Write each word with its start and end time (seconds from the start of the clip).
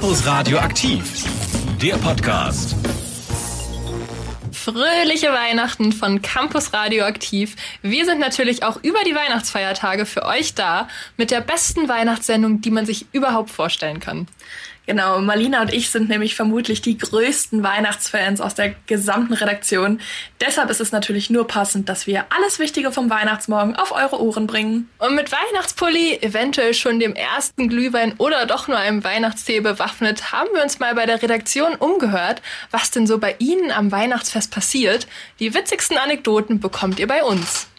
Campus 0.00 0.24
Radio 0.24 0.56
aktiv, 0.56 1.24
der 1.82 1.92
Podcast. 1.96 2.74
Fröhliche 4.50 5.30
Weihnachten 5.30 5.92
von 5.92 6.22
Campus 6.22 6.72
Radioaktiv. 6.72 7.54
Wir 7.82 8.06
sind 8.06 8.18
natürlich 8.18 8.62
auch 8.62 8.82
über 8.82 9.00
die 9.06 9.14
Weihnachtsfeiertage 9.14 10.06
für 10.06 10.24
euch 10.24 10.54
da 10.54 10.88
mit 11.18 11.30
der 11.30 11.42
besten 11.42 11.86
Weihnachtssendung, 11.90 12.62
die 12.62 12.70
man 12.70 12.86
sich 12.86 13.08
überhaupt 13.12 13.50
vorstellen 13.50 14.00
kann. 14.00 14.26
Genau, 14.90 15.20
Marlina 15.20 15.60
und 15.60 15.72
ich 15.72 15.88
sind 15.90 16.08
nämlich 16.08 16.34
vermutlich 16.34 16.82
die 16.82 16.98
größten 16.98 17.62
Weihnachtsfans 17.62 18.40
aus 18.40 18.56
der 18.56 18.74
gesamten 18.88 19.34
Redaktion. 19.34 20.00
Deshalb 20.40 20.68
ist 20.68 20.80
es 20.80 20.90
natürlich 20.90 21.30
nur 21.30 21.46
passend, 21.46 21.88
dass 21.88 22.08
wir 22.08 22.24
alles 22.36 22.58
Wichtige 22.58 22.90
vom 22.90 23.08
Weihnachtsmorgen 23.08 23.76
auf 23.76 23.92
eure 23.92 24.20
Ohren 24.20 24.48
bringen. 24.48 24.90
Und 24.98 25.14
mit 25.14 25.30
Weihnachtspulli, 25.30 26.18
eventuell 26.22 26.74
schon 26.74 26.98
dem 26.98 27.14
ersten 27.14 27.68
Glühwein 27.68 28.14
oder 28.18 28.46
doch 28.46 28.66
nur 28.66 28.78
einem 28.78 29.04
Weihnachtstee 29.04 29.60
bewaffnet, 29.60 30.32
haben 30.32 30.48
wir 30.54 30.64
uns 30.64 30.80
mal 30.80 30.96
bei 30.96 31.06
der 31.06 31.22
Redaktion 31.22 31.76
umgehört, 31.76 32.42
was 32.72 32.90
denn 32.90 33.06
so 33.06 33.18
bei 33.18 33.36
Ihnen 33.38 33.70
am 33.70 33.92
Weihnachtsfest 33.92 34.50
passiert. 34.50 35.06
Die 35.38 35.54
witzigsten 35.54 35.98
Anekdoten 35.98 36.58
bekommt 36.58 36.98
ihr 36.98 37.06
bei 37.06 37.22
uns. 37.22 37.69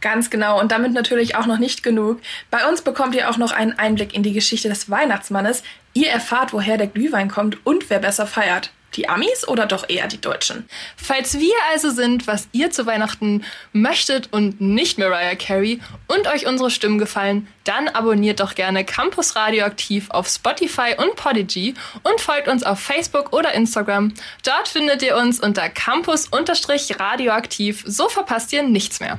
Ganz 0.00 0.30
genau 0.30 0.60
und 0.60 0.72
damit 0.72 0.92
natürlich 0.92 1.36
auch 1.36 1.46
noch 1.46 1.58
nicht 1.58 1.82
genug. 1.82 2.20
Bei 2.50 2.68
uns 2.68 2.82
bekommt 2.82 3.14
ihr 3.14 3.30
auch 3.30 3.38
noch 3.38 3.52
einen 3.52 3.78
Einblick 3.78 4.14
in 4.14 4.22
die 4.22 4.32
Geschichte 4.32 4.68
des 4.68 4.90
Weihnachtsmannes. 4.90 5.62
Ihr 5.94 6.08
erfahrt, 6.08 6.52
woher 6.52 6.76
der 6.76 6.86
Glühwein 6.86 7.30
kommt 7.30 7.64
und 7.66 7.88
wer 7.88 7.98
besser 7.98 8.26
feiert. 8.26 8.70
Die 8.94 9.08
Amis 9.08 9.46
oder 9.46 9.66
doch 9.66 9.88
eher 9.88 10.06
die 10.06 10.20
Deutschen? 10.20 10.68
Falls 10.96 11.38
wir 11.38 11.54
also 11.70 11.90
sind, 11.90 12.26
was 12.26 12.48
ihr 12.52 12.70
zu 12.70 12.86
Weihnachten 12.86 13.44
möchtet 13.72 14.32
und 14.32 14.60
nicht 14.60 14.98
Mariah 14.98 15.34
Carey 15.34 15.80
und 16.06 16.26
euch 16.28 16.46
unsere 16.46 16.70
Stimmen 16.70 16.98
gefallen, 16.98 17.48
dann 17.64 17.88
abonniert 17.88 18.40
doch 18.40 18.54
gerne 18.54 18.84
Campus 18.84 19.36
Radioaktiv 19.36 20.10
auf 20.10 20.28
Spotify 20.28 20.94
und 20.96 21.16
Podigy 21.16 21.74
und 22.04 22.20
folgt 22.20 22.48
uns 22.48 22.62
auf 22.62 22.80
Facebook 22.80 23.34
oder 23.34 23.52
Instagram. 23.52 24.14
Dort 24.44 24.68
findet 24.68 25.02
ihr 25.02 25.16
uns 25.16 25.40
unter 25.40 25.68
Campus-Radioaktiv. 25.68 27.82
So 27.86 28.08
verpasst 28.08 28.52
ihr 28.52 28.62
nichts 28.62 29.00
mehr. 29.00 29.18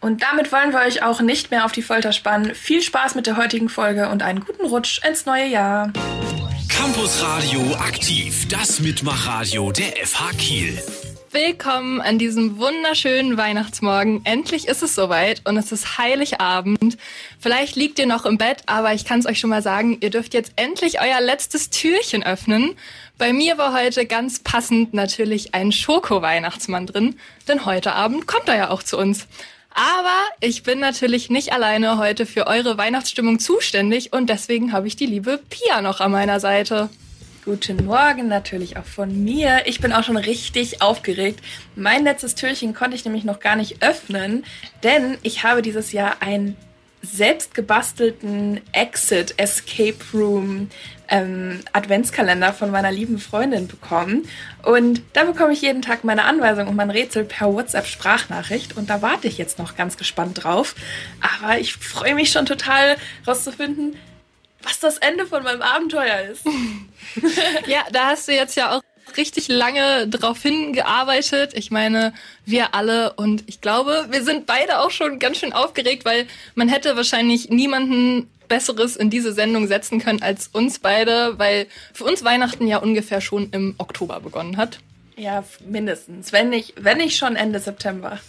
Und 0.00 0.22
damit 0.22 0.52
wollen 0.52 0.72
wir 0.72 0.80
euch 0.80 1.02
auch 1.02 1.20
nicht 1.20 1.50
mehr 1.50 1.64
auf 1.64 1.72
die 1.72 1.82
Folter 1.82 2.12
spannen. 2.12 2.54
Viel 2.54 2.82
Spaß 2.82 3.14
mit 3.14 3.26
der 3.26 3.36
heutigen 3.36 3.68
Folge 3.68 4.08
und 4.08 4.22
einen 4.22 4.44
guten 4.44 4.66
Rutsch 4.66 5.00
ins 5.06 5.26
neue 5.26 5.46
Jahr. 5.46 5.92
Campus 6.68 7.22
Radio 7.22 7.60
aktiv, 7.76 8.46
das 8.48 8.80
Mitmachradio 8.80 9.72
der 9.72 9.92
FH 10.06 10.30
Kiel. 10.38 10.82
Willkommen 11.32 12.00
an 12.00 12.18
diesem 12.18 12.58
wunderschönen 12.58 13.36
Weihnachtsmorgen. 13.36 14.24
Endlich 14.24 14.68
ist 14.68 14.82
es 14.82 14.94
soweit 14.94 15.42
und 15.44 15.56
es 15.56 15.72
ist 15.72 15.98
Heiligabend. 15.98 16.96
Vielleicht 17.38 17.76
liegt 17.76 17.98
ihr 17.98 18.06
noch 18.06 18.24
im 18.24 18.38
Bett, 18.38 18.62
aber 18.66 18.94
ich 18.94 19.04
kann 19.04 19.20
es 19.20 19.26
euch 19.26 19.40
schon 19.40 19.50
mal 19.50 19.62
sagen, 19.62 19.98
ihr 20.00 20.10
dürft 20.10 20.34
jetzt 20.34 20.52
endlich 20.56 21.00
euer 21.00 21.20
letztes 21.20 21.68
Türchen 21.68 22.22
öffnen. 22.22 22.76
Bei 23.18 23.32
mir 23.32 23.58
war 23.58 23.74
heute 23.74 24.06
ganz 24.06 24.38
passend 24.38 24.94
natürlich 24.94 25.54
ein 25.54 25.72
Schoko-Weihnachtsmann 25.72 26.86
drin, 26.86 27.18
denn 27.48 27.66
heute 27.66 27.92
Abend 27.94 28.26
kommt 28.26 28.48
er 28.48 28.56
ja 28.56 28.70
auch 28.70 28.82
zu 28.82 28.96
uns. 28.96 29.26
Aber 29.76 30.22
ich 30.40 30.62
bin 30.62 30.80
natürlich 30.80 31.28
nicht 31.28 31.52
alleine 31.52 31.98
heute 31.98 32.24
für 32.24 32.46
eure 32.46 32.78
Weihnachtsstimmung 32.78 33.38
zuständig 33.38 34.10
und 34.10 34.30
deswegen 34.30 34.72
habe 34.72 34.86
ich 34.86 34.96
die 34.96 35.04
liebe 35.04 35.38
Pia 35.50 35.82
noch 35.82 36.00
an 36.00 36.12
meiner 36.12 36.40
Seite. 36.40 36.88
Guten 37.44 37.84
Morgen 37.84 38.26
natürlich 38.26 38.78
auch 38.78 38.86
von 38.86 39.22
mir. 39.22 39.66
Ich 39.66 39.80
bin 39.80 39.92
auch 39.92 40.02
schon 40.02 40.16
richtig 40.16 40.80
aufgeregt. 40.80 41.40
Mein 41.76 42.04
letztes 42.04 42.34
Türchen 42.34 42.72
konnte 42.72 42.96
ich 42.96 43.04
nämlich 43.04 43.24
noch 43.24 43.38
gar 43.38 43.54
nicht 43.54 43.82
öffnen, 43.82 44.46
denn 44.82 45.18
ich 45.22 45.44
habe 45.44 45.60
dieses 45.60 45.92
Jahr 45.92 46.16
ein 46.20 46.56
selbst 47.02 47.54
gebastelten 47.54 48.62
Exit 48.72 49.34
Escape 49.36 49.98
Room 50.14 50.70
ähm, 51.08 51.60
Adventskalender 51.72 52.52
von 52.52 52.70
meiner 52.70 52.90
lieben 52.90 53.18
Freundin 53.18 53.68
bekommen. 53.68 54.28
Und 54.62 55.02
da 55.12 55.24
bekomme 55.24 55.52
ich 55.52 55.62
jeden 55.62 55.82
Tag 55.82 56.04
meine 56.04 56.24
Anweisung 56.24 56.68
und 56.68 56.76
mein 56.76 56.90
Rätsel 56.90 57.24
per 57.24 57.52
WhatsApp-Sprachnachricht. 57.52 58.76
Und 58.76 58.90
da 58.90 59.02
warte 59.02 59.28
ich 59.28 59.38
jetzt 59.38 59.58
noch 59.58 59.76
ganz 59.76 59.96
gespannt 59.96 60.44
drauf. 60.44 60.74
Aber 61.20 61.58
ich 61.58 61.74
freue 61.74 62.14
mich 62.14 62.30
schon 62.32 62.46
total 62.46 62.96
rauszufinden, 63.26 63.96
was 64.62 64.80
das 64.80 64.98
Ende 64.98 65.26
von 65.26 65.42
meinem 65.42 65.62
Abenteuer 65.62 66.20
ist. 66.30 66.44
ja, 67.66 67.84
da 67.92 68.06
hast 68.08 68.28
du 68.28 68.32
jetzt 68.32 68.56
ja 68.56 68.76
auch 68.76 68.82
richtig 69.16 69.48
lange 69.48 70.08
drauf 70.08 70.42
hingearbeitet. 70.42 71.52
Ich 71.54 71.70
meine, 71.70 72.12
wir 72.44 72.74
alle 72.74 73.12
und 73.14 73.44
ich 73.46 73.60
glaube, 73.60 74.06
wir 74.10 74.22
sind 74.22 74.46
beide 74.46 74.80
auch 74.80 74.90
schon 74.90 75.18
ganz 75.18 75.38
schön 75.38 75.52
aufgeregt, 75.52 76.04
weil 76.04 76.26
man 76.54 76.68
hätte 76.68 76.96
wahrscheinlich 76.96 77.48
niemanden 77.48 78.28
Besseres 78.48 78.96
in 78.96 79.10
diese 79.10 79.32
Sendung 79.32 79.66
setzen 79.66 80.00
können 80.00 80.22
als 80.22 80.48
uns 80.48 80.78
beide, 80.78 81.38
weil 81.38 81.66
für 81.92 82.04
uns 82.04 82.24
Weihnachten 82.24 82.66
ja 82.66 82.78
ungefähr 82.78 83.20
schon 83.20 83.50
im 83.50 83.74
Oktober 83.78 84.20
begonnen 84.20 84.56
hat. 84.56 84.78
Ja, 85.16 85.44
mindestens. 85.66 86.32
Wenn 86.32 86.50
nicht, 86.50 86.74
wenn 86.76 86.98
nicht 86.98 87.16
schon 87.16 87.36
Ende 87.36 87.58
September. 87.58 88.20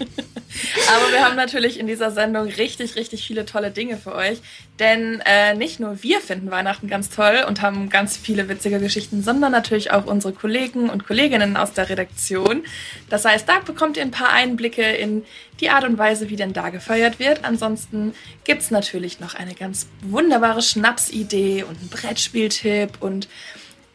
Aber 0.94 1.12
wir 1.12 1.24
haben 1.24 1.36
natürlich 1.36 1.78
in 1.78 1.86
dieser 1.86 2.10
Sendung 2.10 2.46
richtig, 2.46 2.96
richtig 2.96 3.26
viele 3.26 3.44
tolle 3.44 3.70
Dinge 3.70 3.96
für 3.96 4.14
euch. 4.14 4.40
Denn 4.78 5.22
äh, 5.24 5.54
nicht 5.54 5.78
nur 5.78 6.02
wir 6.02 6.20
finden 6.20 6.50
Weihnachten 6.50 6.88
ganz 6.88 7.10
toll 7.10 7.44
und 7.46 7.62
haben 7.62 7.90
ganz 7.90 8.16
viele 8.16 8.48
witzige 8.48 8.80
Geschichten, 8.80 9.22
sondern 9.22 9.52
natürlich 9.52 9.90
auch 9.90 10.06
unsere 10.06 10.32
Kollegen 10.32 10.90
und 10.90 11.06
Kolleginnen 11.06 11.56
aus 11.56 11.72
der 11.72 11.88
Redaktion. 11.88 12.64
Das 13.08 13.24
heißt, 13.24 13.48
da 13.48 13.60
bekommt 13.60 13.96
ihr 13.96 14.02
ein 14.02 14.10
paar 14.10 14.32
Einblicke 14.32 14.82
in 14.82 15.24
die 15.60 15.70
Art 15.70 15.84
und 15.84 15.98
Weise, 15.98 16.30
wie 16.30 16.36
denn 16.36 16.52
da 16.52 16.70
gefeiert 16.70 17.18
wird. 17.18 17.44
Ansonsten 17.44 18.14
gibt 18.44 18.62
es 18.62 18.70
natürlich 18.70 19.20
noch 19.20 19.34
eine 19.34 19.54
ganz 19.54 19.86
wunderbare 20.02 20.62
Schnapsidee 20.62 21.62
und 21.62 21.78
einen 21.78 21.88
Brettspieltipp 21.88 23.00
und 23.00 23.28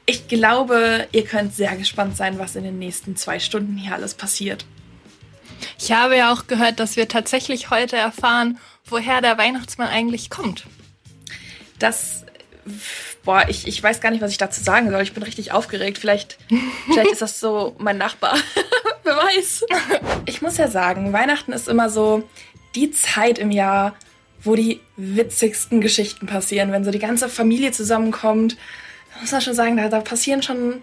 ich 0.08 0.28
glaube, 0.28 1.08
ihr 1.12 1.24
könnt 1.24 1.56
sehr 1.56 1.76
gespannt 1.76 2.16
sein, 2.16 2.38
was 2.38 2.56
in 2.56 2.64
den 2.64 2.78
nächsten 2.78 3.16
zwei 3.16 3.40
Stunden 3.40 3.76
hier 3.76 3.96
alles 3.96 4.14
passiert. 4.14 4.66
Ich 5.80 5.92
habe 5.92 6.18
ja 6.18 6.34
auch 6.34 6.48
gehört, 6.48 6.80
dass 6.80 6.96
wir 6.96 7.08
tatsächlich 7.08 7.70
heute 7.70 7.96
erfahren, 7.98 8.60
woher 8.86 9.22
der 9.22 9.38
Weihnachtsmann 9.38 9.88
eigentlich 9.88 10.30
kommt. 10.30 10.66
Das, 11.80 12.26
boah, 13.24 13.46
ich, 13.48 13.68
ich 13.68 13.82
weiß 13.82 14.02
gar 14.02 14.12
nicht, 14.12 14.22
was 14.22 14.32
ich 14.32 14.38
dazu 14.38 14.64
sagen 14.64 14.90
soll. 14.90 15.02
Ich 15.02 15.14
bin 15.14 15.24
richtig 15.24 15.52
aufgeregt. 15.52 15.98
Vielleicht, 15.98 16.38
vielleicht 16.86 17.12
ist 17.12 17.22
das 17.22 17.40
so 17.40 17.76
mein 17.78 17.98
Nachbar. 17.98 18.38
Wer 19.04 19.18
weiß. 19.18 19.66
Ich 20.26 20.42
muss 20.42 20.58
ja 20.58 20.68
sagen, 20.68 21.14
Weihnachten 21.14 21.54
ist 21.54 21.68
immer 21.68 21.90
so 21.90 22.28
die 22.74 22.92
Zeit 22.92 23.38
im 23.38 23.52
Jahr, 23.52 23.96
wo 24.44 24.56
die 24.56 24.82
witzigsten 24.96 25.82
Geschichten 25.82 26.28
passieren, 26.28 26.72
wenn 26.72 26.84
so 26.84 26.92
die 26.92 27.00
ganze 27.00 27.30
Familie 27.30 27.72
zusammenkommt. 27.72 28.58
Da 29.14 29.22
muss 29.22 29.32
man 29.32 29.42
schon 29.42 29.54
sagen, 29.54 29.78
da, 29.78 29.90
da 29.90 30.02
passieren 30.02 30.44
schon 30.44 30.82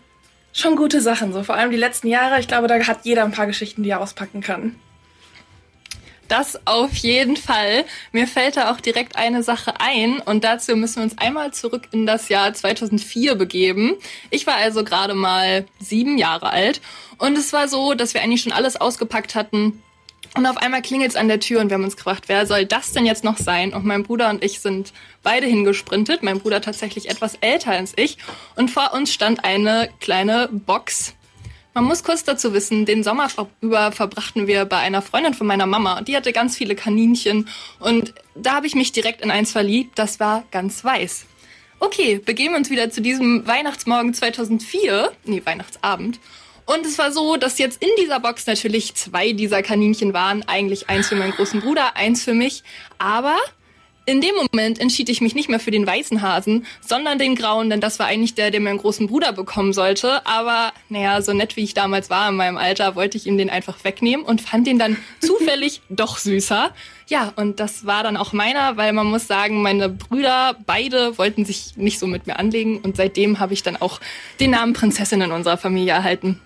schon 0.53 0.77
gute 0.77 1.01
Sachen. 1.01 1.33
So 1.33 1.43
vor 1.43 1.55
allem 1.55 1.71
die 1.71 1.77
letzten 1.77 2.09
Jahre. 2.09 2.41
Ich 2.41 2.49
glaube, 2.49 2.69
da 2.69 2.79
hat 2.79 3.05
jeder 3.05 3.25
ein 3.25 3.33
paar 3.33 3.47
Geschichten, 3.47 3.83
die 3.83 3.91
er 3.91 4.01
auspacken 4.01 4.41
kann. 4.41 4.77
Das 6.29 6.67
auf 6.67 6.95
jeden 6.97 7.37
Fall. 7.37 7.85
Mir 8.13 8.27
fällt 8.27 8.57
da 8.57 8.73
auch 8.73 8.81
direkt 8.81 9.17
eine 9.17 9.43
Sache 9.43 9.75
ein 9.81 10.19
und 10.19 10.45
dazu 10.45 10.75
müssen 10.77 10.97
wir 10.97 11.03
uns 11.03 11.19
einmal 11.19 11.53
zurück 11.53 11.89
in 11.93 12.07
das 12.07 12.31
Jahr 12.31 12.55
2004 12.55 13.35
begeben. 13.35 13.97
Ich 14.31 14.47
war 14.47 14.55
also 14.55 14.83
gerade 14.83 15.13
mal 15.13 15.67
sieben 15.79 16.17
Jahre 16.17 16.49
alt 16.49 16.81
und 17.19 17.37
es 17.37 17.53
war 17.53 17.69
so, 17.69 17.93
dass 17.93 18.15
wir 18.15 18.23
eigentlich 18.23 18.41
schon 18.41 18.53
alles 18.53 18.81
ausgepackt 18.81 19.35
hatten, 19.35 19.83
und 20.35 20.47
auf 20.47 20.57
einmal 20.57 20.81
klingelt 20.81 21.11
es 21.11 21.17
an 21.17 21.29
der 21.29 21.41
Tür 21.41 21.61
und 21.61 21.69
wir 21.69 21.75
haben 21.75 21.85
uns 21.85 21.97
gefragt, 21.97 22.25
wer 22.29 22.47
soll 22.47 22.65
das 22.65 22.93
denn 22.93 23.05
jetzt 23.05 23.23
noch 23.23 23.37
sein? 23.37 23.75
Und 23.75 23.85
mein 23.85 24.03
Bruder 24.03 24.31
und 24.31 24.43
ich 24.43 24.61
sind 24.61 24.93
beide 25.23 25.47
hingesprintet. 25.47 26.23
Mein 26.23 26.41
Bruder 26.41 26.63
tatsächlich 26.63 27.11
etwas 27.11 27.37
älter 27.41 27.73
als 27.73 27.93
ich. 27.97 28.17
Und 28.57 28.71
vor 28.71 28.95
uns 28.95 29.13
stand 29.13 29.45
eine 29.45 29.91
kleine 30.01 30.49
Box. 30.51 31.15
Man 31.75 31.85
muss 31.85 32.03
kurz 32.03 32.25
dazu 32.25 32.55
wissen, 32.55 32.87
den 32.87 33.03
Sommer 33.03 33.29
über 33.61 33.93
verbrachten 33.93 34.47
wir 34.47 34.65
bei 34.65 34.79
einer 34.79 35.03
Freundin 35.03 35.35
von 35.35 35.47
meiner 35.47 35.67
Mama. 35.67 36.01
Die 36.01 36.17
hatte 36.17 36.33
ganz 36.33 36.57
viele 36.57 36.75
Kaninchen. 36.75 37.49
Und 37.79 38.15
da 38.35 38.55
habe 38.55 38.67
ich 38.67 38.75
mich 38.75 38.93
direkt 38.93 39.21
in 39.23 39.31
eins 39.31 39.53
verliebt. 39.53 39.99
Das 39.99 40.19
war 40.19 40.45
ganz 40.51 40.83
weiß. 40.83 41.27
Okay, 41.79 42.19
begeben 42.25 42.55
wir 42.55 42.59
uns 42.59 42.71
wieder 42.71 42.91
zu 42.91 43.03
diesem 43.03 43.47
Weihnachtsmorgen 43.47 44.15
2004. 44.15 45.13
Nee, 45.25 45.43
Weihnachtsabend. 45.45 46.21
Und 46.67 46.87
es 46.87 46.99
war 46.99 47.13
so, 47.13 47.37
dass 47.37 47.59
jetzt 47.59 47.83
in 47.83 47.91
dieser 48.01 48.21
Box 48.21 48.47
natürlich 48.47 48.95
zwei 48.95 49.33
dieser 49.33 49.63
Kaninchen 49.63 50.13
waren. 50.13 50.45
Eigentlich 50.47 50.89
eins 50.89 51.09
für 51.09 51.17
meinen 51.17 51.33
großen 51.33 51.61
Bruder, 51.61 51.97
eins 51.97 52.25
für 52.25 52.35
mich. 52.35 52.63
Aber 52.99 53.37
in 54.05 54.21
dem 54.21 54.35
Moment 54.35 54.81
entschied 54.81 55.09
ich 55.09 55.21
mich 55.21 55.35
nicht 55.35 55.49
mehr 55.49 55.61
für 55.61 55.71
den 55.71 55.87
weißen 55.87 56.23
Hasen, 56.23 56.67
sondern 56.81 57.19
den 57.19 57.37
grauen, 57.37 57.71
denn 57.71 57.81
das 57.81 57.99
war 57.99 58.07
eigentlich 58.07 58.35
der, 58.35 58.51
der 58.51 58.61
meinen 58.61 58.79
großen 58.79 59.07
Bruder 59.07 59.33
bekommen 59.33 59.73
sollte. 59.73 60.27
Aber 60.27 60.73
naja, 60.89 61.23
so 61.23 61.33
nett 61.33 61.57
wie 61.57 61.63
ich 61.63 61.75
damals 61.75 62.11
war 62.11 62.29
in 62.29 62.37
meinem 62.37 62.57
Alter, 62.57 62.97
wollte 62.97 63.17
ich 63.17 63.27
ihm 63.27 63.39
den 63.39 63.51
einfach 63.51 63.85
wegnehmen 63.85 64.25
und 64.25 64.41
fand 64.41 64.67
den 64.67 64.79
dann 64.79 64.97
zufällig 65.21 65.83
doch 65.89 66.19
süßer. 66.19 66.73
Ja, 67.07 67.33
und 67.37 67.61
das 67.61 67.87
war 67.87 68.03
dann 68.03 68.17
auch 68.17 68.33
meiner, 68.33 68.77
weil 68.77 68.93
man 68.93 69.07
muss 69.07 69.27
sagen, 69.29 69.63
meine 69.63 69.89
Brüder 69.89 70.57
beide 70.67 71.17
wollten 71.19 71.45
sich 71.45 71.77
nicht 71.77 71.99
so 71.99 72.07
mit 72.07 72.27
mir 72.27 72.39
anlegen 72.39 72.81
und 72.81 72.97
seitdem 72.97 73.39
habe 73.39 73.55
ich 73.55 73.63
dann 73.63 73.77
auch 73.77 74.01
den 74.41 74.51
Namen 74.51 74.73
Prinzessin 74.73 75.21
in 75.21 75.31
unserer 75.31 75.59
Familie 75.59 75.93
erhalten. 75.93 76.41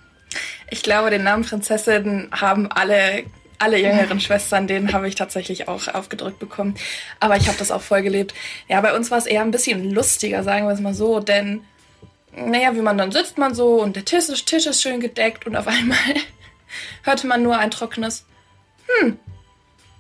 Ich 0.71 0.83
glaube, 0.83 1.11
den 1.11 1.25
Namen 1.25 1.45
Prinzessin 1.45 2.29
haben 2.33 2.71
alle 2.71 3.25
alle 3.59 3.79
jüngeren 3.79 4.21
Schwestern, 4.21 4.67
den 4.67 4.93
habe 4.93 5.09
ich 5.09 5.15
tatsächlich 5.15 5.67
auch 5.67 5.89
aufgedrückt 5.89 6.39
bekommen. 6.39 6.75
Aber 7.21 7.37
ich 7.37 7.49
habe 7.49 7.57
das 7.59 7.71
auch 7.71 7.81
voll 7.81 8.03
gelebt. 8.03 8.35
Ja, 8.69 8.81
bei 8.83 8.95
uns 8.95 9.11
war 9.11 9.17
es 9.17 9.25
eher 9.25 9.41
ein 9.41 9.51
bisschen 9.51 9.93
lustiger, 9.95 10.43
sagen 10.43 10.67
wir 10.67 10.75
es 10.75 10.81
mal 10.81 10.93
so, 10.93 11.21
denn 11.21 11.65
naja, 12.33 12.75
wie 12.75 12.83
man 12.83 12.99
dann 12.99 13.13
sitzt 13.13 13.39
man 13.39 13.55
so 13.55 13.81
und 13.81 13.97
der 13.97 14.05
Tisch 14.05 14.29
ist, 14.29 14.45
Tisch 14.47 14.67
ist 14.67 14.83
schön 14.83 15.01
gedeckt 15.01 15.47
und 15.47 15.57
auf 15.57 15.67
einmal 15.67 15.99
hörte 17.03 17.27
man 17.27 17.43
nur 17.43 17.57
ein 17.59 17.71
trockenes 17.71 18.27
Hm, 18.87 19.19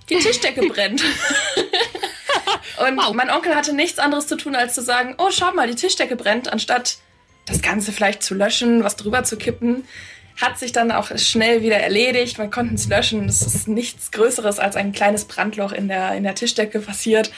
die 0.09 0.19
Tischdecke 0.19 0.67
brennt. 0.69 1.03
und 1.03 2.97
wow. 2.97 3.13
mein 3.15 3.31
Onkel 3.31 3.55
hatte 3.55 3.75
nichts 3.75 3.99
anderes 3.99 4.27
zu 4.27 4.37
tun, 4.37 4.55
als 4.55 4.75
zu 4.75 4.83
sagen, 4.83 5.15
oh, 5.19 5.31
schau 5.31 5.53
mal, 5.53 5.67
die 5.67 5.75
Tischdecke 5.75 6.17
brennt, 6.17 6.53
anstatt 6.53 6.99
das 7.47 7.63
Ganze 7.63 7.93
vielleicht 7.93 8.23
zu 8.23 8.35
löschen, 8.35 8.85
was 8.85 8.97
drüber 8.97 9.25
zu 9.25 9.37
kippen. 9.37 9.87
Hat 10.37 10.59
sich 10.59 10.73
dann 10.73 10.93
auch 10.93 11.17
schnell 11.17 11.63
wieder 11.63 11.79
erledigt. 11.79 12.39
Man 12.39 12.51
konnte 12.51 12.75
es 12.75 12.89
löschen. 12.89 13.27
Es 13.29 13.43
ist 13.43 13.69
nichts 13.69 14.11
Größeres 14.11 14.59
als 14.59 14.77
ein 14.77 14.93
kleines 14.93 15.25
Brandloch 15.25 15.73
in 15.73 15.89
der, 15.89 16.15
in 16.15 16.25
der 16.25 16.35
Tischdecke 16.35 16.81
passiert. 16.81 17.31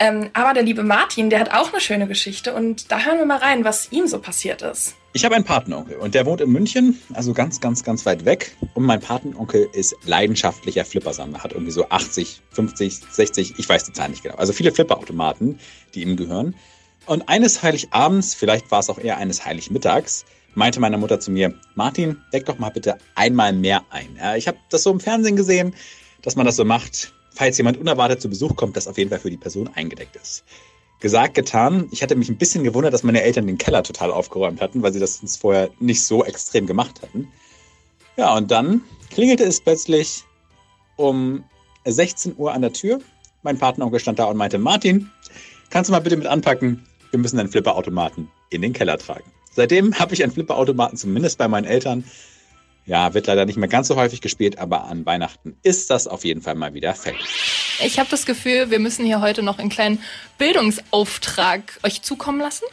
Ähm, 0.00 0.30
aber 0.32 0.52
der 0.52 0.64
liebe 0.64 0.82
Martin, 0.82 1.30
der 1.30 1.38
hat 1.38 1.52
auch 1.52 1.72
eine 1.72 1.80
schöne 1.80 2.08
Geschichte 2.08 2.54
und 2.54 2.90
da 2.90 3.04
hören 3.04 3.18
wir 3.18 3.26
mal 3.26 3.38
rein, 3.38 3.64
was 3.64 3.92
ihm 3.92 4.08
so 4.08 4.18
passiert 4.18 4.62
ist. 4.62 4.96
Ich 5.12 5.24
habe 5.24 5.34
einen 5.34 5.44
Patenonkel 5.44 5.96
und 5.96 6.14
der 6.14 6.24
wohnt 6.24 6.40
in 6.40 6.50
München, 6.50 6.98
also 7.12 7.34
ganz, 7.34 7.60
ganz, 7.60 7.84
ganz 7.84 8.06
weit 8.06 8.24
weg. 8.24 8.56
Und 8.74 8.84
mein 8.84 8.98
Patenonkel 8.98 9.68
ist 9.74 9.94
leidenschaftlicher 10.04 10.84
Flippersammler, 10.84 11.44
hat 11.44 11.52
irgendwie 11.52 11.70
so 11.70 11.88
80, 11.88 12.40
50, 12.50 13.00
60, 13.10 13.58
ich 13.58 13.68
weiß 13.68 13.84
die 13.84 13.92
Zahl 13.92 14.08
nicht 14.08 14.22
genau. 14.22 14.36
Also 14.36 14.52
viele 14.52 14.72
Flipperautomaten, 14.72 15.60
die 15.94 16.02
ihm 16.02 16.16
gehören. 16.16 16.56
Und 17.06 17.28
eines 17.28 17.62
Heiligabends, 17.62 18.34
vielleicht 18.34 18.70
war 18.70 18.80
es 18.80 18.88
auch 18.88 18.98
eher 18.98 19.18
eines 19.18 19.44
Heiligmittags, 19.44 20.24
meinte 20.54 20.80
meine 20.80 20.98
Mutter 20.98 21.20
zu 21.20 21.30
mir, 21.30 21.54
Martin, 21.74 22.20
deck 22.32 22.46
doch 22.46 22.58
mal 22.58 22.70
bitte 22.70 22.98
einmal 23.14 23.52
mehr 23.52 23.82
ein. 23.90 24.18
Ich 24.36 24.48
habe 24.48 24.58
das 24.70 24.82
so 24.82 24.90
im 24.90 25.00
Fernsehen 25.00 25.36
gesehen, 25.36 25.74
dass 26.22 26.36
man 26.36 26.46
das 26.46 26.56
so 26.56 26.64
macht, 26.64 27.12
falls 27.34 27.58
jemand 27.58 27.78
unerwartet 27.78 28.20
zu 28.20 28.28
Besuch 28.28 28.56
kommt, 28.56 28.76
dass 28.76 28.86
auf 28.86 28.98
jeden 28.98 29.10
Fall 29.10 29.20
für 29.20 29.30
die 29.30 29.36
Person 29.36 29.70
eingedeckt 29.74 30.16
ist. 30.16 30.44
Gesagt, 31.00 31.34
getan. 31.34 31.88
Ich 31.90 32.02
hatte 32.02 32.14
mich 32.14 32.28
ein 32.28 32.36
bisschen 32.36 32.62
gewundert, 32.62 32.94
dass 32.94 33.02
meine 33.02 33.22
Eltern 33.22 33.46
den 33.46 33.58
Keller 33.58 33.82
total 33.82 34.12
aufgeräumt 34.12 34.60
hatten, 34.60 34.82
weil 34.82 34.92
sie 34.92 35.00
das 35.00 35.20
uns 35.20 35.36
vorher 35.36 35.70
nicht 35.80 36.04
so 36.04 36.24
extrem 36.24 36.66
gemacht 36.66 37.02
hatten. 37.02 37.26
Ja, 38.16 38.36
und 38.36 38.50
dann 38.50 38.82
klingelte 39.10 39.42
es 39.42 39.60
plötzlich 39.60 40.22
um 40.96 41.42
16 41.86 42.36
Uhr 42.36 42.52
an 42.52 42.62
der 42.62 42.72
Tür. 42.72 43.00
Mein 43.42 43.58
Partneronkel 43.58 43.98
stand 43.98 44.20
da 44.20 44.26
und 44.26 44.36
meinte, 44.36 44.58
Martin, 44.58 45.10
kannst 45.70 45.88
du 45.88 45.92
mal 45.92 46.00
bitte 46.00 46.16
mit 46.16 46.26
anpacken? 46.28 46.86
Wir 47.10 47.18
müssen 47.18 47.36
deinen 47.36 47.48
Flipperautomaten 47.48 48.30
in 48.50 48.62
den 48.62 48.72
Keller 48.72 48.96
tragen. 48.96 49.24
Seitdem 49.54 49.98
habe 49.98 50.14
ich 50.14 50.22
einen 50.22 50.32
Flipperautomaten, 50.32 50.96
zumindest 50.96 51.38
bei 51.38 51.48
meinen 51.48 51.64
Eltern. 51.64 52.04
Ja, 52.84 53.14
wird 53.14 53.28
leider 53.28 53.44
nicht 53.46 53.56
mehr 53.56 53.68
ganz 53.68 53.88
so 53.88 53.96
häufig 53.96 54.20
gespielt, 54.20 54.58
aber 54.58 54.84
an 54.84 55.06
Weihnachten 55.06 55.56
ist 55.62 55.90
das 55.90 56.08
auf 56.08 56.24
jeden 56.24 56.42
Fall 56.42 56.56
mal 56.56 56.74
wieder 56.74 56.94
fällig. 56.94 57.22
Ich 57.84 57.98
habe 57.98 58.10
das 58.10 58.26
Gefühl, 58.26 58.70
wir 58.70 58.80
müssen 58.80 59.04
hier 59.04 59.20
heute 59.20 59.42
noch 59.42 59.58
einen 59.58 59.70
kleinen 59.70 60.02
Bildungsauftrag 60.38 61.78
euch 61.84 62.02
zukommen 62.02 62.40
lassen. 62.40 62.64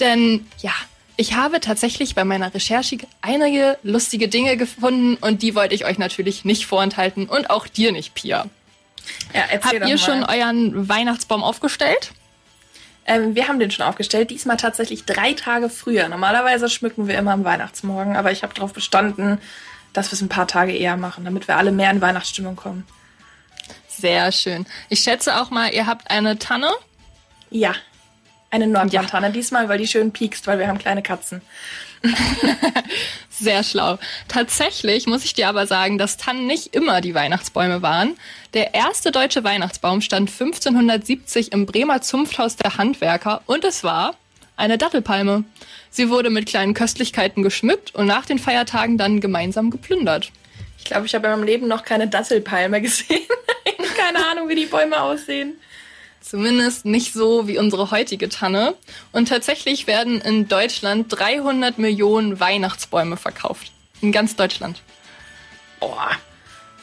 Denn 0.00 0.46
ja, 0.58 0.72
ich 1.16 1.34
habe 1.34 1.60
tatsächlich 1.60 2.14
bei 2.14 2.24
meiner 2.24 2.52
Recherche 2.52 2.98
einige 3.20 3.78
lustige 3.82 4.28
Dinge 4.28 4.56
gefunden 4.56 5.16
und 5.20 5.42
die 5.42 5.54
wollte 5.54 5.74
ich 5.74 5.84
euch 5.84 5.98
natürlich 5.98 6.44
nicht 6.44 6.66
vorenthalten 6.66 7.28
und 7.28 7.50
auch 7.50 7.68
dir 7.68 7.92
nicht, 7.92 8.14
Pia. 8.14 8.46
Ja, 9.34 9.42
Habt 9.62 9.88
ihr 9.88 9.98
schon 9.98 10.24
euren 10.24 10.88
Weihnachtsbaum 10.88 11.42
aufgestellt? 11.42 12.12
Ähm, 13.06 13.34
wir 13.34 13.48
haben 13.48 13.58
den 13.58 13.70
schon 13.70 13.84
aufgestellt, 13.84 14.30
diesmal 14.30 14.56
tatsächlich 14.56 15.04
drei 15.04 15.32
Tage 15.32 15.68
früher. 15.68 16.08
Normalerweise 16.08 16.68
schmücken 16.68 17.08
wir 17.08 17.18
immer 17.18 17.32
am 17.32 17.44
Weihnachtsmorgen, 17.44 18.16
aber 18.16 18.32
ich 18.32 18.42
habe 18.42 18.54
darauf 18.54 18.72
bestanden, 18.72 19.38
dass 19.92 20.10
wir 20.10 20.14
es 20.14 20.22
ein 20.22 20.28
paar 20.28 20.46
Tage 20.46 20.72
eher 20.72 20.96
machen, 20.96 21.24
damit 21.24 21.48
wir 21.48 21.56
alle 21.56 21.72
mehr 21.72 21.90
in 21.90 22.00
Weihnachtsstimmung 22.00 22.56
kommen. 22.56 22.86
Sehr 23.88 24.32
schön. 24.32 24.66
Ich 24.88 25.00
schätze 25.00 25.40
auch 25.40 25.50
mal, 25.50 25.72
ihr 25.72 25.86
habt 25.86 26.10
eine 26.10 26.38
Tanne? 26.38 26.70
Ja, 27.50 27.74
eine 28.52 28.66
Nordlandtanne 28.66 29.28
ja. 29.28 29.32
diesmal, 29.32 29.68
weil 29.68 29.78
die 29.78 29.88
schön 29.88 30.12
piekst, 30.12 30.46
weil 30.46 30.58
wir 30.58 30.68
haben 30.68 30.78
kleine 30.78 31.02
Katzen. 31.02 31.40
Sehr 33.30 33.62
schlau. 33.62 33.98
Tatsächlich 34.28 35.06
muss 35.06 35.24
ich 35.24 35.34
dir 35.34 35.48
aber 35.48 35.66
sagen, 35.66 35.98
dass 35.98 36.16
Tannen 36.16 36.46
nicht 36.46 36.74
immer 36.74 37.00
die 37.00 37.14
Weihnachtsbäume 37.14 37.80
waren. 37.80 38.16
Der 38.54 38.74
erste 38.74 39.10
deutsche 39.10 39.42
Weihnachtsbaum 39.42 40.00
stand 40.00 40.30
1570 40.30 41.52
im 41.52 41.64
Bremer 41.64 42.02
Zunfthaus 42.02 42.56
der 42.56 42.76
Handwerker 42.76 43.42
und 43.46 43.64
es 43.64 43.82
war 43.84 44.14
eine 44.56 44.78
Dattelpalme. 44.78 45.44
Sie 45.90 46.10
wurde 46.10 46.30
mit 46.30 46.46
kleinen 46.46 46.74
Köstlichkeiten 46.74 47.42
geschmückt 47.42 47.94
und 47.94 48.06
nach 48.06 48.26
den 48.26 48.38
Feiertagen 48.38 48.98
dann 48.98 49.20
gemeinsam 49.20 49.70
geplündert. 49.70 50.30
Ich 50.78 50.84
glaube, 50.84 51.06
ich 51.06 51.14
habe 51.14 51.26
in 51.26 51.32
meinem 51.32 51.44
Leben 51.44 51.68
noch 51.68 51.84
keine 51.84 52.08
Dattelpalme 52.08 52.82
gesehen. 52.82 53.22
keine 53.96 54.26
Ahnung, 54.26 54.48
wie 54.48 54.56
die 54.56 54.66
Bäume 54.66 55.00
aussehen. 55.00 55.56
Zumindest 56.22 56.84
nicht 56.84 57.12
so 57.12 57.48
wie 57.48 57.58
unsere 57.58 57.90
heutige 57.90 58.28
Tanne. 58.28 58.74
Und 59.10 59.28
tatsächlich 59.28 59.86
werden 59.86 60.20
in 60.20 60.48
Deutschland 60.48 61.06
300 61.08 61.78
Millionen 61.78 62.40
Weihnachtsbäume 62.40 63.16
verkauft. 63.16 63.72
In 64.00 64.12
ganz 64.12 64.36
Deutschland. 64.36 64.80
Boah. 65.80 66.10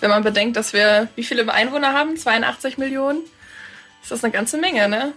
Wenn 0.01 0.09
man 0.09 0.23
bedenkt, 0.23 0.55
dass 0.55 0.73
wir 0.73 1.07
wie 1.15 1.23
viele 1.23 1.51
Einwohner 1.51 1.93
haben? 1.93 2.17
82 2.17 2.77
Millionen? 2.77 3.21
Ist 4.01 4.11
das 4.11 4.23
eine 4.23 4.31
ganze 4.31 4.57
Menge, 4.57 4.87
ne? 4.87 5.13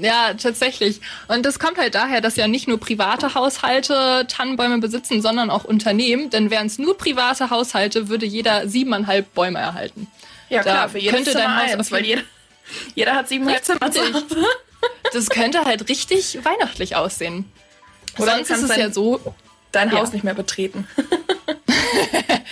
Ja, 0.00 0.34
tatsächlich. 0.34 1.00
Und 1.28 1.44
das 1.44 1.58
kommt 1.58 1.78
halt 1.78 1.94
daher, 1.94 2.20
dass 2.20 2.36
ja 2.36 2.48
nicht 2.48 2.68
nur 2.68 2.80
private 2.80 3.34
Haushalte 3.34 4.26
Tannenbäume 4.28 4.78
besitzen, 4.78 5.20
sondern 5.20 5.50
auch 5.50 5.64
Unternehmen. 5.64 6.30
Denn 6.30 6.50
wären 6.50 6.66
es 6.66 6.78
nur 6.78 6.96
private 6.96 7.50
Haushalte, 7.50 8.08
würde 8.08 8.26
jeder 8.26 8.66
siebeneinhalb 8.68 9.34
Bäume 9.34 9.58
erhalten. 9.58 10.06
Ja, 10.48 10.62
da 10.62 10.70
klar, 10.70 10.88
für 10.88 10.98
jedes 10.98 11.14
könnte 11.14 11.32
Zimmer 11.32 11.44
dein 11.44 11.56
Haus 11.56 11.72
eins, 11.72 11.92
weil 11.92 12.04
jeder, 12.04 12.22
jeder 12.94 13.14
hat 13.14 13.28
sieben 13.28 13.46
Zimmer 13.62 13.90
zu 13.90 14.00
Hause. 14.00 14.24
Das 15.12 15.28
könnte 15.28 15.64
halt 15.64 15.88
richtig 15.88 16.38
weihnachtlich 16.44 16.96
aussehen. 16.96 17.50
Oder 18.18 18.36
Sonst 18.36 18.50
ist 18.50 18.62
es 18.70 18.76
ja 18.76 18.90
so, 18.90 19.20
dein 19.72 19.92
Haus 19.92 20.12
nicht 20.12 20.24
mehr 20.24 20.34
betreten. 20.34 20.86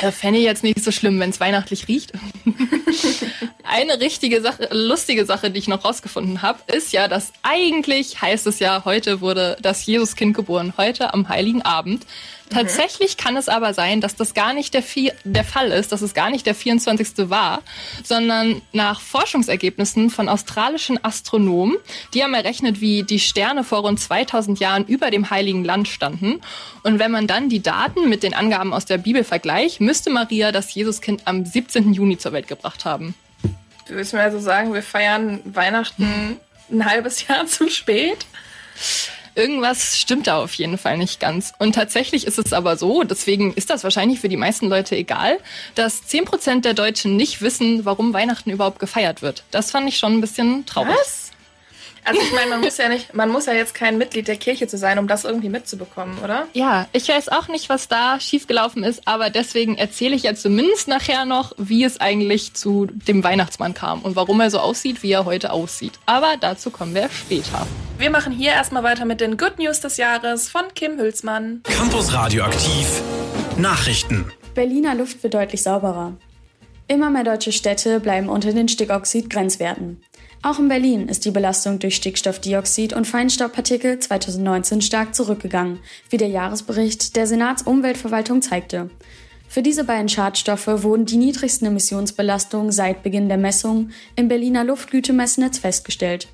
Also 0.00 0.10
fände 0.10 0.40
ich 0.40 0.44
jetzt 0.44 0.64
nicht 0.64 0.82
so 0.82 0.90
schlimm, 0.90 1.20
wenn 1.20 1.30
es 1.30 1.38
weihnachtlich 1.38 1.86
riecht. 1.86 2.12
Eine 3.62 4.00
richtige 4.00 4.42
Sache, 4.42 4.68
lustige 4.72 5.24
Sache, 5.24 5.52
die 5.52 5.60
ich 5.60 5.68
noch 5.68 5.84
rausgefunden 5.84 6.42
habe, 6.42 6.58
ist 6.72 6.92
ja, 6.92 7.06
dass 7.06 7.32
eigentlich 7.44 8.20
heißt 8.20 8.46
es 8.48 8.58
ja, 8.58 8.84
heute 8.84 9.20
wurde 9.20 9.56
das 9.62 9.86
Jesuskind 9.86 10.34
geboren, 10.34 10.74
heute 10.76 11.14
am 11.14 11.28
Heiligen 11.28 11.62
Abend. 11.62 12.04
Tatsächlich 12.50 13.16
kann 13.16 13.36
es 13.36 13.48
aber 13.48 13.74
sein, 13.74 14.00
dass 14.00 14.14
das 14.14 14.32
gar 14.32 14.52
nicht 14.52 14.74
der, 14.74 14.84
der 15.24 15.44
Fall 15.44 15.72
ist, 15.72 15.92
dass 15.92 16.02
es 16.02 16.14
gar 16.14 16.30
nicht 16.30 16.46
der 16.46 16.54
24. 16.54 17.30
war, 17.30 17.62
sondern 18.04 18.62
nach 18.72 19.00
Forschungsergebnissen 19.00 20.08
von 20.10 20.28
australischen 20.28 21.02
Astronomen, 21.02 21.76
die 22.12 22.22
haben 22.22 22.34
errechnet, 22.34 22.80
wie 22.80 23.02
die 23.02 23.18
Sterne 23.18 23.64
vor 23.64 23.80
rund 23.80 23.98
2000 23.98 24.60
Jahren 24.60 24.84
über 24.84 25.10
dem 25.10 25.30
Heiligen 25.30 25.64
Land 25.64 25.88
standen. 25.88 26.40
Und 26.84 26.98
wenn 26.98 27.10
man 27.10 27.26
dann 27.26 27.48
die 27.48 27.62
Daten 27.62 28.08
mit 28.08 28.22
den 28.22 28.34
Angaben 28.34 28.63
aus 28.72 28.84
der 28.84 28.98
Bibel 28.98 29.24
vergleicht, 29.24 29.80
müsste 29.80 30.10
Maria 30.10 30.52
das 30.52 30.72
Jesuskind 30.74 31.22
am 31.26 31.44
17. 31.44 31.92
Juni 31.92 32.18
zur 32.18 32.32
Welt 32.32 32.48
gebracht 32.48 32.84
haben. 32.84 33.14
Du 33.86 33.94
willst 33.94 34.14
mir 34.14 34.22
also 34.22 34.38
sagen, 34.38 34.72
wir 34.72 34.82
feiern 34.82 35.40
Weihnachten 35.44 36.38
ein 36.70 36.84
halbes 36.84 37.26
Jahr 37.26 37.46
zu 37.48 37.68
spät? 37.68 38.26
Irgendwas 39.36 39.98
stimmt 39.98 40.28
da 40.28 40.38
auf 40.38 40.54
jeden 40.54 40.78
Fall 40.78 40.96
nicht 40.96 41.18
ganz. 41.18 41.52
Und 41.58 41.74
tatsächlich 41.74 42.26
ist 42.26 42.38
es 42.38 42.52
aber 42.52 42.76
so, 42.76 43.02
deswegen 43.02 43.52
ist 43.54 43.68
das 43.68 43.82
wahrscheinlich 43.82 44.20
für 44.20 44.28
die 44.28 44.36
meisten 44.36 44.68
Leute 44.68 44.96
egal, 44.96 45.38
dass 45.74 46.04
10% 46.04 46.60
der 46.60 46.74
Deutschen 46.74 47.16
nicht 47.16 47.42
wissen, 47.42 47.84
warum 47.84 48.12
Weihnachten 48.14 48.50
überhaupt 48.50 48.78
gefeiert 48.78 49.22
wird. 49.22 49.42
Das 49.50 49.72
fand 49.72 49.88
ich 49.88 49.98
schon 49.98 50.14
ein 50.14 50.20
bisschen 50.20 50.66
traurig. 50.66 50.94
Was? 50.96 51.23
Also 52.04 52.20
ich 52.20 52.32
meine, 52.32 52.50
man 52.50 52.60
muss 52.60 52.76
ja 52.76 52.88
nicht, 52.88 53.14
man 53.14 53.30
muss 53.30 53.46
ja 53.46 53.54
jetzt 53.54 53.74
kein 53.74 53.96
Mitglied 53.98 54.28
der 54.28 54.36
Kirche 54.36 54.66
zu 54.66 54.76
sein, 54.76 54.98
um 54.98 55.08
das 55.08 55.24
irgendwie 55.24 55.48
mitzubekommen, 55.48 56.18
oder? 56.22 56.46
Ja, 56.52 56.86
ich 56.92 57.08
weiß 57.08 57.30
auch 57.30 57.48
nicht, 57.48 57.68
was 57.68 57.88
da 57.88 58.20
schiefgelaufen 58.20 58.84
ist, 58.84 59.06
aber 59.06 59.30
deswegen 59.30 59.76
erzähle 59.76 60.14
ich 60.14 60.22
jetzt 60.22 60.42
zumindest 60.42 60.86
nachher 60.86 61.24
noch, 61.24 61.52
wie 61.56 61.82
es 61.84 62.00
eigentlich 62.00 62.54
zu 62.54 62.86
dem 62.86 63.24
Weihnachtsmann 63.24 63.74
kam 63.74 64.02
und 64.02 64.16
warum 64.16 64.40
er 64.40 64.50
so 64.50 64.58
aussieht, 64.58 65.02
wie 65.02 65.12
er 65.12 65.24
heute 65.24 65.52
aussieht. 65.52 65.94
Aber 66.06 66.34
dazu 66.38 66.70
kommen 66.70 66.94
wir 66.94 67.08
später. 67.08 67.66
Wir 67.98 68.10
machen 68.10 68.32
hier 68.32 68.52
erstmal 68.52 68.82
weiter 68.82 69.04
mit 69.04 69.20
den 69.20 69.36
Good 69.36 69.58
News 69.58 69.80
des 69.80 69.96
Jahres 69.96 70.48
von 70.48 70.62
Kim 70.74 70.98
Hülsmann. 70.98 71.62
Campus 71.64 72.12
Radioaktiv 72.12 73.02
Nachrichten. 73.56 74.30
Berliner 74.54 74.94
Luft 74.94 75.22
wird 75.22 75.34
deutlich 75.34 75.62
sauberer. 75.62 76.14
Immer 76.86 77.08
mehr 77.08 77.24
deutsche 77.24 77.52
Städte 77.52 77.98
bleiben 78.00 78.28
unter 78.28 78.52
den 78.52 78.68
Stickoxid-Grenzwerten. 78.68 80.02
Auch 80.44 80.58
in 80.58 80.68
Berlin 80.68 81.08
ist 81.08 81.24
die 81.24 81.30
Belastung 81.30 81.78
durch 81.78 81.96
Stickstoffdioxid 81.96 82.92
und 82.92 83.06
Feinstaubpartikel 83.06 83.98
2019 83.98 84.82
stark 84.82 85.14
zurückgegangen, 85.14 85.78
wie 86.10 86.18
der 86.18 86.28
Jahresbericht 86.28 87.16
der 87.16 87.26
Senatsumweltverwaltung 87.26 88.42
zeigte. 88.42 88.90
Für 89.48 89.62
diese 89.62 89.84
beiden 89.84 90.10
Schadstoffe 90.10 90.66
wurden 90.66 91.06
die 91.06 91.16
niedrigsten 91.16 91.66
Emissionsbelastungen 91.66 92.72
seit 92.72 93.02
Beginn 93.02 93.28
der 93.28 93.38
Messung 93.38 93.88
im 94.16 94.28
Berliner 94.28 94.64
Luftgütemessnetz 94.64 95.56
festgestellt. 95.56 96.28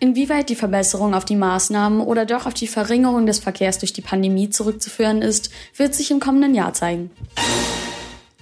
Inwieweit 0.00 0.48
die 0.48 0.56
Verbesserung 0.56 1.12
auf 1.12 1.26
die 1.26 1.36
Maßnahmen 1.36 2.00
oder 2.00 2.24
doch 2.24 2.46
auf 2.46 2.54
die 2.54 2.66
Verringerung 2.66 3.26
des 3.26 3.40
Verkehrs 3.40 3.76
durch 3.76 3.92
die 3.92 4.00
Pandemie 4.00 4.48
zurückzuführen 4.48 5.20
ist, 5.20 5.50
wird 5.76 5.94
sich 5.94 6.10
im 6.10 6.18
kommenden 6.18 6.54
Jahr 6.54 6.72
zeigen. 6.72 7.10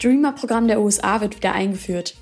Dreamer-Programm 0.01 0.69
der 0.69 0.81
USA 0.81 1.21
wird 1.21 1.35
wieder 1.35 1.55
eingeführt. 1.55 2.15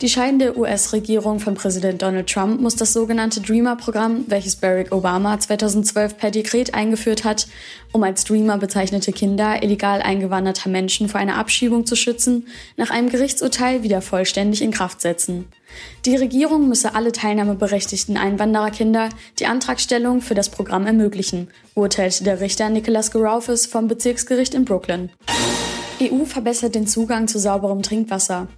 Die 0.00 0.08
scheidende 0.08 0.58
US-Regierung 0.58 1.38
von 1.38 1.54
Präsident 1.54 2.02
Donald 2.02 2.28
Trump 2.28 2.60
muss 2.60 2.74
das 2.74 2.92
sogenannte 2.92 3.40
Dreamer-Programm, 3.40 4.24
welches 4.26 4.56
Barack 4.56 4.90
Obama 4.90 5.38
2012 5.38 6.16
per 6.16 6.32
Dekret 6.32 6.74
eingeführt 6.74 7.22
hat, 7.22 7.46
um 7.92 8.02
als 8.02 8.24
Dreamer 8.24 8.58
bezeichnete 8.58 9.12
Kinder 9.12 9.62
illegal 9.62 10.02
eingewanderter 10.02 10.70
Menschen 10.70 11.08
vor 11.08 11.20
einer 11.20 11.36
Abschiebung 11.36 11.86
zu 11.86 11.94
schützen, 11.94 12.48
nach 12.76 12.90
einem 12.90 13.10
Gerichtsurteil 13.10 13.84
wieder 13.84 14.02
vollständig 14.02 14.60
in 14.62 14.72
Kraft 14.72 15.00
setzen. 15.00 15.46
Die 16.04 16.16
Regierung 16.16 16.68
müsse 16.68 16.96
alle 16.96 17.12
teilnahmeberechtigten 17.12 18.16
Einwandererkinder 18.16 19.08
die 19.38 19.46
Antragstellung 19.46 20.20
für 20.20 20.34
das 20.34 20.48
Programm 20.48 20.84
ermöglichen, 20.84 21.48
urteilte 21.76 22.24
der 22.24 22.40
Richter 22.40 22.70
Nicholas 22.70 23.12
Garaufis 23.12 23.66
vom 23.66 23.86
Bezirksgericht 23.86 24.54
in 24.54 24.64
Brooklyn. 24.64 25.10
EU 26.00 26.24
verbessert 26.24 26.74
den 26.74 26.88
Zugang 26.88 27.28
zu 27.28 27.38
sauberem 27.38 27.82
Trinkwasser. 27.82 28.48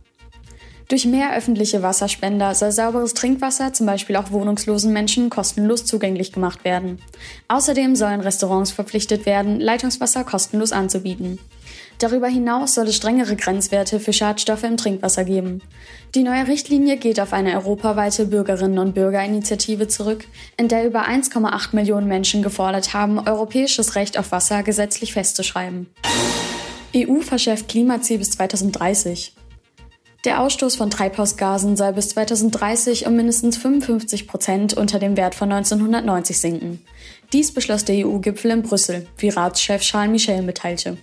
Durch 0.88 1.06
mehr 1.06 1.34
öffentliche 1.34 1.82
Wasserspender 1.82 2.54
soll 2.54 2.70
sauberes 2.70 3.14
Trinkwasser 3.14 3.72
zum 3.72 3.86
Beispiel 3.86 4.16
auch 4.16 4.30
wohnungslosen 4.30 4.92
Menschen 4.92 5.30
kostenlos 5.30 5.86
zugänglich 5.86 6.32
gemacht 6.32 6.64
werden. 6.64 6.98
Außerdem 7.48 7.96
sollen 7.96 8.20
Restaurants 8.20 8.70
verpflichtet 8.70 9.24
werden, 9.24 9.60
Leitungswasser 9.60 10.24
kostenlos 10.24 10.72
anzubieten. 10.72 11.38
Darüber 11.98 12.26
hinaus 12.26 12.74
soll 12.74 12.88
es 12.88 12.96
strengere 12.96 13.36
Grenzwerte 13.36 14.00
für 14.00 14.12
Schadstoffe 14.12 14.64
im 14.64 14.76
Trinkwasser 14.76 15.24
geben. 15.24 15.62
Die 16.14 16.22
neue 16.22 16.48
Richtlinie 16.48 16.96
geht 16.96 17.20
auf 17.20 17.32
eine 17.32 17.54
europaweite 17.54 18.26
Bürgerinnen 18.26 18.78
und 18.78 18.94
Bürgerinitiative 18.94 19.88
zurück, 19.88 20.26
in 20.56 20.68
der 20.68 20.86
über 20.86 21.06
1,8 21.08 21.74
Millionen 21.74 22.08
Menschen 22.08 22.42
gefordert 22.42 22.94
haben, 22.94 23.18
europäisches 23.20 23.94
Recht 23.94 24.18
auf 24.18 24.32
Wasser 24.32 24.62
gesetzlich 24.62 25.12
festzuschreiben. 25.12 25.86
EU 26.94 27.20
verschärft 27.20 27.68
Klimaziel 27.68 28.18
bis 28.18 28.32
2030. 28.32 29.32
Der 30.24 30.40
Ausstoß 30.40 30.76
von 30.76 30.90
Treibhausgasen 30.90 31.76
soll 31.76 31.92
bis 31.92 32.08
2030 32.10 33.06
um 33.06 33.14
mindestens 33.14 33.58
55 33.58 34.26
Prozent 34.26 34.74
unter 34.74 34.98
dem 34.98 35.18
Wert 35.18 35.34
von 35.34 35.52
1990 35.52 36.38
sinken. 36.38 36.82
Dies 37.34 37.52
beschloss 37.52 37.84
der 37.84 38.06
EU-Gipfel 38.06 38.50
in 38.52 38.62
Brüssel, 38.62 39.06
wie 39.18 39.28
Ratschef 39.28 39.82
Charles 39.82 40.10
Michel 40.10 40.40
mitteilte. 40.40 40.96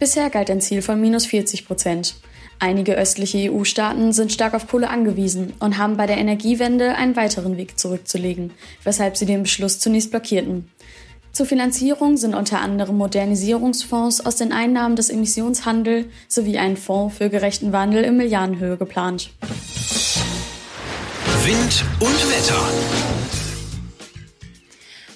Bisher 0.00 0.30
galt 0.30 0.50
ein 0.50 0.60
Ziel 0.60 0.82
von 0.82 1.00
minus 1.00 1.26
40 1.26 1.64
Prozent. 1.64 2.16
Einige 2.58 2.96
östliche 2.96 3.52
EU-Staaten 3.52 4.12
sind 4.12 4.32
stark 4.32 4.54
auf 4.54 4.66
Kohle 4.66 4.90
angewiesen 4.90 5.52
und 5.60 5.78
haben 5.78 5.96
bei 5.96 6.06
der 6.06 6.18
Energiewende 6.18 6.96
einen 6.96 7.14
weiteren 7.14 7.56
Weg 7.56 7.78
zurückzulegen, 7.78 8.50
weshalb 8.82 9.16
sie 9.16 9.26
den 9.26 9.44
Beschluss 9.44 9.78
zunächst 9.78 10.10
blockierten. 10.10 10.68
Zur 11.32 11.46
Finanzierung 11.46 12.16
sind 12.16 12.34
unter 12.34 12.60
anderem 12.60 12.96
Modernisierungsfonds 12.96 14.26
aus 14.26 14.36
den 14.36 14.52
Einnahmen 14.52 14.96
des 14.96 15.10
Emissionshandels 15.10 16.06
sowie 16.28 16.58
ein 16.58 16.76
Fonds 16.76 17.16
für 17.16 17.30
gerechten 17.30 17.72
Wandel 17.72 18.04
in 18.04 18.16
Milliardenhöhe 18.16 18.76
geplant. 18.76 19.30
Wind 21.44 21.84
und 22.00 22.30
Wetter. 22.30 22.60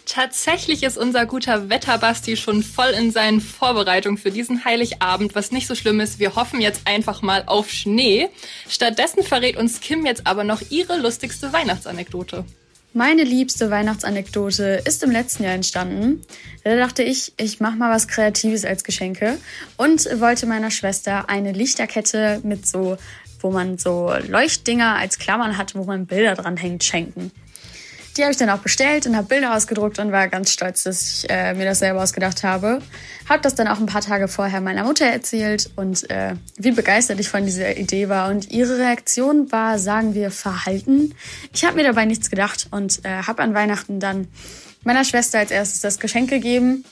Tatsächlich 0.07 0.85
ist 0.85 0.97
unser 0.97 1.27
guter 1.27 1.69
Wetterbasti 1.69 2.37
schon 2.37 2.63
voll 2.63 2.91
in 2.91 3.11
seinen 3.11 3.41
Vorbereitungen 3.41 4.17
für 4.17 4.31
diesen 4.31 4.65
Heiligabend, 4.65 5.35
was 5.35 5.51
nicht 5.51 5.67
so 5.67 5.75
schlimm 5.75 5.99
ist. 5.99 6.21
Wir 6.21 6.37
hoffen 6.37 6.61
jetzt 6.61 6.83
einfach 6.87 7.23
mal 7.23 7.43
auf 7.47 7.71
Schnee. 7.71 8.29
Stattdessen 8.69 9.25
verrät 9.25 9.57
uns 9.57 9.81
Kim 9.81 10.07
jetzt 10.07 10.29
aber 10.29 10.45
noch 10.45 10.63
ihre 10.71 10.99
lustigste 10.99 11.53
Weihnachtsanekdote. 11.53 12.45
Meine 12.97 13.25
liebste 13.25 13.73
Weihnachtsanekdote 13.73 14.81
ist 14.85 15.03
im 15.03 15.11
letzten 15.11 15.43
Jahr 15.43 15.55
entstanden. 15.55 16.23
Da 16.63 16.77
dachte 16.77 17.03
ich, 17.03 17.33
ich 17.39 17.59
mache 17.59 17.75
mal 17.75 17.93
was 17.93 18.07
Kreatives 18.07 18.65
als 18.65 18.85
Geschenke 18.85 19.37
und 19.77 20.05
wollte 20.21 20.47
meiner 20.47 20.71
Schwester 20.71 21.29
eine 21.29 21.51
Lichterkette 21.51 22.39
mit 22.45 22.69
so, 22.69 22.97
wo 23.41 23.51
man 23.51 23.79
so 23.79 24.13
Leuchtdinger 24.29 24.95
als 24.95 25.19
Klammern 25.19 25.59
hat, 25.59 25.75
wo 25.75 25.83
man 25.83 26.07
Bilder 26.07 26.37
dran 26.37 26.57
hängt, 26.57 26.85
schenken. 26.85 27.33
Die 28.17 28.23
habe 28.23 28.31
ich 28.31 28.39
dann 28.39 28.51
auch 28.51 28.59
bestellt 28.59 29.07
und 29.07 29.17
habe 29.17 29.27
Bilder 29.27 29.57
ausgedruckt 29.57 29.99
und 29.99 30.13
war 30.13 30.29
ganz 30.29 30.53
stolz, 30.53 30.85
dass 30.85 31.25
ich 31.25 31.31
äh, 31.31 31.53
mir 31.55 31.65
das 31.65 31.81
selber 31.81 32.01
ausgedacht 32.01 32.45
habe. 32.45 32.81
Habe 33.29 33.43
das 33.43 33.57
dann 33.57 33.67
auch 33.67 33.81
ein 33.81 33.87
paar 33.87 34.03
Tage 34.03 34.29
vorher 34.29 34.61
meiner 34.61 34.85
Mutter 34.85 35.07
erzählt 35.07 35.71
und 35.75 36.09
äh, 36.11 36.35
wie 36.57 36.71
begeistert 36.71 37.19
ich 37.19 37.29
von 37.29 37.45
dieser 37.45 37.77
Idee 37.77 38.09
war. 38.09 38.31
Und 38.31 38.53
ihre 38.53 38.79
Reaktion 38.79 39.51
war, 39.51 39.81
sagen 39.81 40.15
wir, 40.15 40.31
verhalten. 40.31 41.13
Ich 41.53 41.65
habe 41.65 41.75
mir 41.75 41.83
dabei 41.83 42.05
nichts 42.05 42.31
gedacht 42.31 42.69
und 42.71 43.05
äh, 43.05 43.23
habe 43.23 43.43
an 43.43 43.53
Weihnachten 43.53 43.99
dann 43.99 44.29
meiner 44.85 45.05
Schwester 45.05 45.41
als 45.41 45.51
erstes 45.51 45.81
das 45.81 45.99
Geschenk 45.99 46.31
gegeben. 46.31 46.85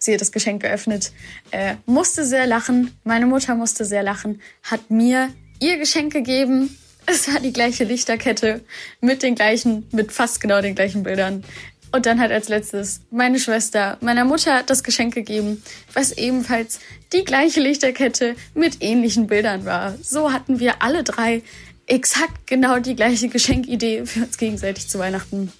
Sie 0.00 0.12
hat 0.12 0.20
das 0.20 0.32
Geschenk 0.32 0.62
geöffnet, 0.62 1.12
äh, 1.52 1.74
musste 1.86 2.24
sehr 2.24 2.46
lachen. 2.46 2.96
Meine 3.04 3.26
Mutter 3.26 3.54
musste 3.54 3.84
sehr 3.84 4.02
lachen, 4.02 4.40
hat 4.64 4.90
mir 4.90 5.28
ihr 5.60 5.78
Geschenk 5.78 6.12
gegeben 6.12 6.76
es 7.08 7.32
war 7.32 7.40
die 7.40 7.52
gleiche 7.52 7.84
Lichterkette 7.84 8.60
mit 9.00 9.22
den 9.22 9.34
gleichen, 9.34 9.86
mit 9.92 10.12
fast 10.12 10.40
genau 10.40 10.60
den 10.60 10.74
gleichen 10.74 11.02
Bildern. 11.02 11.44
Und 11.90 12.04
dann 12.04 12.20
hat 12.20 12.30
als 12.30 12.48
letztes 12.48 13.00
meine 13.10 13.38
Schwester 13.40 13.96
meiner 14.02 14.24
Mutter 14.24 14.62
das 14.62 14.82
Geschenk 14.82 15.14
gegeben, 15.14 15.62
was 15.94 16.12
ebenfalls 16.12 16.80
die 17.14 17.24
gleiche 17.24 17.60
Lichterkette 17.60 18.36
mit 18.54 18.82
ähnlichen 18.82 19.26
Bildern 19.26 19.64
war. 19.64 19.94
So 20.02 20.32
hatten 20.32 20.60
wir 20.60 20.82
alle 20.82 21.02
drei 21.02 21.42
exakt 21.86 22.46
genau 22.46 22.78
die 22.78 22.94
gleiche 22.94 23.28
Geschenkidee 23.28 24.04
für 24.04 24.24
uns 24.24 24.36
gegenseitig 24.36 24.88
zu 24.88 24.98
Weihnachten. 24.98 25.50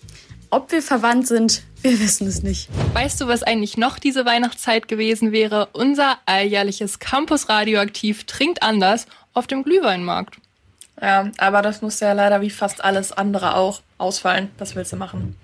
Ob 0.50 0.70
wir 0.70 0.82
verwandt 0.82 1.26
sind, 1.26 1.62
wir 1.80 1.98
wissen 1.98 2.26
es 2.26 2.42
nicht. 2.42 2.68
Weißt 2.92 3.20
du, 3.20 3.26
was 3.26 3.42
eigentlich 3.42 3.78
noch 3.78 3.98
diese 3.98 4.26
Weihnachtszeit 4.26 4.88
gewesen 4.88 5.32
wäre? 5.32 5.68
Unser 5.72 6.18
alljährliches 6.26 6.98
Campus 6.98 7.48
Radioaktiv 7.48 8.24
trinkt 8.24 8.62
anders 8.62 9.06
auf 9.32 9.46
dem 9.46 9.62
Glühweinmarkt. 9.62 10.36
Ja, 11.00 11.30
aber 11.38 11.62
das 11.62 11.82
musste 11.82 12.06
ja 12.06 12.12
leider 12.12 12.40
wie 12.40 12.50
fast 12.50 12.82
alles 12.82 13.12
andere 13.12 13.54
auch 13.54 13.82
ausfallen. 13.98 14.50
Was 14.58 14.74
willst 14.74 14.92
du 14.92 14.96
machen? 14.96 15.36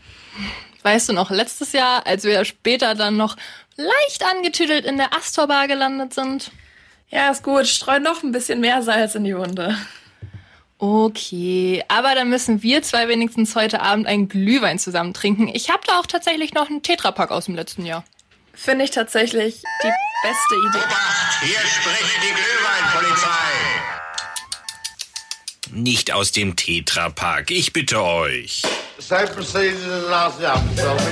Weißt 0.82 1.08
du 1.08 1.12
noch, 1.12 1.30
letztes 1.30 1.72
Jahr, 1.72 2.06
als 2.06 2.24
wir 2.24 2.44
später 2.44 2.94
dann 2.94 3.16
noch 3.16 3.36
leicht 3.76 4.24
angetüdelt 4.24 4.84
in 4.84 4.96
der 4.96 5.16
Astorbar 5.16 5.68
gelandet 5.68 6.12
sind? 6.12 6.50
Ja, 7.08 7.30
ist 7.30 7.42
gut. 7.42 7.66
Streu 7.66 8.00
noch 8.00 8.22
ein 8.22 8.32
bisschen 8.32 8.60
mehr 8.60 8.82
Salz 8.82 9.14
in 9.14 9.24
die 9.24 9.36
Wunde. 9.36 9.76
Okay, 10.78 11.84
aber 11.88 12.14
dann 12.14 12.28
müssen 12.28 12.62
wir 12.62 12.82
zwei 12.82 13.08
wenigstens 13.08 13.54
heute 13.54 13.80
Abend 13.80 14.06
einen 14.06 14.28
Glühwein 14.28 14.78
zusammen 14.78 15.14
trinken. 15.14 15.48
Ich 15.48 15.70
habe 15.70 15.82
da 15.86 16.00
auch 16.00 16.06
tatsächlich 16.06 16.52
noch 16.52 16.68
einen 16.68 16.82
Tetrapack 16.82 17.30
aus 17.30 17.46
dem 17.46 17.54
letzten 17.54 17.86
Jahr. 17.86 18.04
Finde 18.52 18.84
ich 18.84 18.90
tatsächlich 18.90 19.62
die 19.82 19.92
beste 20.22 20.54
Idee. 20.54 20.84
Obacht, 20.84 21.42
hier 21.42 21.58
spricht 21.58 22.22
die 22.22 22.34
Glühweinpolizei. 22.34 23.73
Nicht 25.74 26.12
aus 26.12 26.30
dem 26.30 26.54
Tetrapack, 26.54 27.50
ich 27.50 27.72
bitte 27.72 28.00
euch. 28.00 28.62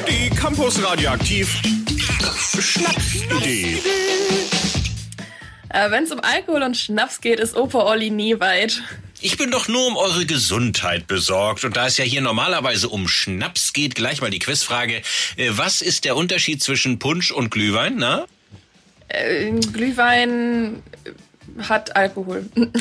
Die 0.09 0.31
Campus 0.31 0.81
Radioaktiv 0.85 1.61
Schnapsidee. 2.61 3.83
Äh, 5.69 5.90
Wenn 5.90 6.04
es 6.04 6.12
um 6.12 6.21
Alkohol 6.21 6.62
und 6.62 6.76
Schnaps 6.76 7.21
geht, 7.21 7.40
ist 7.40 7.57
Opa 7.57 7.81
Olli 7.81 8.11
nie 8.11 8.38
weit. 8.38 8.81
Ich 9.21 9.37
bin 9.37 9.50
doch 9.50 9.66
nur 9.66 9.85
um 9.85 9.97
eure 9.97 10.26
Gesundheit 10.26 11.09
besorgt. 11.09 11.64
Und 11.64 11.76
da 11.76 11.88
es 11.88 11.97
ja 11.97 12.04
hier 12.04 12.21
normalerweise 12.21 12.88
um 12.88 13.09
Schnaps 13.09 13.73
geht, 13.73 13.97
gleich 13.97 14.21
mal 14.21 14.31
die 14.31 14.38
Quizfrage. 14.38 15.02
Äh, 15.37 15.50
Was 15.50 15.83
ist 15.83 16.04
der 16.04 16.14
Unterschied 16.14 16.62
zwischen 16.62 17.00
Punsch 17.00 17.33
und 17.33 17.50
Glühwein, 17.50 17.97
na? 17.97 18.26
Äh, 19.09 19.50
Glühwein 19.73 20.85
hat 21.69 21.97
Alkohol. 21.97 22.47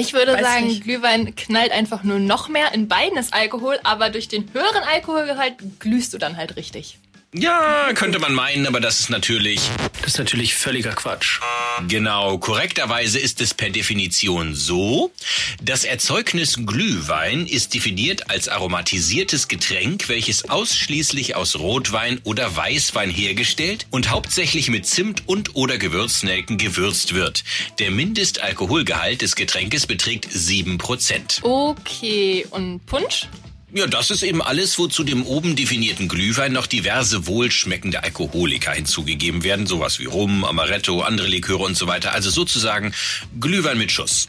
Ich 0.00 0.14
würde 0.14 0.32
Weiß 0.32 0.42
sagen, 0.42 0.66
nicht. 0.66 0.84
Glühwein 0.84 1.36
knallt 1.36 1.72
einfach 1.72 2.02
nur 2.04 2.18
noch 2.18 2.48
mehr. 2.48 2.72
In 2.72 2.88
beiden 2.88 3.18
ist 3.18 3.34
Alkohol, 3.34 3.78
aber 3.82 4.08
durch 4.08 4.28
den 4.28 4.50
höheren 4.54 4.82
Alkoholgehalt 4.82 5.54
glühst 5.78 6.14
du 6.14 6.18
dann 6.18 6.38
halt 6.38 6.56
richtig. 6.56 6.98
Ja, 7.34 7.92
könnte 7.94 8.18
man 8.18 8.32
meinen, 8.32 8.66
aber 8.66 8.80
das 8.80 8.98
ist 8.98 9.10
natürlich... 9.10 9.70
Das 10.00 10.12
ist 10.12 10.18
natürlich 10.18 10.54
völliger 10.54 10.92
Quatsch. 10.92 11.40
Genau, 11.88 12.38
korrekterweise 12.38 13.18
ist 13.18 13.40
es 13.40 13.54
per 13.54 13.70
Definition 13.70 14.54
so, 14.54 15.10
das 15.62 15.84
Erzeugnis 15.84 16.56
Glühwein 16.64 17.46
ist 17.46 17.74
definiert 17.74 18.30
als 18.30 18.48
aromatisiertes 18.48 19.48
Getränk, 19.48 20.08
welches 20.08 20.48
ausschließlich 20.48 21.36
aus 21.36 21.56
Rotwein 21.56 22.20
oder 22.24 22.56
Weißwein 22.56 23.10
hergestellt 23.10 23.86
und 23.90 24.10
hauptsächlich 24.10 24.70
mit 24.70 24.86
Zimt 24.86 25.24
und 25.26 25.54
oder 25.54 25.78
Gewürznelken 25.78 26.58
gewürzt 26.58 27.14
wird. 27.14 27.44
Der 27.78 27.90
Mindestalkoholgehalt 27.90 29.22
des 29.22 29.34
Getränkes 29.34 29.86
beträgt 29.86 30.26
7%. 30.26 31.42
Okay, 31.42 32.46
und 32.50 32.84
Punsch? 32.86 33.28
Ja, 33.72 33.86
das 33.86 34.10
ist 34.10 34.24
eben 34.24 34.42
alles, 34.42 34.78
wo 34.80 34.88
zu 34.88 35.04
dem 35.04 35.24
oben 35.24 35.54
definierten 35.54 36.08
Glühwein 36.08 36.52
noch 36.52 36.66
diverse 36.66 37.28
wohlschmeckende 37.28 38.02
Alkoholiker 38.02 38.72
hinzugegeben 38.72 39.44
werden. 39.44 39.68
Sowas 39.68 40.00
wie 40.00 40.06
Rum, 40.06 40.44
Amaretto, 40.44 41.02
andere 41.02 41.28
Liköre 41.28 41.62
und 41.62 41.76
so 41.76 41.86
weiter. 41.86 42.12
Also 42.12 42.30
sozusagen 42.30 42.92
Glühwein 43.38 43.78
mit 43.78 43.92
Schuss. 43.92 44.28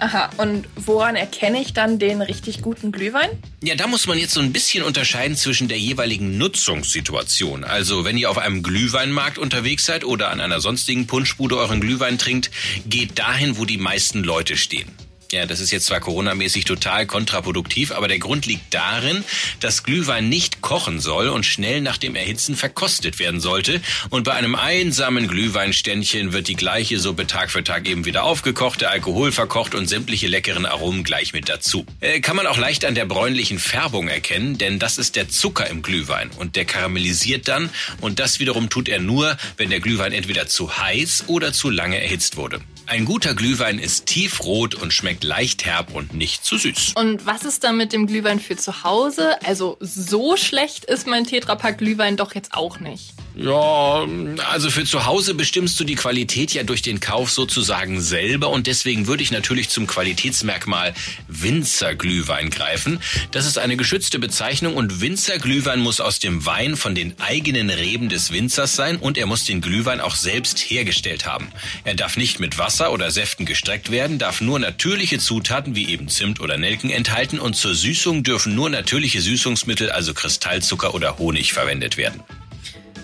Aha, 0.00 0.30
und 0.36 0.66
woran 0.76 1.16
erkenne 1.16 1.60
ich 1.60 1.72
dann 1.72 1.98
den 1.98 2.22
richtig 2.22 2.62
guten 2.62 2.92
Glühwein? 2.92 3.30
Ja, 3.62 3.74
da 3.74 3.88
muss 3.88 4.06
man 4.06 4.16
jetzt 4.16 4.32
so 4.32 4.40
ein 4.40 4.52
bisschen 4.52 4.84
unterscheiden 4.84 5.36
zwischen 5.36 5.66
der 5.66 5.78
jeweiligen 5.78 6.38
Nutzungssituation. 6.38 7.64
Also, 7.64 8.04
wenn 8.04 8.16
ihr 8.16 8.30
auf 8.30 8.38
einem 8.38 8.62
Glühweinmarkt 8.62 9.38
unterwegs 9.38 9.86
seid 9.86 10.04
oder 10.04 10.30
an 10.30 10.40
einer 10.40 10.60
sonstigen 10.60 11.08
Punschbude 11.08 11.56
euren 11.56 11.80
Glühwein 11.80 12.16
trinkt, 12.16 12.50
geht 12.86 13.18
dahin, 13.18 13.58
wo 13.58 13.64
die 13.64 13.78
meisten 13.78 14.22
Leute 14.22 14.56
stehen. 14.56 14.88
Ja, 15.30 15.44
das 15.44 15.60
ist 15.60 15.72
jetzt 15.72 15.84
zwar 15.84 16.00
coronamäßig 16.00 16.64
total 16.64 17.04
kontraproduktiv, 17.04 17.92
aber 17.92 18.08
der 18.08 18.18
Grund 18.18 18.46
liegt 18.46 18.72
darin, 18.72 19.22
dass 19.60 19.82
Glühwein 19.82 20.30
nicht 20.30 20.62
kochen 20.62 21.00
soll 21.00 21.28
und 21.28 21.44
schnell 21.44 21.82
nach 21.82 21.98
dem 21.98 22.16
Erhitzen 22.16 22.56
verkostet 22.56 23.18
werden 23.18 23.38
sollte. 23.38 23.82
Und 24.08 24.24
bei 24.24 24.32
einem 24.32 24.54
einsamen 24.54 25.28
Glühweinständchen 25.28 26.32
wird 26.32 26.48
die 26.48 26.54
gleiche 26.54 26.98
Suppe 26.98 27.26
Tag 27.26 27.50
für 27.50 27.62
Tag 27.62 27.86
eben 27.86 28.06
wieder 28.06 28.24
aufgekocht, 28.24 28.80
der 28.80 28.90
Alkohol 28.90 29.30
verkocht 29.30 29.74
und 29.74 29.86
sämtliche 29.86 30.28
leckeren 30.28 30.64
Aromen 30.64 31.04
gleich 31.04 31.34
mit 31.34 31.50
dazu. 31.50 31.84
Äh, 32.00 32.20
kann 32.20 32.34
man 32.34 32.46
auch 32.46 32.56
leicht 32.56 32.86
an 32.86 32.94
der 32.94 33.04
bräunlichen 33.04 33.58
Färbung 33.58 34.08
erkennen, 34.08 34.56
denn 34.56 34.78
das 34.78 34.96
ist 34.96 35.14
der 35.14 35.28
Zucker 35.28 35.66
im 35.66 35.82
Glühwein 35.82 36.30
und 36.38 36.56
der 36.56 36.64
karamellisiert 36.64 37.48
dann 37.48 37.68
und 38.00 38.18
das 38.18 38.40
wiederum 38.40 38.70
tut 38.70 38.88
er 38.88 38.98
nur, 38.98 39.36
wenn 39.58 39.68
der 39.68 39.80
Glühwein 39.80 40.12
entweder 40.12 40.46
zu 40.46 40.78
heiß 40.78 41.24
oder 41.26 41.52
zu 41.52 41.68
lange 41.68 42.00
erhitzt 42.00 42.38
wurde. 42.38 42.62
Ein 42.88 43.04
guter 43.04 43.34
Glühwein 43.34 43.78
ist 43.78 44.06
tiefrot 44.06 44.74
und 44.74 44.94
schmeckt 44.94 45.17
leicht 45.24 45.64
herb 45.64 45.94
und 45.94 46.14
nicht 46.14 46.44
zu 46.44 46.56
süß. 46.58 46.94
Und 46.94 47.26
was 47.26 47.44
ist 47.44 47.64
dann 47.64 47.76
mit 47.76 47.92
dem 47.92 48.06
Glühwein 48.06 48.40
für 48.40 48.56
zu 48.56 48.84
Hause? 48.84 49.40
Also 49.44 49.76
so 49.80 50.36
schlecht 50.36 50.84
ist 50.84 51.06
mein 51.06 51.24
Tetrapack 51.24 51.78
Glühwein 51.78 52.16
doch 52.16 52.34
jetzt 52.34 52.54
auch 52.54 52.80
nicht. 52.80 53.14
Ja, 53.40 54.04
also 54.50 54.68
für 54.68 54.84
zu 54.84 55.06
Hause 55.06 55.32
bestimmst 55.32 55.78
du 55.78 55.84
die 55.84 55.94
Qualität 55.94 56.52
ja 56.54 56.64
durch 56.64 56.82
den 56.82 56.98
Kauf 56.98 57.30
sozusagen 57.30 58.00
selber 58.00 58.48
und 58.48 58.66
deswegen 58.66 59.06
würde 59.06 59.22
ich 59.22 59.30
natürlich 59.30 59.68
zum 59.68 59.86
Qualitätsmerkmal 59.86 60.92
Winzerglühwein 61.28 62.50
greifen. 62.50 62.98
Das 63.30 63.46
ist 63.46 63.56
eine 63.56 63.76
geschützte 63.76 64.18
Bezeichnung 64.18 64.74
und 64.74 65.00
Winzerglühwein 65.00 65.78
muss 65.78 66.00
aus 66.00 66.18
dem 66.18 66.46
Wein 66.46 66.76
von 66.76 66.96
den 66.96 67.14
eigenen 67.20 67.70
Reben 67.70 68.08
des 68.08 68.32
Winzers 68.32 68.74
sein 68.74 68.96
und 68.96 69.16
er 69.16 69.26
muss 69.26 69.44
den 69.44 69.60
Glühwein 69.60 70.00
auch 70.00 70.16
selbst 70.16 70.58
hergestellt 70.58 71.24
haben. 71.24 71.46
Er 71.84 71.94
darf 71.94 72.16
nicht 72.16 72.40
mit 72.40 72.58
Wasser 72.58 72.90
oder 72.92 73.12
Säften 73.12 73.46
gestreckt 73.46 73.92
werden, 73.92 74.18
darf 74.18 74.40
nur 74.40 74.58
natürliche 74.58 75.20
Zutaten 75.20 75.76
wie 75.76 75.88
eben 75.90 76.08
Zimt 76.08 76.40
oder 76.40 76.56
Nelken 76.56 76.90
enthalten 76.90 77.38
und 77.38 77.54
zur 77.54 77.76
Süßung 77.76 78.24
dürfen 78.24 78.56
nur 78.56 78.68
natürliche 78.68 79.20
Süßungsmittel, 79.20 79.92
also 79.92 80.12
Kristallzucker 80.12 80.92
oder 80.92 81.18
Honig 81.18 81.52
verwendet 81.52 81.96
werden. 81.96 82.20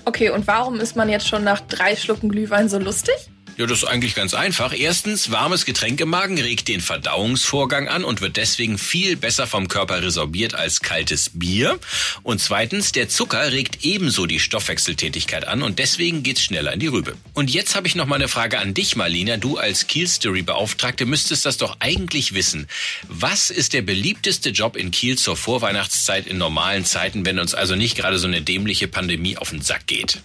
Okay, 0.05 0.31
und 0.31 0.47
warum 0.47 0.81
ist 0.81 0.97
man 0.97 1.09
jetzt 1.09 1.27
schon 1.27 1.45
nach 1.45 1.61
drei 1.61 1.97
Schlucken 1.97 2.29
Glühwein 2.29 2.69
so 2.69 2.79
lustig? 2.79 3.15
Ja, 3.57 3.67
das 3.67 3.79
ist 3.79 3.85
eigentlich 3.85 4.17
ganz 4.17 4.35
einfach. 4.35 4.75
Erstens, 4.77 5.31
warmes 5.31 5.65
Getränk 5.65 6.01
im 6.01 6.09
Magen 6.09 6.41
regt 6.41 6.67
den 6.67 6.81
Verdauungsvorgang 6.81 7.87
an 7.87 8.03
und 8.03 8.21
wird 8.21 8.37
deswegen 8.37 8.79
viel 8.79 9.17
besser 9.17 9.47
vom 9.47 9.69
Körper 9.69 10.03
resorbiert 10.03 10.57
als 10.57 10.81
kaltes 10.81 11.31
Bier. 11.35 11.79
Und 12.25 12.41
zweitens, 12.41 12.91
der 12.91 13.09
Zucker 13.09 13.53
regt 13.53 13.85
ebenso 13.85 14.27
die 14.27 14.41
Stoffwechseltätigkeit 14.41 15.47
an 15.47 15.63
und 15.63 15.79
deswegen 15.79 16.25
geht's 16.25 16.43
schneller 16.43 16.73
in 16.73 16.81
die 16.81 16.89
Rübe. 16.89 17.15
Und 17.33 17.49
jetzt 17.49 17.77
habe 17.77 17.87
ich 17.87 17.95
noch 17.95 18.07
mal 18.07 18.17
eine 18.17 18.27
Frage 18.27 18.59
an 18.59 18.75
dich, 18.75 18.97
Marlina. 18.97 19.37
Du 19.37 19.57
als 19.57 19.87
Kiel-Story-Beauftragte 19.87 21.07
müsstest 21.07 21.47
das 21.47 21.57
doch 21.57 21.77
eigentlich 21.79 22.35
wissen. 22.35 22.67
Was 23.09 23.51
ist 23.51 23.73
der 23.73 23.83
beliebteste 23.83 24.51
Job 24.51 24.75
in 24.75 24.91
Kiel 24.91 25.17
zur 25.17 25.37
Vorweihnachtszeit 25.37 26.27
in 26.27 26.39
normalen 26.39 26.85
Zeiten, 26.85 27.25
wenn 27.25 27.39
uns 27.39 27.55
also 27.55 27.77
nicht 27.77 27.97
gerade 27.97 28.19
so 28.19 28.27
eine 28.27 28.43
dämliche 28.43 28.89
Pandemie 28.89 29.37
auf 29.37 29.51
den 29.51 29.63
Sack 29.63 29.87
geht? 29.87 30.23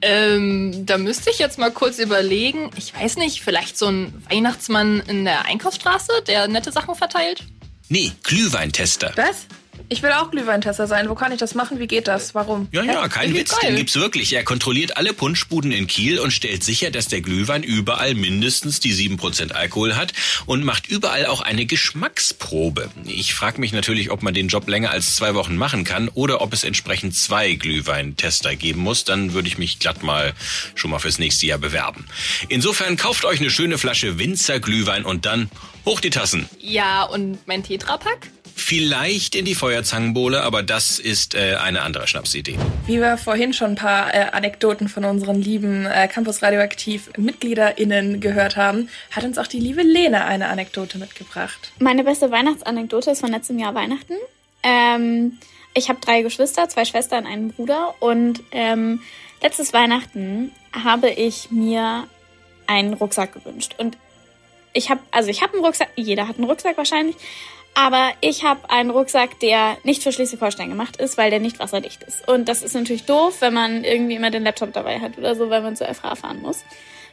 Ähm, 0.00 0.86
da 0.86 0.98
müsste 0.98 1.30
ich 1.30 1.38
jetzt 1.38 1.58
mal 1.58 1.72
kurz 1.72 1.98
überlegen. 1.98 2.70
Ich 2.76 2.94
weiß 2.94 3.16
nicht, 3.16 3.42
vielleicht 3.42 3.76
so 3.76 3.86
ein 3.86 4.22
Weihnachtsmann 4.30 5.00
in 5.08 5.24
der 5.24 5.46
Einkaufsstraße, 5.46 6.22
der 6.26 6.46
nette 6.48 6.72
Sachen 6.72 6.94
verteilt? 6.94 7.44
Nee, 7.88 8.12
Glühweintester. 8.22 9.12
Was? 9.16 9.46
Ich 9.88 10.02
will 10.02 10.12
auch 10.12 10.30
Glühweintester 10.30 10.86
sein. 10.86 11.08
Wo 11.08 11.14
kann 11.14 11.32
ich 11.32 11.38
das 11.38 11.54
machen? 11.54 11.78
Wie 11.78 11.86
geht 11.86 12.08
das? 12.08 12.34
Warum? 12.34 12.68
Ja, 12.72 12.82
ja, 12.82 13.08
kein 13.08 13.34
Witz, 13.34 13.50
geil. 13.58 13.70
den 13.70 13.76
gibt's 13.76 13.96
wirklich. 13.96 14.32
Er 14.34 14.44
kontrolliert 14.44 14.96
alle 14.96 15.12
Punschbuden 15.12 15.72
in 15.72 15.86
Kiel 15.86 16.18
und 16.18 16.30
stellt 16.30 16.62
sicher, 16.62 16.90
dass 16.90 17.08
der 17.08 17.20
Glühwein 17.20 17.62
überall 17.62 18.14
mindestens 18.14 18.80
die 18.80 18.92
7% 18.92 19.52
Alkohol 19.52 19.96
hat 19.96 20.12
und 20.46 20.64
macht 20.64 20.86
überall 20.86 21.26
auch 21.26 21.40
eine 21.40 21.66
Geschmacksprobe. 21.66 22.90
Ich 23.06 23.34
frage 23.34 23.60
mich 23.60 23.72
natürlich, 23.72 24.10
ob 24.10 24.22
man 24.22 24.34
den 24.34 24.48
Job 24.48 24.68
länger 24.68 24.90
als 24.90 25.16
zwei 25.16 25.34
Wochen 25.34 25.56
machen 25.56 25.84
kann 25.84 26.08
oder 26.08 26.40
ob 26.40 26.52
es 26.52 26.64
entsprechend 26.64 27.16
zwei 27.16 27.54
Glühweintester 27.54 28.56
geben 28.56 28.80
muss. 28.80 29.04
Dann 29.04 29.32
würde 29.32 29.48
ich 29.48 29.58
mich 29.58 29.78
glatt 29.78 30.02
mal 30.02 30.34
schon 30.74 30.90
mal 30.90 30.98
fürs 30.98 31.18
nächste 31.18 31.46
Jahr 31.46 31.58
bewerben. 31.58 32.06
Insofern 32.48 32.96
kauft 32.96 33.24
euch 33.24 33.40
eine 33.40 33.50
schöne 33.50 33.78
Flasche 33.78 34.18
Winzer 34.18 34.60
Glühwein 34.60 35.04
und 35.04 35.24
dann 35.26 35.50
hoch 35.84 36.00
die 36.00 36.10
Tassen. 36.10 36.48
Ja, 36.60 37.04
und 37.04 37.38
mein 37.46 37.62
Tetrapack? 37.62 38.28
Vielleicht 38.58 39.34
in 39.34 39.44
die 39.44 39.54
Feuerzangenbowle, 39.54 40.42
aber 40.42 40.62
das 40.62 40.98
ist 40.98 41.34
äh, 41.34 41.54
eine 41.54 41.82
andere 41.82 42.08
Schnapsidee. 42.08 42.58
Wie 42.86 43.00
wir 43.00 43.16
vorhin 43.16 43.52
schon 43.52 43.70
ein 43.70 43.76
paar 43.76 44.12
äh, 44.12 44.26
Anekdoten 44.32 44.88
von 44.88 45.04
unseren 45.04 45.40
lieben 45.40 45.86
äh, 45.86 46.08
Campus 46.08 46.42
Radioaktiv 46.42 47.10
MitgliederInnen 47.16 48.20
gehört 48.20 48.56
haben, 48.56 48.88
hat 49.12 49.24
uns 49.24 49.38
auch 49.38 49.46
die 49.46 49.60
liebe 49.60 49.82
Lena 49.82 50.26
eine 50.26 50.48
Anekdote 50.48 50.98
mitgebracht. 50.98 51.72
Meine 51.78 52.02
beste 52.02 52.30
Weihnachtsanekdote 52.30 53.12
ist 53.12 53.20
von 53.20 53.30
letztem 53.30 53.58
Jahr 53.58 53.74
Weihnachten. 53.74 54.14
Ähm, 54.64 55.38
ich 55.74 55.88
habe 55.88 56.00
drei 56.00 56.22
Geschwister, 56.22 56.68
zwei 56.68 56.84
Schwestern, 56.84 57.26
einen 57.26 57.52
Bruder. 57.52 57.94
Und 58.00 58.42
ähm, 58.50 59.02
letztes 59.40 59.72
Weihnachten 59.72 60.50
habe 60.72 61.10
ich 61.10 61.52
mir 61.52 62.08
einen 62.66 62.94
Rucksack 62.94 63.32
gewünscht. 63.32 63.76
Und 63.78 63.96
ich 64.72 64.90
habe, 64.90 65.00
also 65.12 65.30
ich 65.30 65.42
habe 65.42 65.54
einen 65.54 65.64
Rucksack, 65.64 65.90
jeder 65.96 66.26
hat 66.26 66.36
einen 66.36 66.48
Rucksack 66.48 66.76
wahrscheinlich. 66.76 67.16
Aber 67.80 68.10
ich 68.20 68.42
habe 68.42 68.68
einen 68.70 68.90
Rucksack, 68.90 69.38
der 69.38 69.78
nicht 69.84 70.02
für 70.02 70.10
Schleswig-Holstein 70.10 70.68
gemacht 70.68 70.96
ist, 70.96 71.16
weil 71.16 71.30
der 71.30 71.38
nicht 71.38 71.60
wasserdicht 71.60 72.02
ist. 72.02 72.26
Und 72.26 72.48
das 72.48 72.62
ist 72.62 72.74
natürlich 72.74 73.04
doof, 73.04 73.36
wenn 73.38 73.54
man 73.54 73.84
irgendwie 73.84 74.16
immer 74.16 74.32
den 74.32 74.42
Laptop 74.42 74.72
dabei 74.72 74.98
hat 74.98 75.16
oder 75.16 75.36
so, 75.36 75.48
weil 75.48 75.62
man 75.62 75.76
zur 75.76 75.86
FH 75.86 76.16
fahren 76.16 76.42
muss. 76.42 76.64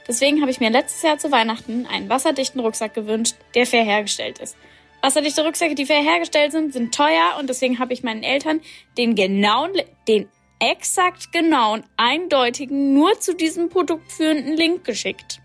Deswegen 0.07 0.41
habe 0.41 0.49
ich 0.49 0.59
mir 0.59 0.71
letztes 0.71 1.03
Jahr 1.03 1.19
zu 1.19 1.31
Weihnachten 1.31 1.85
einen 1.85 2.09
wasserdichten 2.09 2.61
Rucksack 2.61 2.95
gewünscht, 2.95 3.35
der 3.53 3.67
fair 3.67 3.83
hergestellt 3.83 4.39
ist. 4.39 4.57
Wasserdichte 5.03 5.45
Rucksäcke, 5.45 5.75
die 5.75 5.85
fair 5.85 6.01
hergestellt 6.01 6.51
sind, 6.51 6.73
sind 6.73 6.95
teuer 6.95 7.37
und 7.39 7.47
deswegen 7.47 7.77
habe 7.77 7.93
ich 7.93 8.01
meinen 8.01 8.23
Eltern 8.23 8.59
den 8.97 9.13
genauen, 9.13 9.71
den 10.07 10.27
exakt 10.57 11.31
genauen, 11.31 11.83
eindeutigen, 11.95 12.95
nur 12.95 13.19
zu 13.19 13.35
diesem 13.35 13.69
Produkt 13.69 14.11
führenden 14.11 14.57
Link 14.57 14.83
geschickt. 14.83 15.41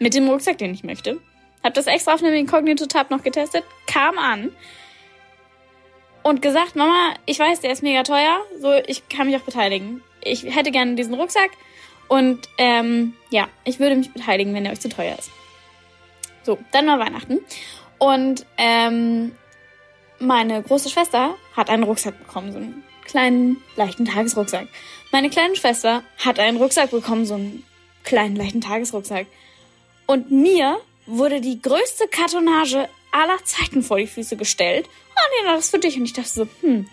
Mit 0.00 0.14
dem 0.14 0.28
Rucksack, 0.28 0.58
den 0.58 0.74
ich 0.74 0.82
möchte. 0.82 1.20
Hab 1.66 1.74
das 1.74 1.88
extra 1.88 2.14
auf 2.14 2.22
einem 2.22 2.32
Inkognito-Tab 2.34 3.10
noch 3.10 3.24
getestet, 3.24 3.64
kam 3.88 4.18
an 4.18 4.52
und 6.22 6.40
gesagt, 6.40 6.76
Mama, 6.76 7.14
ich 7.26 7.40
weiß, 7.40 7.58
der 7.58 7.72
ist 7.72 7.82
mega 7.82 8.04
teuer, 8.04 8.38
so 8.60 8.72
ich 8.86 9.08
kann 9.08 9.26
mich 9.26 9.34
auch 9.34 9.40
beteiligen. 9.40 10.00
Ich 10.22 10.44
hätte 10.44 10.70
gerne 10.70 10.94
diesen 10.94 11.14
Rucksack 11.14 11.50
und 12.06 12.48
ähm, 12.58 13.14
ja, 13.30 13.48
ich 13.64 13.80
würde 13.80 13.96
mich 13.96 14.12
beteiligen, 14.12 14.54
wenn 14.54 14.62
der 14.62 14.74
euch 14.74 14.80
zu 14.80 14.88
teuer 14.88 15.18
ist. 15.18 15.28
So, 16.44 16.56
dann 16.70 16.86
war 16.86 17.00
Weihnachten 17.00 17.40
und 17.98 18.46
ähm, 18.58 19.32
meine 20.20 20.62
große 20.62 20.88
Schwester 20.88 21.34
hat 21.56 21.68
einen 21.68 21.82
Rucksack 21.82 22.16
bekommen, 22.16 22.52
so 22.52 22.58
einen 22.58 22.84
kleinen, 23.04 23.56
leichten 23.74 24.04
Tagesrucksack. 24.04 24.68
Meine 25.10 25.30
kleine 25.30 25.56
Schwester 25.56 26.04
hat 26.24 26.38
einen 26.38 26.58
Rucksack 26.58 26.92
bekommen, 26.92 27.26
so 27.26 27.34
einen 27.34 27.64
kleinen, 28.04 28.36
leichten 28.36 28.60
Tagesrucksack. 28.60 29.26
Und 30.06 30.30
mir 30.30 30.78
wurde 31.06 31.40
die 31.40 31.60
größte 31.60 32.08
Kartonage 32.08 32.88
aller 33.12 33.44
Zeiten 33.44 33.82
vor 33.82 33.98
die 33.98 34.06
Füße 34.06 34.36
gestellt. 34.36 34.88
Ah, 35.14 35.22
nee, 35.30 35.46
das 35.46 35.64
ist 35.64 35.70
für 35.70 35.78
dich. 35.78 35.96
Und 35.96 36.04
ich 36.04 36.12
dachte 36.12 36.28
so, 36.28 36.48
hm. 36.60 36.88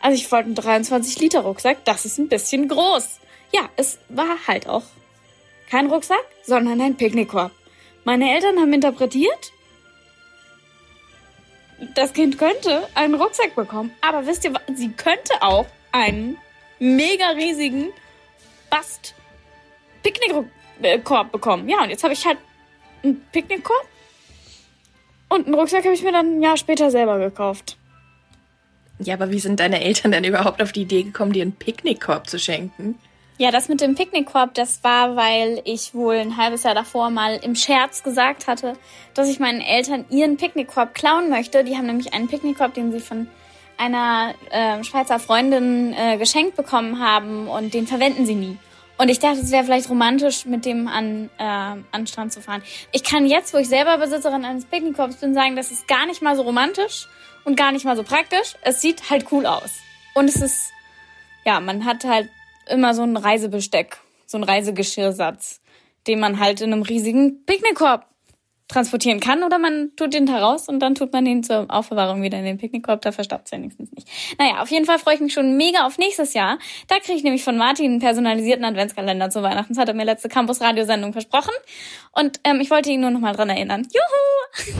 Also 0.00 0.16
ich 0.16 0.30
wollte 0.30 0.46
einen 0.46 0.54
23 0.54 1.18
Liter 1.18 1.40
Rucksack, 1.40 1.84
das 1.84 2.04
ist 2.04 2.18
ein 2.18 2.28
bisschen 2.28 2.68
groß. 2.68 3.18
Ja, 3.52 3.68
es 3.76 3.98
war 4.08 4.36
halt 4.46 4.68
auch 4.68 4.84
kein 5.68 5.86
Rucksack, 5.86 6.24
sondern 6.44 6.80
ein 6.80 6.96
Picknickkorb. 6.96 7.50
Meine 8.04 8.32
Eltern 8.32 8.58
haben 8.58 8.72
interpretiert, 8.72 9.52
das 11.94 12.12
Kind 12.12 12.38
könnte 12.38 12.88
einen 12.94 13.14
Rucksack 13.14 13.54
bekommen. 13.54 13.92
Aber 14.00 14.26
wisst 14.26 14.44
ihr, 14.44 14.52
sie 14.74 14.90
könnte 14.92 15.32
auch 15.40 15.66
einen 15.92 16.38
mega 16.78 17.30
riesigen 17.30 17.88
Bast 18.70 19.14
Picknickkorb 20.02 21.32
bekommen. 21.32 21.68
Ja, 21.68 21.82
und 21.82 21.90
jetzt 21.90 22.04
habe 22.04 22.14
ich 22.14 22.24
halt 22.24 22.38
einen 23.02 23.22
Picknickkorb 23.32 23.86
und 25.28 25.46
einen 25.46 25.54
Rucksack 25.54 25.84
habe 25.84 25.94
ich 25.94 26.02
mir 26.02 26.12
dann 26.12 26.38
ein 26.38 26.42
Jahr 26.42 26.56
später 26.56 26.90
selber 26.90 27.18
gekauft. 27.18 27.76
Ja, 28.98 29.14
aber 29.14 29.30
wie 29.30 29.38
sind 29.38 29.60
deine 29.60 29.82
Eltern 29.82 30.10
denn 30.10 30.24
überhaupt 30.24 30.60
auf 30.60 30.72
die 30.72 30.82
Idee 30.82 31.04
gekommen, 31.04 31.32
dir 31.32 31.42
einen 31.42 31.52
Picknickkorb 31.52 32.28
zu 32.28 32.38
schenken? 32.38 32.98
Ja, 33.40 33.52
das 33.52 33.68
mit 33.68 33.80
dem 33.80 33.94
Picknickkorb, 33.94 34.54
das 34.54 34.82
war, 34.82 35.14
weil 35.14 35.62
ich 35.64 35.94
wohl 35.94 36.16
ein 36.16 36.36
halbes 36.36 36.64
Jahr 36.64 36.74
davor 36.74 37.08
mal 37.10 37.36
im 37.36 37.54
Scherz 37.54 38.02
gesagt 38.02 38.48
hatte, 38.48 38.72
dass 39.14 39.28
ich 39.28 39.38
meinen 39.38 39.60
Eltern 39.60 40.04
ihren 40.10 40.36
Picknickkorb 40.36 40.92
klauen 40.94 41.30
möchte. 41.30 41.62
Die 41.62 41.76
haben 41.76 41.86
nämlich 41.86 42.12
einen 42.12 42.26
Picknickkorb, 42.26 42.74
den 42.74 42.90
sie 42.90 42.98
von 42.98 43.28
einer 43.76 44.34
äh, 44.50 44.82
Schweizer 44.82 45.20
Freundin 45.20 45.94
äh, 45.94 46.18
geschenkt 46.18 46.56
bekommen 46.56 46.98
haben 46.98 47.46
und 47.46 47.74
den 47.74 47.86
verwenden 47.86 48.26
sie 48.26 48.34
nie. 48.34 48.58
Und 48.98 49.08
ich 49.08 49.20
dachte, 49.20 49.38
es 49.38 49.52
wäre 49.52 49.64
vielleicht 49.64 49.88
romantisch, 49.88 50.44
mit 50.44 50.64
dem 50.64 50.88
an, 50.88 51.30
äh, 51.38 51.42
an 51.42 51.84
den 51.94 52.06
Strand 52.08 52.32
zu 52.32 52.42
fahren. 52.42 52.62
Ich 52.90 53.04
kann 53.04 53.26
jetzt, 53.26 53.54
wo 53.54 53.58
ich 53.58 53.68
selber 53.68 53.96
Besitzerin 53.96 54.44
eines 54.44 54.64
Picknickkorbs 54.64 55.16
bin, 55.16 55.34
sagen, 55.34 55.54
das 55.54 55.70
ist 55.70 55.86
gar 55.86 56.04
nicht 56.06 56.20
mal 56.20 56.34
so 56.34 56.42
romantisch 56.42 57.06
und 57.44 57.56
gar 57.56 57.70
nicht 57.70 57.84
mal 57.84 57.96
so 57.96 58.02
praktisch. 58.02 58.54
Es 58.62 58.80
sieht 58.80 59.08
halt 59.08 59.26
cool 59.30 59.46
aus. 59.46 59.78
Und 60.14 60.28
es 60.28 60.36
ist, 60.36 60.72
ja, 61.44 61.60
man 61.60 61.84
hat 61.84 62.04
halt 62.04 62.28
immer 62.68 62.92
so 62.92 63.02
ein 63.02 63.16
Reisebesteck, 63.16 63.98
so 64.26 64.36
ein 64.36 64.42
Reisegeschirrsatz, 64.42 65.60
den 66.08 66.18
man 66.18 66.40
halt 66.40 66.60
in 66.60 66.72
einem 66.72 66.82
riesigen 66.82 67.44
Picknickkorb 67.44 68.04
transportieren 68.68 69.18
kann 69.18 69.42
oder 69.42 69.58
man 69.58 69.90
tut 69.96 70.14
ihn 70.14 70.26
da 70.26 70.38
raus 70.38 70.68
und 70.68 70.80
dann 70.80 70.94
tut 70.94 71.12
man 71.12 71.24
ihn 71.26 71.42
zur 71.42 71.66
Aufbewahrung 71.68 72.22
wieder 72.22 72.38
in 72.38 72.44
den 72.44 72.58
Picknickkorb, 72.58 73.00
da 73.00 73.12
verstaubt 73.12 73.46
es 73.46 73.52
wenigstens 73.52 73.90
nicht. 73.92 74.06
Naja, 74.38 74.60
auf 74.60 74.68
jeden 74.68 74.84
Fall 74.84 74.98
freue 74.98 75.14
ich 75.14 75.20
mich 75.20 75.32
schon 75.32 75.56
mega 75.56 75.86
auf 75.86 75.96
nächstes 75.98 76.34
Jahr. 76.34 76.58
Da 76.86 76.98
kriege 76.98 77.14
ich 77.14 77.24
nämlich 77.24 77.42
von 77.42 77.56
Martin 77.56 77.86
einen 77.86 78.00
personalisierten 78.00 78.64
Adventskalender 78.64 79.30
zu 79.30 79.42
Weihnachten. 79.42 79.72
Das 79.72 79.80
hat 79.80 79.88
er 79.88 79.94
mir 79.94 80.04
letzte 80.04 80.28
Campus-Radiosendung 80.28 81.12
versprochen 81.12 81.54
und 82.12 82.40
ähm, 82.44 82.60
ich 82.60 82.70
wollte 82.70 82.90
ihn 82.90 83.00
nur 83.00 83.10
noch 83.10 83.20
mal 83.20 83.34
dran 83.34 83.48
erinnern. 83.48 83.86
Juhu! 83.90 84.78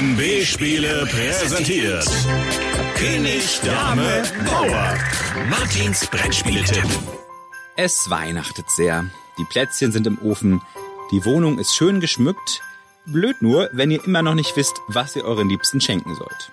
MB-Spiele 0.00 1.06
präsentiert. 1.06 2.06
König, 2.94 3.60
Dame, 3.64 4.22
Bauer. 4.44 4.98
Martins 5.48 6.06
Brettspieletipp. 6.06 6.84
Es 7.76 8.10
weihnachtet 8.10 8.70
sehr. 8.70 9.06
Die 9.38 9.44
Plätzchen 9.44 9.92
sind 9.92 10.06
im 10.06 10.18
Ofen. 10.22 10.60
Die 11.10 11.24
Wohnung 11.24 11.58
ist 11.58 11.74
schön 11.74 12.00
geschmückt. 12.00 12.62
Blöd 13.12 13.40
nur, 13.40 13.70
wenn 13.72 13.90
ihr 13.90 14.04
immer 14.04 14.22
noch 14.22 14.34
nicht 14.34 14.56
wisst, 14.56 14.76
was 14.88 15.16
ihr 15.16 15.24
euren 15.24 15.48
Liebsten 15.48 15.80
schenken 15.80 16.14
sollt. 16.14 16.50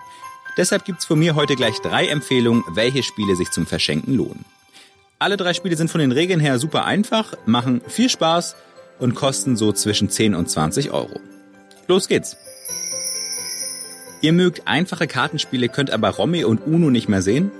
Deshalb 0.57 0.85
gibt's 0.85 1.05
von 1.05 1.19
mir 1.19 1.35
heute 1.35 1.55
gleich 1.55 1.79
drei 1.81 2.07
Empfehlungen, 2.07 2.63
welche 2.69 3.03
Spiele 3.03 3.35
sich 3.35 3.51
zum 3.51 3.65
Verschenken 3.65 4.15
lohnen. 4.15 4.45
Alle 5.19 5.37
drei 5.37 5.53
Spiele 5.53 5.75
sind 5.75 5.91
von 5.91 5.99
den 5.99 6.11
Regeln 6.11 6.39
her 6.39 6.59
super 6.59 6.85
einfach, 6.85 7.33
machen 7.45 7.81
viel 7.87 8.09
Spaß 8.09 8.55
und 8.99 9.15
kosten 9.15 9.57
so 9.57 9.71
zwischen 9.73 10.09
10 10.09 10.35
und 10.35 10.49
20 10.49 10.91
Euro. 10.91 11.19
Los 11.87 12.07
geht's! 12.07 12.37
Ihr 14.21 14.33
mögt 14.33 14.67
einfache 14.67 15.07
Kartenspiele, 15.07 15.69
könnt 15.69 15.91
aber 15.91 16.09
Romy 16.09 16.45
und 16.45 16.65
Uno 16.65 16.89
nicht 16.89 17.09
mehr 17.09 17.21
sehen? 17.21 17.51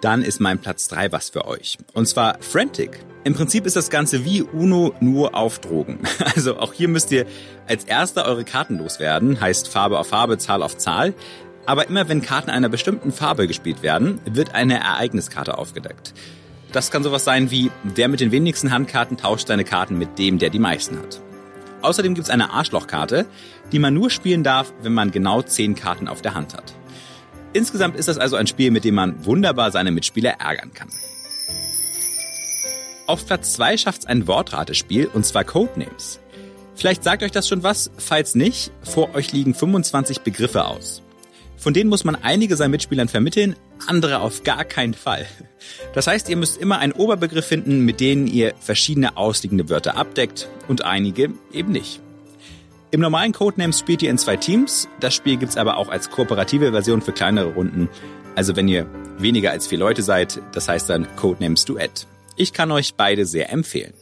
Dann 0.00 0.22
ist 0.22 0.40
mein 0.40 0.58
Platz 0.58 0.88
3 0.88 1.12
was 1.12 1.30
für 1.30 1.46
euch. 1.46 1.78
Und 1.92 2.06
zwar 2.06 2.38
Frantic. 2.40 3.04
Im 3.24 3.34
Prinzip 3.34 3.66
ist 3.66 3.76
das 3.76 3.88
Ganze 3.88 4.24
wie 4.24 4.42
Uno 4.42 4.94
nur 5.00 5.34
auf 5.34 5.60
Drogen. 5.60 6.00
Also 6.34 6.56
auch 6.58 6.72
hier 6.72 6.88
müsst 6.88 7.12
ihr 7.12 7.26
als 7.68 7.84
erster 7.84 8.24
eure 8.24 8.44
Karten 8.44 8.78
loswerden, 8.78 9.40
heißt 9.40 9.68
Farbe 9.68 9.98
auf 9.98 10.08
Farbe, 10.08 10.38
Zahl 10.38 10.62
auf 10.62 10.78
Zahl. 10.78 11.14
Aber 11.66 11.88
immer 11.88 12.08
wenn 12.08 12.22
Karten 12.22 12.50
einer 12.50 12.68
bestimmten 12.68 13.12
Farbe 13.12 13.46
gespielt 13.46 13.82
werden, 13.82 14.20
wird 14.24 14.54
eine 14.54 14.80
Ereigniskarte 14.80 15.58
aufgedeckt. 15.58 16.14
Das 16.72 16.90
kann 16.90 17.04
sowas 17.04 17.24
sein 17.24 17.50
wie, 17.50 17.70
der 17.84 18.08
mit 18.08 18.20
den 18.20 18.32
wenigsten 18.32 18.72
Handkarten 18.72 19.18
tauscht 19.18 19.46
seine 19.46 19.64
Karten 19.64 19.98
mit 19.98 20.18
dem, 20.18 20.38
der 20.38 20.50
die 20.50 20.58
meisten 20.58 20.98
hat. 20.98 21.20
Außerdem 21.82 22.14
gibt's 22.14 22.30
eine 22.30 22.50
Arschlochkarte, 22.50 23.26
die 23.70 23.78
man 23.78 23.94
nur 23.94 24.10
spielen 24.10 24.42
darf, 24.42 24.72
wenn 24.82 24.94
man 24.94 25.10
genau 25.10 25.42
10 25.42 25.74
Karten 25.74 26.08
auf 26.08 26.22
der 26.22 26.34
Hand 26.34 26.54
hat. 26.54 26.72
Insgesamt 27.52 27.96
ist 27.96 28.08
das 28.08 28.18
also 28.18 28.36
ein 28.36 28.46
Spiel, 28.46 28.70
mit 28.70 28.84
dem 28.84 28.94
man 28.94 29.24
wunderbar 29.24 29.70
seine 29.70 29.90
Mitspieler 29.90 30.40
ärgern 30.40 30.72
kann. 30.72 30.88
Auf 33.06 33.26
Platz 33.26 33.54
2 33.54 33.76
schafft's 33.76 34.06
ein 34.06 34.26
Wortratespiel, 34.26 35.06
und 35.12 35.26
zwar 35.26 35.44
Codenames. 35.44 36.20
Vielleicht 36.74 37.04
sagt 37.04 37.22
euch 37.22 37.32
das 37.32 37.48
schon 37.48 37.62
was, 37.62 37.90
falls 37.98 38.34
nicht, 38.34 38.70
vor 38.82 39.14
euch 39.14 39.32
liegen 39.32 39.54
25 39.54 40.20
Begriffe 40.20 40.64
aus. 40.64 41.02
Von 41.56 41.74
denen 41.74 41.90
muss 41.90 42.04
man 42.04 42.16
einige 42.16 42.56
seinen 42.56 42.72
Mitspielern 42.72 43.08
vermitteln, 43.08 43.56
andere 43.86 44.20
auf 44.20 44.42
gar 44.42 44.64
keinen 44.64 44.94
Fall. 44.94 45.26
Das 45.94 46.06
heißt, 46.06 46.28
ihr 46.28 46.36
müsst 46.36 46.56
immer 46.58 46.78
einen 46.78 46.92
Oberbegriff 46.92 47.46
finden, 47.46 47.84
mit 47.84 48.00
denen 48.00 48.26
ihr 48.26 48.54
verschiedene 48.58 49.16
ausliegende 49.16 49.68
Wörter 49.68 49.96
abdeckt 49.96 50.48
und 50.68 50.84
einige 50.84 51.30
eben 51.52 51.70
nicht. 51.72 52.00
Im 52.90 53.00
normalen 53.00 53.32
Codenames 53.32 53.78
spielt 53.78 54.02
ihr 54.02 54.10
in 54.10 54.18
zwei 54.18 54.36
Teams. 54.36 54.88
Das 55.00 55.14
Spiel 55.14 55.36
gibt's 55.36 55.56
aber 55.56 55.76
auch 55.76 55.88
als 55.88 56.10
kooperative 56.10 56.72
Version 56.72 57.00
für 57.00 57.12
kleinere 57.12 57.54
Runden. 57.54 57.88
Also 58.34 58.56
wenn 58.56 58.68
ihr 58.68 58.86
weniger 59.18 59.50
als 59.50 59.66
vier 59.66 59.78
Leute 59.78 60.02
seid, 60.02 60.40
das 60.52 60.68
heißt 60.68 60.90
dann 60.90 61.06
Codenames 61.16 61.64
Duett. 61.64 62.06
Ich 62.42 62.52
kann 62.52 62.72
euch 62.72 62.96
beide 62.96 63.24
sehr 63.24 63.52
empfehlen. 63.52 63.94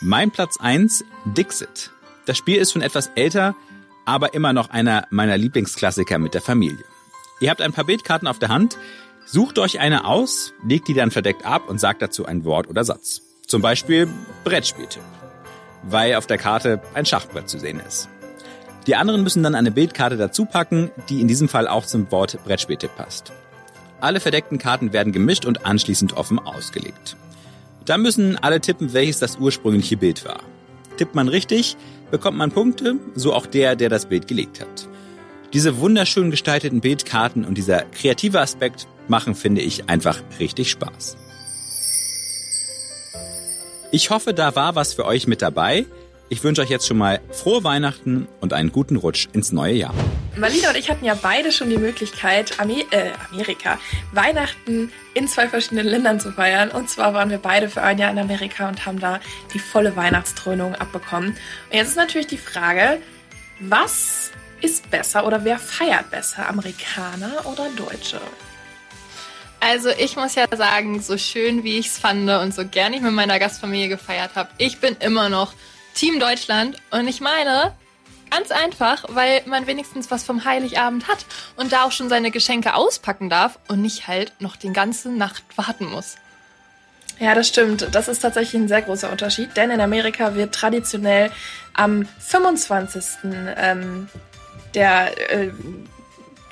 Mein 0.00 0.30
Platz 0.30 0.56
1, 0.56 1.04
Dixit. 1.24 1.90
Das 2.26 2.38
Spiel 2.38 2.58
ist 2.58 2.70
schon 2.70 2.80
etwas 2.80 3.10
älter, 3.16 3.56
aber 4.04 4.34
immer 4.34 4.52
noch 4.52 4.70
einer 4.70 5.08
meiner 5.10 5.36
Lieblingsklassiker 5.36 6.20
mit 6.20 6.32
der 6.32 6.42
Familie. 6.42 6.84
Ihr 7.40 7.50
habt 7.50 7.60
ein 7.60 7.72
paar 7.72 7.86
Bildkarten 7.86 8.28
auf 8.28 8.38
der 8.38 8.50
Hand, 8.50 8.78
sucht 9.26 9.58
euch 9.58 9.80
eine 9.80 10.04
aus, 10.04 10.52
legt 10.64 10.86
die 10.86 10.94
dann 10.94 11.10
verdeckt 11.10 11.44
ab 11.44 11.68
und 11.68 11.80
sagt 11.80 12.02
dazu 12.02 12.24
ein 12.24 12.44
Wort 12.44 12.68
oder 12.68 12.84
Satz. 12.84 13.22
Zum 13.48 13.60
Beispiel 13.60 14.08
Brettspieltipp, 14.44 15.02
weil 15.82 16.14
auf 16.14 16.28
der 16.28 16.38
Karte 16.38 16.80
ein 16.94 17.04
Schachbrett 17.04 17.48
zu 17.48 17.58
sehen 17.58 17.80
ist. 17.80 18.08
Die 18.86 18.94
anderen 18.94 19.24
müssen 19.24 19.42
dann 19.42 19.56
eine 19.56 19.72
Bildkarte 19.72 20.16
dazu 20.16 20.44
packen, 20.44 20.92
die 21.08 21.20
in 21.20 21.26
diesem 21.26 21.48
Fall 21.48 21.66
auch 21.66 21.84
zum 21.84 22.12
Wort 22.12 22.38
Brettspieltipp 22.44 22.94
passt. 22.94 23.32
Alle 24.04 24.20
verdeckten 24.20 24.58
Karten 24.58 24.92
werden 24.92 25.14
gemischt 25.14 25.46
und 25.46 25.64
anschließend 25.64 26.12
offen 26.12 26.38
ausgelegt. 26.38 27.16
Dann 27.86 28.02
müssen 28.02 28.36
alle 28.36 28.60
tippen, 28.60 28.92
welches 28.92 29.18
das 29.18 29.38
ursprüngliche 29.38 29.96
Bild 29.96 30.26
war. 30.26 30.40
Tippt 30.98 31.14
man 31.14 31.26
richtig, 31.26 31.78
bekommt 32.10 32.36
man 32.36 32.52
Punkte, 32.52 32.96
so 33.14 33.32
auch 33.32 33.46
der, 33.46 33.76
der 33.76 33.88
das 33.88 34.04
Bild 34.04 34.28
gelegt 34.28 34.60
hat. 34.60 34.90
Diese 35.54 35.78
wunderschön 35.78 36.30
gestalteten 36.30 36.82
Bildkarten 36.82 37.46
und 37.46 37.56
dieser 37.56 37.80
kreative 37.80 38.40
Aspekt 38.40 38.88
machen, 39.08 39.34
finde 39.34 39.62
ich, 39.62 39.88
einfach 39.88 40.20
richtig 40.38 40.70
Spaß. 40.70 41.16
Ich 43.90 44.10
hoffe, 44.10 44.34
da 44.34 44.54
war 44.54 44.74
was 44.74 44.92
für 44.92 45.06
euch 45.06 45.26
mit 45.26 45.40
dabei. 45.40 45.86
Ich 46.28 46.44
wünsche 46.44 46.60
euch 46.60 46.68
jetzt 46.68 46.86
schon 46.86 46.98
mal 46.98 47.22
frohe 47.30 47.64
Weihnachten 47.64 48.28
und 48.42 48.52
einen 48.52 48.70
guten 48.70 48.96
Rutsch 48.96 49.28
ins 49.32 49.50
neue 49.50 49.76
Jahr. 49.76 49.94
Malina 50.36 50.70
und 50.70 50.76
ich 50.76 50.90
hatten 50.90 51.04
ja 51.04 51.14
beide 51.14 51.52
schon 51.52 51.70
die 51.70 51.78
Möglichkeit, 51.78 52.58
Amer 52.58 52.80
äh, 52.90 53.12
Amerika, 53.30 53.78
Weihnachten 54.12 54.92
in 55.14 55.28
zwei 55.28 55.48
verschiedenen 55.48 55.86
Ländern 55.86 56.18
zu 56.18 56.32
feiern. 56.32 56.70
Und 56.70 56.90
zwar 56.90 57.14
waren 57.14 57.30
wir 57.30 57.38
beide 57.38 57.68
für 57.68 57.82
ein 57.82 57.98
Jahr 57.98 58.10
in 58.10 58.18
Amerika 58.18 58.68
und 58.68 58.84
haben 58.84 58.98
da 58.98 59.20
die 59.52 59.60
volle 59.60 59.94
Weihnachtsdröhnung 59.94 60.74
abbekommen. 60.74 61.30
Und 61.30 61.76
jetzt 61.76 61.90
ist 61.90 61.96
natürlich 61.96 62.26
die 62.26 62.38
Frage, 62.38 63.00
was 63.60 64.32
ist 64.60 64.90
besser 64.90 65.24
oder 65.24 65.44
wer 65.44 65.58
feiert 65.58 66.10
besser, 66.10 66.48
Amerikaner 66.48 67.46
oder 67.46 67.68
Deutsche? 67.76 68.20
Also 69.60 69.90
ich 69.90 70.16
muss 70.16 70.34
ja 70.34 70.46
sagen, 70.54 71.00
so 71.00 71.16
schön 71.16 71.62
wie 71.62 71.78
ich 71.78 71.86
es 71.86 71.98
fand 71.98 72.28
und 72.28 72.52
so 72.52 72.66
gern 72.66 72.92
ich 72.92 73.00
mit 73.00 73.12
meiner 73.12 73.38
Gastfamilie 73.38 73.88
gefeiert 73.88 74.32
habe, 74.34 74.50
ich 74.58 74.80
bin 74.80 74.96
immer 74.96 75.28
noch 75.28 75.54
Team 75.94 76.18
Deutschland. 76.18 76.76
Und 76.90 77.06
ich 77.06 77.20
meine, 77.20 77.72
ganz 78.34 78.50
einfach, 78.50 79.04
weil 79.08 79.42
man 79.46 79.66
wenigstens 79.66 80.10
was 80.10 80.24
vom 80.24 80.44
Heiligabend 80.44 81.08
hat 81.08 81.24
und 81.56 81.72
da 81.72 81.84
auch 81.84 81.92
schon 81.92 82.08
seine 82.08 82.30
Geschenke 82.30 82.74
auspacken 82.74 83.30
darf 83.30 83.58
und 83.68 83.80
nicht 83.80 84.08
halt 84.08 84.32
noch 84.40 84.56
die 84.56 84.72
ganze 84.72 85.10
Nacht 85.10 85.44
warten 85.56 85.86
muss. 85.86 86.16
Ja, 87.20 87.34
das 87.34 87.46
stimmt. 87.46 87.88
Das 87.92 88.08
ist 88.08 88.20
tatsächlich 88.20 88.60
ein 88.60 88.68
sehr 88.68 88.82
großer 88.82 89.10
Unterschied, 89.10 89.56
denn 89.56 89.70
in 89.70 89.80
Amerika 89.80 90.34
wird 90.34 90.52
traditionell 90.52 91.30
am 91.74 92.08
25. 92.18 93.04
Ähm, 93.56 94.08
der, 94.74 95.30
äh, 95.30 95.50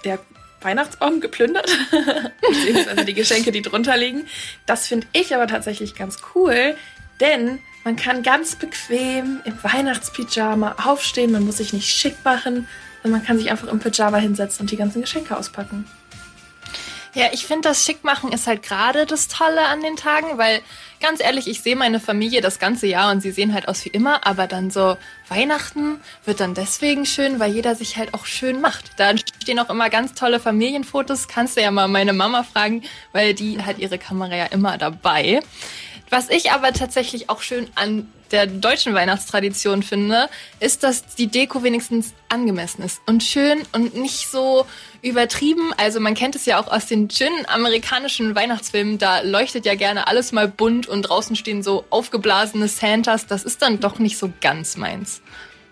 der 0.05 0.21
Weihnachtsbaum 0.61 1.21
geplündert, 1.21 1.69
beziehungsweise 2.41 3.05
die 3.05 3.15
Geschenke, 3.15 3.51
die 3.51 3.63
drunter 3.63 3.97
liegen. 3.97 4.29
Das 4.67 4.87
finde 4.87 5.09
ich 5.13 5.35
aber 5.35 5.49
tatsächlich 5.49 5.97
ganz 5.97 6.19
cool, 6.37 6.77
denn 7.21 7.59
man 7.85 7.97
kann 7.97 8.23
ganz 8.23 8.57
bequem 8.57 9.41
im 9.45 9.63
Weihnachtspyjama 9.63 10.77
aufstehen, 10.85 11.33
man 11.33 11.45
muss 11.45 11.57
sich 11.57 11.73
nicht 11.73 11.89
schick 11.89 12.17
machen, 12.25 12.69
sondern 13.03 13.21
man 13.21 13.27
kann 13.27 13.39
sich 13.39 13.51
einfach 13.51 13.69
im 13.69 13.81
Pyjama 13.81 14.19
hinsetzen 14.19 14.63
und 14.63 14.71
die 14.71 14.77
ganzen 14.77 15.01
Geschenke 15.01 15.37
auspacken. 15.37 15.87
Ja, 17.15 17.27
ich 17.33 17.45
finde, 17.47 17.69
das 17.69 17.85
Schickmachen 17.85 18.33
ist 18.33 18.47
halt 18.47 18.63
gerade 18.63 19.05
das 19.05 19.29
Tolle 19.29 19.67
an 19.67 19.83
den 19.83 19.97
Tagen, 19.97 20.39
weil 20.39 20.63
ganz 20.99 21.21
ehrlich, 21.21 21.47
ich 21.47 21.61
sehe 21.61 21.77
meine 21.77 22.01
Familie 22.01 22.41
das 22.41 22.59
ganze 22.59 22.87
Jahr 22.87 23.13
und 23.13 23.21
sie 23.21 23.33
sehen 23.33 23.53
halt 23.53 23.69
aus 23.69 23.85
wie 23.85 23.91
immer, 23.91 24.27
aber 24.27 24.47
dann 24.47 24.71
so 24.71 24.97
Weihnachten 25.29 26.01
wird 26.25 26.41
dann 26.41 26.55
deswegen 26.55 27.05
schön, 27.05 27.39
weil 27.39 27.53
jeder 27.53 27.75
sich 27.75 27.99
halt 27.99 28.15
auch 28.15 28.25
schön 28.25 28.63
macht. 28.63 28.93
Da 28.97 29.13
stehen 29.43 29.59
auch 29.59 29.69
immer 29.69 29.91
ganz 29.91 30.15
tolle 30.15 30.41
Familienfotos. 30.41 31.29
Kannst 31.29 31.59
du 31.59 31.61
ja 31.61 31.71
mal 31.71 31.87
meine 31.87 32.15
Mama 32.15 32.45
fragen, 32.45 32.83
weil 33.13 33.35
die 33.35 33.61
hat 33.61 33.79
ihre 33.79 33.99
Kamera 33.99 34.35
ja 34.35 34.47
immer 34.47 34.79
dabei. 34.79 35.41
Was 36.13 36.29
ich 36.29 36.51
aber 36.51 36.75
tatsächlich 36.75 37.31
auch 37.31 37.41
schön 37.41 37.69
an 37.75 38.07
der 38.33 38.47
deutschen 38.47 38.93
Weihnachtstradition 38.93 39.83
finde, 39.83 40.29
ist, 40.61 40.83
dass 40.83 41.07
die 41.15 41.29
Deko 41.29 41.63
wenigstens 41.63 42.13
angemessen 42.29 42.83
ist 42.83 43.01
und 43.07 43.23
schön 43.23 43.63
und 43.73 43.97
nicht 43.97 44.29
so 44.29 44.67
übertrieben. 45.01 45.73
Also 45.79 46.01
man 46.01 46.13
kennt 46.13 46.37
es 46.37 46.45
ja 46.45 46.61
auch 46.61 46.69
aus 46.69 46.85
den 46.85 47.09
schönen 47.09 47.49
amerikanischen 47.49 48.35
Weihnachtsfilmen, 48.35 48.99
da 48.99 49.23
leuchtet 49.23 49.65
ja 49.65 49.75
gerne 49.75 50.07
alles 50.07 50.33
mal 50.33 50.49
bunt 50.49 50.87
und 50.87 51.01
draußen 51.01 51.35
stehen 51.35 51.63
so 51.63 51.87
aufgeblasene 51.89 52.69
Santas. 52.69 53.27
Das 53.27 53.43
ist 53.43 53.63
dann 53.63 53.81
doch 53.81 53.99
nicht 53.99 54.19
so 54.19 54.31
ganz 54.43 54.77
meins. 54.77 55.23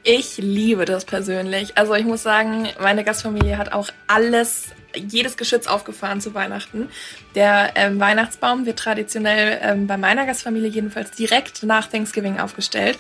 Ich 0.05 0.39
liebe 0.39 0.87
das 0.87 1.05
persönlich. 1.05 1.77
Also 1.77 1.93
ich 1.97 2.07
muss 2.07 2.23
sagen, 2.23 2.67
meine 2.81 3.05
Gastfamilie 3.05 3.59
hat 3.59 3.75
auch 3.75 3.91
alles, 4.07 4.69
jedes 4.95 5.37
Geschütz 5.37 5.67
aufgefahren 5.67 6.21
zu 6.21 6.35
Weihnachten. 6.35 6.89
Der 7.35 7.73
ähm, 7.75 8.01
Weihnachtsbaum 8.01 8.67
wird 8.67 8.79
traditionell 8.79 9.59
ähm, 9.63 9.87
bei 9.87 9.97
meiner 9.97 10.27
Gastfamilie 10.27 10.69
jedenfalls 10.69 11.11
direkt 11.13 11.63
nach 11.63 11.87
Thanksgiving 11.87 12.39
aufgestellt. 12.39 12.99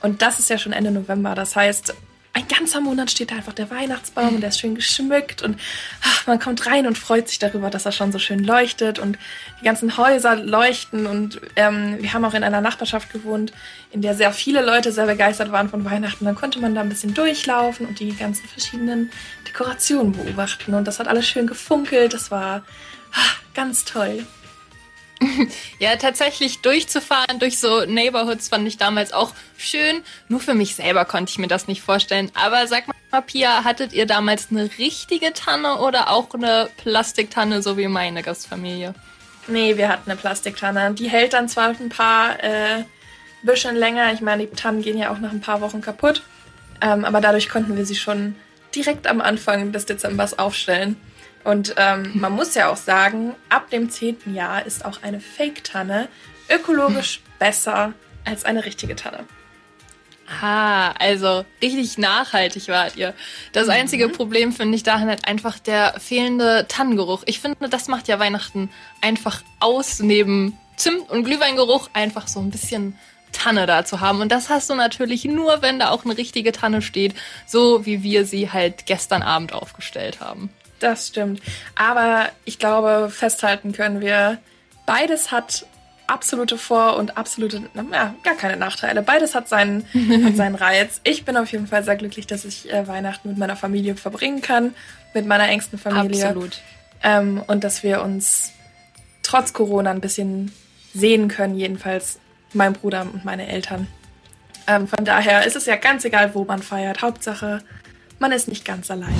Und 0.00 0.22
das 0.22 0.38
ist 0.38 0.50
ja 0.50 0.58
schon 0.58 0.72
Ende 0.72 0.90
November. 0.90 1.34
Das 1.34 1.54
heißt, 1.54 1.94
ein 2.34 2.48
ganzer 2.48 2.80
Monat 2.80 3.10
steht 3.10 3.30
da 3.30 3.36
einfach 3.36 3.52
der 3.52 3.70
Weihnachtsbaum 3.70 4.36
und 4.36 4.40
der 4.40 4.48
ist 4.48 4.60
schön 4.60 4.74
geschmückt 4.74 5.42
und 5.42 5.60
ach, 6.02 6.26
man 6.26 6.38
kommt 6.38 6.66
rein 6.66 6.86
und 6.86 6.96
freut 6.96 7.28
sich 7.28 7.38
darüber, 7.38 7.68
dass 7.68 7.84
er 7.84 7.92
schon 7.92 8.10
so 8.10 8.18
schön 8.18 8.42
leuchtet 8.42 8.98
und 8.98 9.18
die 9.60 9.64
ganzen 9.64 9.98
Häuser 9.98 10.36
leuchten 10.36 11.06
und 11.06 11.40
ähm, 11.56 11.98
wir 12.00 12.12
haben 12.14 12.24
auch 12.24 12.32
in 12.32 12.42
einer 12.42 12.62
Nachbarschaft 12.62 13.12
gewohnt, 13.12 13.52
in 13.90 14.00
der 14.00 14.14
sehr 14.14 14.32
viele 14.32 14.64
Leute 14.64 14.92
sehr 14.92 15.06
begeistert 15.06 15.52
waren 15.52 15.68
von 15.68 15.84
Weihnachten. 15.84 16.24
Dann 16.24 16.34
konnte 16.34 16.58
man 16.58 16.74
da 16.74 16.80
ein 16.80 16.88
bisschen 16.88 17.12
durchlaufen 17.12 17.86
und 17.86 18.00
die 18.00 18.16
ganzen 18.16 18.48
verschiedenen 18.48 19.10
Dekorationen 19.46 20.12
beobachten 20.12 20.72
und 20.72 20.86
das 20.86 20.98
hat 20.98 21.08
alles 21.08 21.26
schön 21.26 21.46
gefunkelt. 21.46 22.14
Das 22.14 22.30
war 22.30 22.62
ach, 23.12 23.36
ganz 23.52 23.84
toll. 23.84 24.24
Ja, 25.78 25.96
tatsächlich 25.96 26.60
durchzufahren 26.60 27.38
durch 27.38 27.58
so 27.58 27.84
Neighborhoods 27.84 28.48
fand 28.48 28.66
ich 28.68 28.76
damals 28.76 29.12
auch 29.12 29.32
schön. 29.56 30.02
Nur 30.28 30.40
für 30.40 30.54
mich 30.54 30.74
selber 30.74 31.04
konnte 31.04 31.30
ich 31.30 31.38
mir 31.38 31.48
das 31.48 31.68
nicht 31.68 31.82
vorstellen. 31.82 32.30
Aber 32.34 32.66
sag 32.66 32.84
mal, 32.86 33.22
Pia, 33.22 33.64
hattet 33.64 33.92
ihr 33.92 34.06
damals 34.06 34.48
eine 34.50 34.70
richtige 34.78 35.32
Tanne 35.32 35.78
oder 35.78 36.10
auch 36.10 36.32
eine 36.34 36.70
Plastiktanne, 36.76 37.62
so 37.62 37.76
wie 37.76 37.88
meine 37.88 38.22
Gastfamilie? 38.22 38.94
Nee, 39.48 39.76
wir 39.76 39.88
hatten 39.88 40.10
eine 40.10 40.18
Plastiktanne. 40.18 40.94
Die 40.94 41.10
hält 41.10 41.32
dann 41.32 41.48
zwar 41.48 41.68
ein 41.68 41.88
paar 41.88 42.42
äh, 42.42 42.84
bisschen 43.42 43.76
länger. 43.76 44.12
Ich 44.12 44.20
meine, 44.20 44.46
die 44.46 44.54
Tannen 44.54 44.82
gehen 44.82 44.98
ja 44.98 45.10
auch 45.10 45.18
nach 45.18 45.32
ein 45.32 45.40
paar 45.40 45.60
Wochen 45.60 45.80
kaputt. 45.80 46.22
Ähm, 46.80 47.04
aber 47.04 47.20
dadurch 47.20 47.48
konnten 47.48 47.76
wir 47.76 47.86
sie 47.86 47.96
schon 47.96 48.36
direkt 48.74 49.06
am 49.06 49.20
Anfang 49.20 49.72
des 49.72 49.86
Dezembers 49.86 50.38
aufstellen. 50.38 50.96
Und 51.44 51.74
ähm, 51.76 52.12
man 52.14 52.32
muss 52.32 52.54
ja 52.54 52.68
auch 52.68 52.76
sagen, 52.76 53.34
ab 53.48 53.70
dem 53.70 53.90
zehnten 53.90 54.34
Jahr 54.34 54.64
ist 54.64 54.84
auch 54.84 55.02
eine 55.02 55.20
Fake-Tanne 55.20 56.08
ökologisch 56.48 57.20
besser 57.38 57.94
als 58.24 58.44
eine 58.44 58.64
richtige 58.64 58.94
Tanne. 58.94 59.24
Ah, 60.40 60.92
also 60.92 61.44
richtig 61.60 61.98
nachhaltig 61.98 62.68
wart 62.68 62.96
ihr. 62.96 63.12
Das 63.52 63.68
einzige 63.68 64.08
Problem 64.08 64.52
finde 64.52 64.76
ich 64.76 64.82
darin 64.82 65.08
halt 65.08 65.26
einfach 65.26 65.58
der 65.58 65.94
fehlende 65.98 66.66
Tannengeruch. 66.68 67.22
Ich 67.26 67.40
finde, 67.40 67.68
das 67.68 67.88
macht 67.88 68.08
ja 68.08 68.18
Weihnachten 68.18 68.70
einfach 69.00 69.42
aus, 69.60 70.00
neben 70.00 70.58
Zimt 70.76 71.10
und 71.10 71.24
Glühweingeruch 71.24 71.90
einfach 71.92 72.28
so 72.28 72.40
ein 72.40 72.50
bisschen 72.50 72.96
Tanne 73.32 73.66
da 73.66 73.84
zu 73.84 74.00
haben. 74.00 74.20
Und 74.20 74.30
das 74.30 74.48
hast 74.48 74.70
du 74.70 74.74
natürlich 74.74 75.24
nur, 75.24 75.62
wenn 75.62 75.78
da 75.78 75.90
auch 75.90 76.04
eine 76.04 76.16
richtige 76.16 76.52
Tanne 76.52 76.82
steht, 76.82 77.14
so 77.46 77.84
wie 77.84 78.02
wir 78.02 78.24
sie 78.24 78.50
halt 78.50 78.86
gestern 78.86 79.22
Abend 79.22 79.52
aufgestellt 79.52 80.20
haben. 80.20 80.50
Das 80.82 81.08
stimmt. 81.08 81.40
Aber 81.76 82.28
ich 82.44 82.58
glaube, 82.58 83.08
festhalten 83.10 83.72
können 83.72 84.00
wir, 84.00 84.38
beides 84.84 85.30
hat 85.30 85.66
absolute 86.08 86.58
Vor- 86.58 86.96
und 86.96 87.16
absolute, 87.16 87.62
ja, 87.92 88.14
gar 88.22 88.34
keine 88.34 88.56
Nachteile. 88.56 89.02
Beides 89.02 89.34
hat 89.34 89.48
seinen, 89.48 89.84
hat 90.24 90.36
seinen 90.36 90.56
Reiz. 90.56 91.00
Ich 91.04 91.24
bin 91.24 91.36
auf 91.36 91.50
jeden 91.52 91.66
Fall 91.66 91.84
sehr 91.84 91.96
glücklich, 91.96 92.26
dass 92.26 92.44
ich 92.44 92.70
äh, 92.72 92.86
Weihnachten 92.88 93.28
mit 93.28 93.38
meiner 93.38 93.56
Familie 93.56 93.94
verbringen 93.94 94.42
kann, 94.42 94.74
mit 95.14 95.26
meiner 95.26 95.48
engsten 95.48 95.78
Familie. 95.78 96.26
Absolut. 96.26 96.60
Ähm, 97.02 97.42
und 97.46 97.64
dass 97.64 97.82
wir 97.82 98.02
uns 98.02 98.52
trotz 99.22 99.52
Corona 99.52 99.90
ein 99.90 100.00
bisschen 100.00 100.52
sehen 100.92 101.28
können, 101.28 101.56
jedenfalls 101.56 102.18
mein 102.52 102.72
Bruder 102.72 103.02
und 103.02 103.24
meine 103.24 103.48
Eltern. 103.48 103.86
Ähm, 104.66 104.86
von 104.88 105.04
daher 105.04 105.46
ist 105.46 105.56
es 105.56 105.66
ja 105.66 105.76
ganz 105.76 106.04
egal, 106.04 106.34
wo 106.34 106.44
man 106.44 106.62
feiert. 106.62 107.02
Hauptsache, 107.02 107.62
man 108.18 108.32
ist 108.32 108.48
nicht 108.48 108.64
ganz 108.64 108.90
allein. 108.90 109.14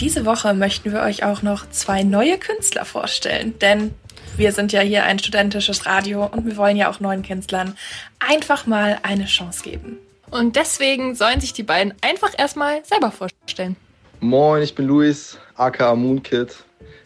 Diese 0.00 0.24
Woche 0.24 0.54
möchten 0.54 0.92
wir 0.92 1.02
euch 1.02 1.24
auch 1.24 1.42
noch 1.42 1.68
zwei 1.68 2.04
neue 2.04 2.38
Künstler 2.38 2.86
vorstellen, 2.86 3.58
denn 3.58 3.94
wir 4.34 4.52
sind 4.52 4.72
ja 4.72 4.80
hier 4.80 5.04
ein 5.04 5.18
studentisches 5.18 5.84
Radio 5.84 6.24
und 6.24 6.46
wir 6.46 6.56
wollen 6.56 6.78
ja 6.78 6.90
auch 6.90 7.00
neuen 7.00 7.22
Künstlern 7.22 7.76
einfach 8.18 8.66
mal 8.66 8.98
eine 9.02 9.26
Chance 9.26 9.62
geben. 9.62 9.98
Und 10.30 10.56
deswegen 10.56 11.14
sollen 11.14 11.42
sich 11.42 11.52
die 11.52 11.64
beiden 11.64 11.92
einfach 12.00 12.30
erstmal 12.38 12.82
selber 12.82 13.10
vorstellen. 13.10 13.76
Moin, 14.20 14.62
ich 14.62 14.74
bin 14.74 14.86
Luis, 14.86 15.36
aka 15.54 15.94
Moonkid. 15.94 16.56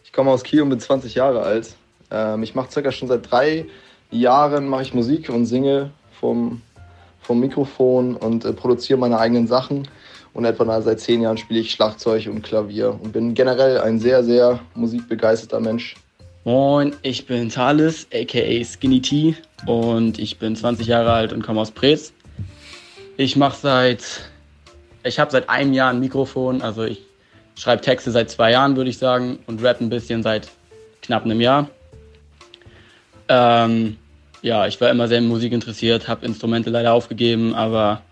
Ich 0.05 0.13
komme 0.13 0.31
aus 0.31 0.45
Kiel 0.45 0.63
und 0.63 0.69
bin 0.69 0.79
20 0.79 1.17
Jahre 1.17 1.43
alt. 1.43 1.75
Ähm, 2.13 2.45
ich 2.45 2.55
mache 2.55 2.71
circa 2.71 2.93
schon 2.93 3.09
seit 3.09 3.29
drei 3.29 3.67
Jahren 4.13 4.69
mache 4.69 4.83
ich 4.83 4.95
Musik 4.95 5.31
und 5.31 5.47
singe 5.47 5.91
vom, 6.21 6.63
vom 7.23 7.41
Mikrofon 7.41 8.15
und 8.15 8.45
äh, 8.45 8.53
produziere 8.53 9.01
meine 9.01 9.19
eigenen 9.19 9.49
Sachen. 9.49 9.89
Und 10.35 10.45
etwa 10.45 10.83
seit 10.83 11.01
zehn 11.01 11.23
Jahren 11.23 11.39
spiele 11.39 11.61
ich 11.61 11.71
Schlagzeug 11.71 12.27
und 12.27 12.43
Klavier 12.43 12.99
und 13.01 13.13
bin 13.13 13.35
generell 13.35 13.79
ein 13.79 14.01
sehr, 14.01 14.25
sehr 14.25 14.59
musikbegeisterter 14.75 15.61
Mensch. 15.61 15.95
Moin, 16.43 16.95
ich 17.03 17.25
bin 17.25 17.49
Thales, 17.49 18.07
aka 18.13 18.65
Skinny 18.65 19.01
T 19.01 19.37
und 19.67 20.19
ich 20.19 20.39
bin 20.39 20.57
20 20.57 20.89
Jahre 20.89 21.13
alt 21.13 21.33
und 21.33 21.43
komme 21.43 21.61
aus 21.61 21.71
Preetz. 21.71 22.13
Ich 23.17 23.37
mache 23.37 23.57
seit, 23.57 24.29
ich 25.05 25.21
habe 25.21 25.31
seit 25.31 25.49
einem 25.49 25.73
Jahr 25.73 25.91
ein 25.91 26.01
Mikrofon, 26.01 26.61
also 26.63 26.83
ich 26.83 27.01
schreibe 27.55 27.81
Texte 27.81 28.11
seit 28.11 28.29
zwei 28.29 28.51
Jahren, 28.51 28.77
würde 28.77 28.91
ich 28.91 28.99
sagen, 28.99 29.39
und 29.47 29.63
rap 29.63 29.81
ein 29.81 29.89
bisschen 29.89 30.25
seit 30.25 30.51
knapp 31.01 31.25
einem 31.25 31.41
Jahr. 31.41 31.71
Ähm, 33.29 33.97
ja, 34.43 34.67
ich 34.67 34.81
war 34.81 34.91
immer 34.91 35.07
sehr 35.07 35.19
in 35.19 35.29
Musik 35.29 35.53
interessiert, 35.53 36.09
habe 36.09 36.27
Instrumente 36.27 36.71
leider 36.71 36.93
aufgegeben, 36.93 37.55
aber 37.55 38.03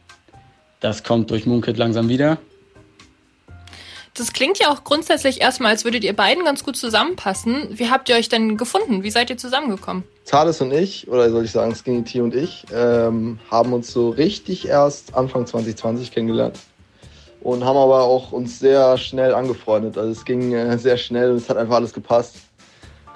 das 0.83 1.03
kommt 1.05 1.31
durch 1.31 1.47
Moonkid 1.47 1.79
langsam 1.79 2.09
wieder. 2.09 2.39
Das 4.15 4.35
klingt 4.35 4.59
ja 4.59 4.71
auch 4.71 4.85
grundsätzlich 4.85 5.41
erstmal, 5.41 5.71
als 5.71 5.85
würdet 5.85 6.05
ihr 6.05 6.15
beiden 6.15 6.45
ganz 6.45 6.65
gut 6.65 6.77
zusammenpassen. 6.77 7.69
Wie 7.71 7.89
habt 7.89 8.11
ihr 8.11 8.17
euch 8.17 8.29
denn 8.29 8.59
gefunden? 8.59 9.03
Wie 9.03 9.11
seid 9.11 9.31
ihr 9.31 9.39
zusammengekommen? 9.39 10.05
Thales 10.27 10.61
und 10.61 10.71
ich, 10.71 11.09
oder 11.09 11.31
soll 11.31 11.47
ich 11.47 11.53
sagen 11.53 11.75
Skinny 11.75 12.05
T 12.05 12.21
und 12.21 12.35
ich, 12.35 12.67
ähm, 12.75 13.39
haben 13.51 13.73
uns 13.73 13.91
so 13.91 14.11
richtig 14.11 14.69
erst 14.69 15.15
Anfang 15.15 15.47
2020 15.47 16.11
kennengelernt. 16.11 16.59
Und 17.41 17.65
haben 17.65 17.77
aber 17.77 18.03
auch 18.03 18.33
uns 18.33 18.59
sehr 18.59 18.99
schnell 18.99 19.35
angefreundet. 19.35 19.97
Also 19.97 20.11
es 20.13 20.25
ging 20.25 20.53
äh, 20.53 20.77
sehr 20.79 20.99
schnell 20.99 21.31
und 21.31 21.39
es 21.39 21.49
hat 21.49 21.57
einfach 21.57 21.77
alles 21.77 21.95
gepasst. 21.95 22.37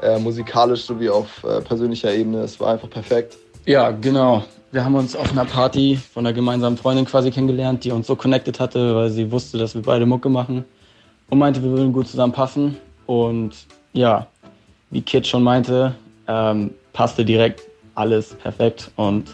Äh, 0.00 0.18
musikalisch 0.18 0.84
sowie 0.84 1.10
auf 1.10 1.44
äh, 1.44 1.60
persönlicher 1.60 2.12
Ebene. 2.12 2.40
Es 2.40 2.58
war 2.58 2.72
einfach 2.72 2.90
perfekt. 2.90 3.36
Ja, 3.66 3.90
genau. 3.90 4.44
Wir 4.76 4.84
haben 4.84 4.94
uns 4.94 5.16
auf 5.16 5.32
einer 5.32 5.46
Party 5.46 5.96
von 5.96 6.26
einer 6.26 6.34
gemeinsamen 6.34 6.76
Freundin 6.76 7.06
quasi 7.06 7.30
kennengelernt, 7.30 7.82
die 7.84 7.92
uns 7.92 8.06
so 8.06 8.14
connected 8.14 8.60
hatte, 8.60 8.94
weil 8.94 9.08
sie 9.08 9.32
wusste, 9.32 9.56
dass 9.56 9.74
wir 9.74 9.80
beide 9.80 10.04
Mucke 10.04 10.28
machen 10.28 10.66
und 11.30 11.38
meinte, 11.38 11.62
wir 11.62 11.70
würden 11.70 11.94
gut 11.94 12.08
zusammenpassen. 12.08 12.76
Und 13.06 13.52
ja, 13.94 14.26
wie 14.90 15.00
Kit 15.00 15.26
schon 15.26 15.42
meinte, 15.42 15.94
ähm, 16.28 16.74
passte 16.92 17.24
direkt 17.24 17.62
alles 17.94 18.34
perfekt 18.34 18.90
und 18.96 19.30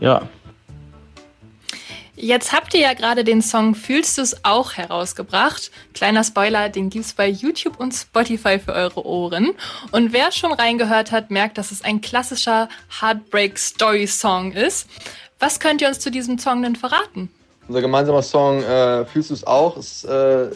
ja. 0.00 0.22
Jetzt 2.20 2.52
habt 2.52 2.74
ihr 2.74 2.80
ja 2.80 2.94
gerade 2.94 3.22
den 3.22 3.42
Song 3.42 3.76
Fühlst 3.76 4.18
du's 4.18 4.34
auch 4.42 4.72
herausgebracht. 4.72 5.70
Kleiner 5.94 6.24
Spoiler, 6.24 6.68
den 6.68 6.90
gibt's 6.90 7.12
bei 7.12 7.28
YouTube 7.28 7.78
und 7.78 7.94
Spotify 7.94 8.58
für 8.58 8.72
eure 8.72 9.06
Ohren. 9.06 9.52
Und 9.92 10.12
wer 10.12 10.32
schon 10.32 10.52
reingehört 10.52 11.12
hat, 11.12 11.30
merkt, 11.30 11.58
dass 11.58 11.70
es 11.70 11.84
ein 11.84 12.00
klassischer 12.00 12.68
Heartbreak 13.00 13.56
Story 13.56 14.08
Song 14.08 14.50
ist. 14.50 14.88
Was 15.38 15.60
könnt 15.60 15.80
ihr 15.80 15.86
uns 15.86 16.00
zu 16.00 16.10
diesem 16.10 16.40
Song 16.40 16.60
denn 16.60 16.74
verraten? 16.74 17.30
Unser 17.68 17.82
gemeinsamer 17.82 18.22
Song 18.22 18.64
äh, 18.64 19.04
Fühlst 19.04 19.30
du's 19.30 19.46
auch 19.46 19.76
ist 19.76 20.02
äh, 20.04 20.50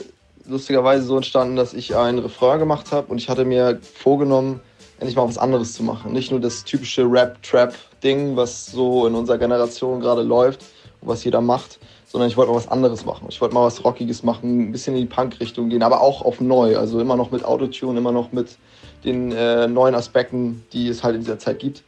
lustigerweise 0.49 1.05
so 1.05 1.15
entstanden, 1.15 1.55
dass 1.55 1.75
ich 1.75 1.95
ein 1.95 2.19
Refrain 2.19 2.59
gemacht 2.59 2.91
habe 2.91 3.07
und 3.07 3.19
ich 3.19 3.29
hatte 3.29 3.45
mir 3.45 3.79
vorgenommen, 3.83 4.61
endlich 4.99 5.15
mal 5.15 5.29
was 5.29 5.39
anderes 5.39 5.75
zu 5.75 5.85
machen. 5.85 6.13
Nicht 6.13 6.33
nur 6.33 6.41
das 6.41 6.65
typische 6.65 7.05
Rap-Trap-Ding, 7.05 8.35
was 8.35 8.67
so 8.67 9.07
in 9.07 9.15
unserer 9.15 9.39
Generation 9.39 10.01
gerade 10.01 10.23
läuft 10.23 10.65
was 11.03 11.25
jeder 11.25 11.41
macht, 11.41 11.79
sondern 12.07 12.29
ich 12.29 12.37
wollte 12.37 12.51
mal 12.51 12.57
was 12.57 12.69
anderes 12.69 13.05
machen. 13.05 13.27
Ich 13.29 13.41
wollte 13.41 13.55
mal 13.55 13.65
was 13.65 13.85
Rockiges 13.85 14.23
machen, 14.23 14.69
ein 14.69 14.73
bisschen 14.73 14.95
in 14.95 15.03
die 15.03 15.15
Punk-Richtung 15.15 15.69
gehen, 15.69 15.83
aber 15.83 16.01
auch 16.01 16.23
auf 16.23 16.41
neu. 16.41 16.77
Also 16.77 17.01
immer 17.01 17.17
noch 17.17 17.31
mit 17.31 17.45
Autotune, 17.45 17.99
immer 17.99 18.13
noch 18.13 18.33
mit 18.33 18.57
den 19.05 19.33
äh, 19.33 19.67
neuen 19.67 19.95
Aspekten, 19.95 20.65
die 20.73 20.89
es 20.89 21.03
halt 21.03 21.17
in 21.17 21.23
dieser 21.23 21.39
Zeit 21.39 21.59
gibt. 21.59 21.83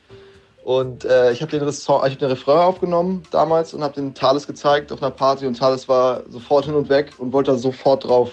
Und 0.65 1.05
äh, 1.05 1.31
ich 1.31 1.43
habe 1.43 1.51
den, 1.51 1.61
hab 1.67 2.19
den 2.19 2.29
Refrain 2.29 2.59
aufgenommen 2.59 3.23
damals 3.31 3.75
und 3.75 3.83
habe 3.83 3.95
den 3.95 4.15
Thales 4.15 4.47
gezeigt 4.47 4.93
auf 4.93 5.03
einer 5.03 5.11
Party 5.11 5.47
und 5.47 5.59
Thales 5.59 5.89
war 5.89 6.23
sofort 6.31 6.65
hin 6.65 6.75
und 6.75 6.89
weg 6.89 7.13
und 7.19 7.33
wollte 7.33 7.51
da 7.51 7.59
sofort 7.59 8.05
drauf. 8.05 8.33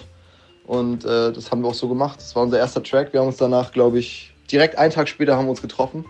Und 0.66 1.04
äh, 1.04 1.30
das 1.32 1.50
haben 1.50 1.62
wir 1.62 1.68
auch 1.68 1.74
so 1.74 1.88
gemacht. 1.88 2.18
Das 2.18 2.34
war 2.34 2.42
unser 2.42 2.58
erster 2.58 2.82
Track. 2.82 3.12
Wir 3.12 3.20
haben 3.20 3.26
uns 3.26 3.36
danach, 3.36 3.72
glaube 3.72 3.98
ich, 3.98 4.32
direkt 4.50 4.78
einen 4.78 4.92
Tag 4.92 5.08
später 5.08 5.36
haben 5.36 5.46
wir 5.46 5.50
uns 5.50 5.60
getroffen, 5.60 6.06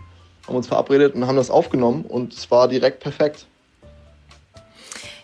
haben 0.46 0.56
uns 0.56 0.68
verabredet 0.68 1.14
und 1.14 1.26
haben 1.26 1.36
das 1.36 1.50
aufgenommen 1.50 2.04
und 2.04 2.32
es 2.32 2.50
war 2.50 2.68
direkt 2.68 3.00
perfekt. 3.00 3.46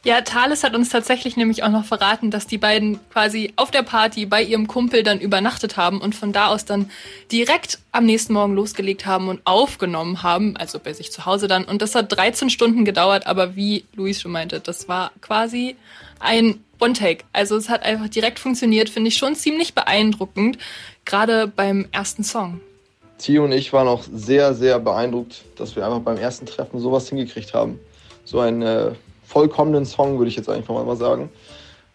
Ja, 0.08 0.22
Thales 0.22 0.64
hat 0.64 0.74
uns 0.74 0.88
tatsächlich 0.88 1.36
nämlich 1.36 1.64
auch 1.64 1.68
noch 1.68 1.84
verraten, 1.84 2.30
dass 2.30 2.46
die 2.46 2.56
beiden 2.56 2.98
quasi 3.10 3.52
auf 3.56 3.70
der 3.70 3.82
Party 3.82 4.24
bei 4.24 4.42
ihrem 4.42 4.66
Kumpel 4.66 5.02
dann 5.02 5.20
übernachtet 5.20 5.76
haben 5.76 6.00
und 6.00 6.14
von 6.14 6.32
da 6.32 6.46
aus 6.46 6.64
dann 6.64 6.90
direkt 7.30 7.78
am 7.92 8.06
nächsten 8.06 8.32
Morgen 8.32 8.54
losgelegt 8.54 9.04
haben 9.04 9.28
und 9.28 9.42
aufgenommen 9.44 10.22
haben, 10.22 10.56
also 10.56 10.78
bei 10.78 10.94
sich 10.94 11.12
zu 11.12 11.26
Hause 11.26 11.46
dann. 11.46 11.66
Und 11.66 11.82
das 11.82 11.94
hat 11.94 12.10
13 12.10 12.48
Stunden 12.48 12.86
gedauert, 12.86 13.26
aber 13.26 13.54
wie 13.54 13.84
Luis 13.96 14.22
schon 14.22 14.32
meinte, 14.32 14.60
das 14.60 14.88
war 14.88 15.12
quasi 15.20 15.76
ein 16.20 16.64
One-Take. 16.80 17.24
Also 17.34 17.56
es 17.56 17.68
hat 17.68 17.82
einfach 17.82 18.08
direkt 18.08 18.38
funktioniert, 18.38 18.88
finde 18.88 19.08
ich 19.08 19.18
schon 19.18 19.34
ziemlich 19.34 19.74
beeindruckend, 19.74 20.56
gerade 21.04 21.48
beim 21.48 21.86
ersten 21.92 22.24
Song. 22.24 22.62
Tio 23.18 23.44
und 23.44 23.52
ich 23.52 23.74
waren 23.74 23.88
auch 23.88 24.04
sehr, 24.10 24.54
sehr 24.54 24.78
beeindruckt, 24.78 25.42
dass 25.56 25.76
wir 25.76 25.84
einfach 25.84 26.00
beim 26.00 26.16
ersten 26.16 26.46
Treffen 26.46 26.80
sowas 26.80 27.10
hingekriegt 27.10 27.52
haben. 27.52 27.78
So 28.24 28.40
einen 28.40 28.62
äh, 28.62 28.92
vollkommenen 29.28 29.84
Song, 29.84 30.18
würde 30.18 30.30
ich 30.30 30.36
jetzt 30.36 30.48
einfach 30.48 30.74
mal 30.84 30.96
sagen. 30.96 31.28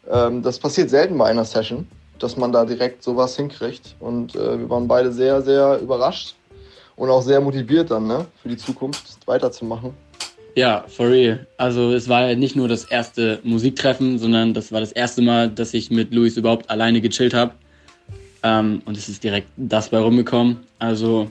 Ähm, 0.09 0.43
das 0.43 0.59
passiert 0.59 0.89
selten 0.89 1.17
bei 1.17 1.25
einer 1.25 1.45
Session, 1.45 1.87
dass 2.19 2.37
man 2.37 2.51
da 2.51 2.63
direkt 2.63 3.03
sowas 3.03 3.35
hinkriegt. 3.35 3.95
Und 3.99 4.35
äh, 4.35 4.59
wir 4.59 4.69
waren 4.69 4.87
beide 4.87 5.11
sehr, 5.11 5.41
sehr 5.41 5.79
überrascht 5.79 6.35
und 6.95 7.09
auch 7.09 7.23
sehr 7.23 7.41
motiviert 7.41 7.89
dann 7.89 8.07
ne, 8.07 8.25
für 8.41 8.49
die 8.49 8.57
Zukunft 8.57 9.17
weiterzumachen. 9.25 9.91
Ja, 10.55 10.85
for 10.87 11.09
real. 11.09 11.47
Also 11.57 11.91
es 11.93 12.07
war 12.07 12.35
nicht 12.35 12.55
nur 12.55 12.67
das 12.67 12.83
erste 12.83 13.39
Musiktreffen, 13.43 14.19
sondern 14.19 14.53
das 14.53 14.71
war 14.71 14.79
das 14.79 14.91
erste 14.91 15.23
Mal, 15.23 15.49
dass 15.49 15.73
ich 15.73 15.89
mit 15.89 16.13
Luis 16.13 16.37
überhaupt 16.37 16.69
alleine 16.69 17.01
gechillt 17.01 17.33
habe. 17.33 17.53
Ähm, 18.43 18.83
und 18.85 18.95
es 18.95 19.09
ist 19.09 19.23
direkt 19.23 19.47
das 19.57 19.89
bei 19.89 19.97
rumgekommen. 19.97 20.59
Also 20.77 21.27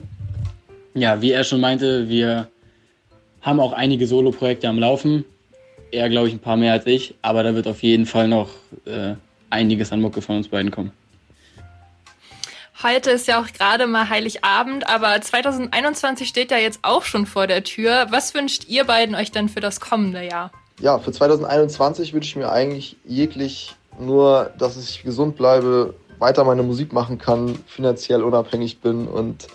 ja, 0.93 1.21
wie 1.21 1.31
er 1.31 1.45
schon 1.45 1.61
meinte, 1.61 2.09
wir 2.09 2.49
haben 3.41 3.61
auch 3.61 3.71
einige 3.71 4.05
Solo-Projekte 4.05 4.67
am 4.67 4.79
Laufen. 4.79 5.23
Er, 5.93 6.09
glaube 6.09 6.27
ich, 6.27 6.33
ein 6.33 6.39
paar 6.39 6.57
mehr 6.57 6.73
als 6.73 6.87
ich, 6.87 7.13
aber 7.21 7.43
da 7.43 7.53
wird 7.53 7.67
auf 7.67 7.83
jeden 7.83 8.07
Fall 8.07 8.27
noch 8.27 8.49
äh, 8.85 9.13
einiges 9.51 9.91
an 9.91 10.01
Mucke 10.01 10.23
von 10.23 10.37
uns 10.37 10.47
beiden 10.47 10.71
kommen. 10.71 10.91
Heute 12.81 13.11
ist 13.11 13.27
ja 13.27 13.39
auch 13.39 13.45
gerade 13.45 13.85
mal 13.85 14.09
Heiligabend, 14.09 14.89
aber 14.89 15.21
2021 15.21 16.27
steht 16.27 16.49
ja 16.49 16.57
jetzt 16.57 16.79
auch 16.81 17.03
schon 17.03 17.27
vor 17.27 17.45
der 17.45 17.63
Tür. 17.63 18.07
Was 18.09 18.33
wünscht 18.33 18.67
ihr 18.67 18.85
beiden 18.85 19.13
euch 19.13 19.31
denn 19.31 19.49
für 19.49 19.59
das 19.59 19.79
kommende 19.79 20.25
Jahr? 20.25 20.51
Ja, 20.81 20.97
für 20.97 21.11
2021 21.11 22.11
wünsche 22.11 22.29
ich 22.29 22.35
mir 22.37 22.51
eigentlich 22.51 22.97
jeglich 23.05 23.75
nur, 23.99 24.51
dass 24.57 24.75
ich 24.77 25.03
gesund 25.03 25.35
bleibe, 25.35 25.93
weiter 26.17 26.43
meine 26.43 26.63
Musik 26.63 26.91
machen 26.91 27.19
kann, 27.19 27.59
finanziell 27.67 28.23
unabhängig 28.23 28.79
bin 28.79 29.07
und 29.07 29.45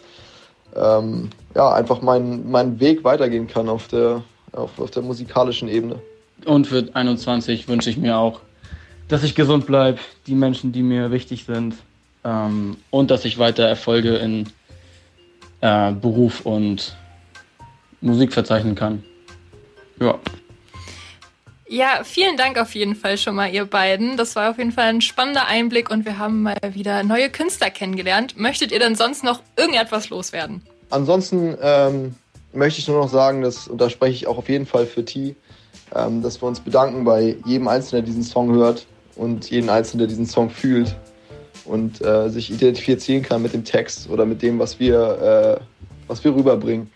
ähm, 0.76 1.30
ja, 1.56 1.74
einfach 1.74 2.00
meinen, 2.00 2.48
meinen 2.48 2.78
Weg 2.78 3.02
weitergehen 3.02 3.48
kann 3.48 3.68
auf 3.68 3.88
der, 3.88 4.22
auf, 4.52 4.78
auf 4.78 4.92
der 4.92 5.02
musikalischen 5.02 5.68
Ebene. 5.68 6.00
Und 6.44 6.66
für 6.66 6.84
2021 6.84 7.68
wünsche 7.68 7.90
ich 7.90 7.96
mir 7.96 8.16
auch, 8.16 8.40
dass 9.08 9.22
ich 9.22 9.34
gesund 9.34 9.66
bleibe, 9.66 9.98
die 10.26 10.34
Menschen, 10.34 10.72
die 10.72 10.82
mir 10.82 11.10
wichtig 11.10 11.44
sind 11.44 11.74
ähm, 12.24 12.76
und 12.90 13.10
dass 13.10 13.24
ich 13.24 13.38
weiter 13.38 13.64
Erfolge 13.64 14.16
in 14.16 14.48
äh, 15.60 15.92
Beruf 15.92 16.42
und 16.42 16.96
Musik 18.00 18.32
verzeichnen 18.32 18.74
kann. 18.74 19.02
Ja. 20.00 20.18
Ja, 21.70 22.00
vielen 22.02 22.38
Dank 22.38 22.58
auf 22.58 22.74
jeden 22.74 22.96
Fall 22.96 23.18
schon 23.18 23.34
mal, 23.34 23.52
ihr 23.52 23.66
beiden. 23.66 24.16
Das 24.16 24.36
war 24.36 24.50
auf 24.50 24.58
jeden 24.58 24.72
Fall 24.72 24.86
ein 24.86 25.02
spannender 25.02 25.46
Einblick 25.48 25.90
und 25.90 26.06
wir 26.06 26.16
haben 26.16 26.42
mal 26.42 26.56
wieder 26.72 27.02
neue 27.02 27.28
Künstler 27.28 27.68
kennengelernt. 27.68 28.38
Möchtet 28.38 28.72
ihr 28.72 28.78
denn 28.78 28.94
sonst 28.94 29.22
noch 29.22 29.42
irgendetwas 29.56 30.08
loswerden? 30.08 30.62
Ansonsten 30.88 31.58
ähm, 31.60 32.14
möchte 32.54 32.80
ich 32.80 32.88
nur 32.88 32.98
noch 32.98 33.10
sagen, 33.10 33.42
dass, 33.42 33.68
und 33.68 33.78
da 33.82 33.90
spreche 33.90 34.14
ich 34.14 34.26
auch 34.26 34.38
auf 34.38 34.48
jeden 34.48 34.64
Fall 34.64 34.86
für 34.86 35.04
T, 35.04 35.36
ähm, 35.94 36.22
dass 36.22 36.40
wir 36.42 36.48
uns 36.48 36.60
bedanken 36.60 37.04
bei 37.04 37.36
jedem 37.44 37.68
Einzelnen, 37.68 38.04
der 38.04 38.06
diesen 38.06 38.22
Song 38.22 38.52
hört 38.52 38.86
und 39.16 39.50
jeden 39.50 39.68
Einzelnen, 39.68 40.00
der 40.00 40.08
diesen 40.08 40.26
Song 40.26 40.50
fühlt 40.50 40.94
und 41.64 42.00
äh, 42.04 42.28
sich 42.28 42.50
identifizieren 42.50 43.22
kann 43.22 43.42
mit 43.42 43.52
dem 43.52 43.64
Text 43.64 44.08
oder 44.08 44.24
mit 44.24 44.42
dem, 44.42 44.58
was 44.58 44.78
wir, 44.78 45.58
äh, 45.58 45.62
was 46.06 46.22
wir 46.24 46.34
rüberbringen 46.34 46.90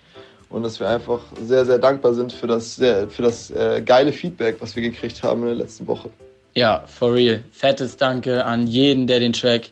und 0.48 0.62
dass 0.62 0.80
wir 0.80 0.88
einfach 0.88 1.20
sehr, 1.42 1.64
sehr 1.64 1.78
dankbar 1.78 2.14
sind 2.14 2.32
für 2.32 2.46
das, 2.46 2.76
sehr, 2.76 3.08
für 3.08 3.22
das 3.22 3.50
äh, 3.50 3.82
geile 3.84 4.12
Feedback, 4.12 4.56
was 4.60 4.76
wir 4.76 4.82
gekriegt 4.82 5.22
haben 5.22 5.42
in 5.42 5.48
der 5.48 5.56
letzten 5.56 5.86
Woche. 5.86 6.10
Ja, 6.54 6.84
for 6.86 7.14
real. 7.14 7.42
Fettes 7.50 7.96
Danke 7.96 8.44
an 8.44 8.66
jeden, 8.66 9.06
der 9.06 9.20
den 9.20 9.32
Track 9.32 9.70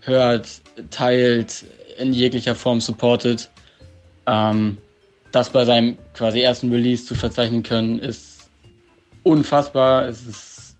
hört, 0.00 0.48
teilt, 0.90 1.64
in 1.98 2.12
jeglicher 2.12 2.54
Form 2.54 2.80
supportet. 2.80 3.50
Ähm, 4.26 4.78
das 5.32 5.50
bei 5.50 5.64
seinem 5.64 5.98
quasi 6.14 6.40
ersten 6.40 6.70
Release 6.70 7.04
zu 7.04 7.14
verzeichnen 7.16 7.64
können, 7.64 7.98
ist 7.98 8.33
unfassbar. 9.24 10.06
Es 10.06 10.24
ist 10.26 10.76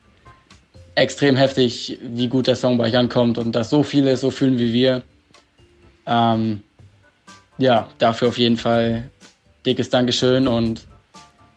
extrem 0.95 1.37
heftig, 1.37 1.99
wie 2.01 2.29
gut 2.29 2.47
der 2.47 2.57
Song 2.57 2.79
bei 2.79 2.85
euch 2.85 2.97
ankommt 2.97 3.39
und 3.39 3.53
dass 3.53 3.71
so 3.71 3.83
viele 3.83 4.13
es 4.13 4.21
so 4.21 4.31
fühlen 4.31 4.59
wie 4.59 4.73
wir. 4.73 5.03
Ähm, 6.07 6.63
ja, 7.59 7.89
dafür 7.99 8.29
auf 8.29 8.39
jeden 8.39 8.57
Fall 8.57 9.11
dickes 9.67 9.91
Dankeschön 9.91 10.47
und 10.47 10.87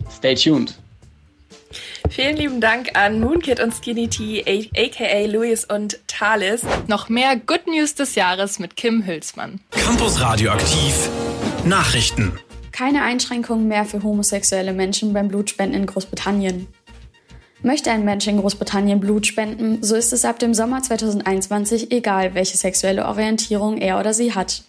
stay 0.09 0.33
tuned. 0.35 0.75
Vielen 2.09 2.37
lieben 2.37 2.61
Dank 2.61 2.97
an 2.97 3.19
Moonkid 3.19 3.59
und 3.59 3.73
Skinny 3.73 4.07
T, 4.07 4.69
aka 4.75 5.25
Luis 5.25 5.65
und 5.65 5.99
Thales. 6.07 6.63
Noch 6.87 7.09
mehr 7.09 7.35
Good 7.35 7.67
News 7.67 7.95
des 7.95 8.15
Jahres 8.15 8.59
mit 8.59 8.75
Kim 8.75 9.05
Hülsmann. 9.05 9.59
Campus 9.71 10.21
Radioaktiv 10.21 11.09
Nachrichten. 11.65 12.39
Keine 12.77 13.01
Einschränkungen 13.01 13.67
mehr 13.67 13.85
für 13.85 14.03
homosexuelle 14.03 14.71
Menschen 14.71 15.11
beim 15.11 15.29
Blutspenden 15.29 15.81
in 15.81 15.87
Großbritannien. 15.87 16.67
Möchte 17.63 17.89
ein 17.89 18.05
Mensch 18.05 18.27
in 18.27 18.37
Großbritannien 18.37 18.99
Blut 18.99 19.25
spenden, 19.25 19.81
so 19.81 19.95
ist 19.95 20.13
es 20.13 20.23
ab 20.23 20.37
dem 20.37 20.53
Sommer 20.53 20.83
2021 20.83 21.91
egal, 21.91 22.35
welche 22.35 22.55
sexuelle 22.55 23.07
Orientierung 23.07 23.77
er 23.77 23.99
oder 23.99 24.13
sie 24.13 24.35
hat. 24.35 24.61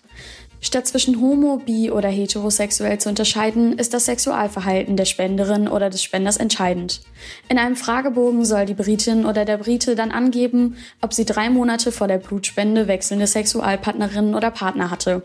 Statt 0.62 0.86
zwischen 0.86 1.20
homo, 1.20 1.58
bi 1.58 1.90
oder 1.90 2.08
heterosexuell 2.08 2.96
zu 2.96 3.10
unterscheiden, 3.10 3.76
ist 3.78 3.92
das 3.92 4.06
Sexualverhalten 4.06 4.96
der 4.96 5.04
Spenderin 5.04 5.68
oder 5.68 5.90
des 5.90 6.02
Spenders 6.02 6.38
entscheidend. 6.38 7.02
In 7.50 7.58
einem 7.58 7.76
Fragebogen 7.76 8.46
soll 8.46 8.64
die 8.64 8.72
Britin 8.72 9.26
oder 9.26 9.44
der 9.44 9.58
Brite 9.58 9.96
dann 9.96 10.12
angeben, 10.12 10.78
ob 11.02 11.12
sie 11.12 11.26
drei 11.26 11.50
Monate 11.50 11.92
vor 11.92 12.08
der 12.08 12.16
Blutspende 12.16 12.88
wechselnde 12.88 13.26
Sexualpartnerinnen 13.26 14.34
oder 14.34 14.50
Partner 14.50 14.90
hatte. 14.90 15.24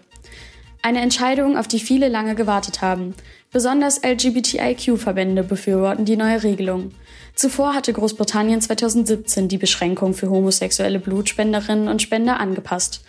Eine 0.86 1.00
Entscheidung, 1.00 1.58
auf 1.58 1.70
die 1.70 1.80
viele 1.80 2.10
lange 2.10 2.36
gewartet 2.36 2.82
haben. 2.82 3.16
Besonders 3.54 4.02
LGBTIQ-Verbände 4.04 5.42
befürworten 5.44 6.04
die 6.04 6.18
neue 6.18 6.44
Regelung. 6.44 6.92
Zuvor 7.36 7.74
hatte 7.74 7.94
Großbritannien 7.94 8.60
2017 8.60 9.48
die 9.48 9.58
Beschränkung 9.58 10.14
für 10.14 10.30
homosexuelle 10.30 11.00
Blutspenderinnen 11.00 11.88
und 11.88 12.02
Spender 12.02 12.38
angepasst. 12.38 13.02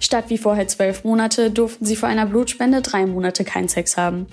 Statt 0.00 0.24
wie 0.26 0.38
vorher 0.38 0.66
zwölf 0.66 1.04
Monate 1.04 1.52
durften 1.52 1.84
sie 1.84 1.94
vor 1.94 2.08
einer 2.08 2.26
Blutspende 2.26 2.82
drei 2.82 3.06
Monate 3.06 3.44
keinen 3.44 3.68
Sex 3.68 3.96
haben. 3.96 4.26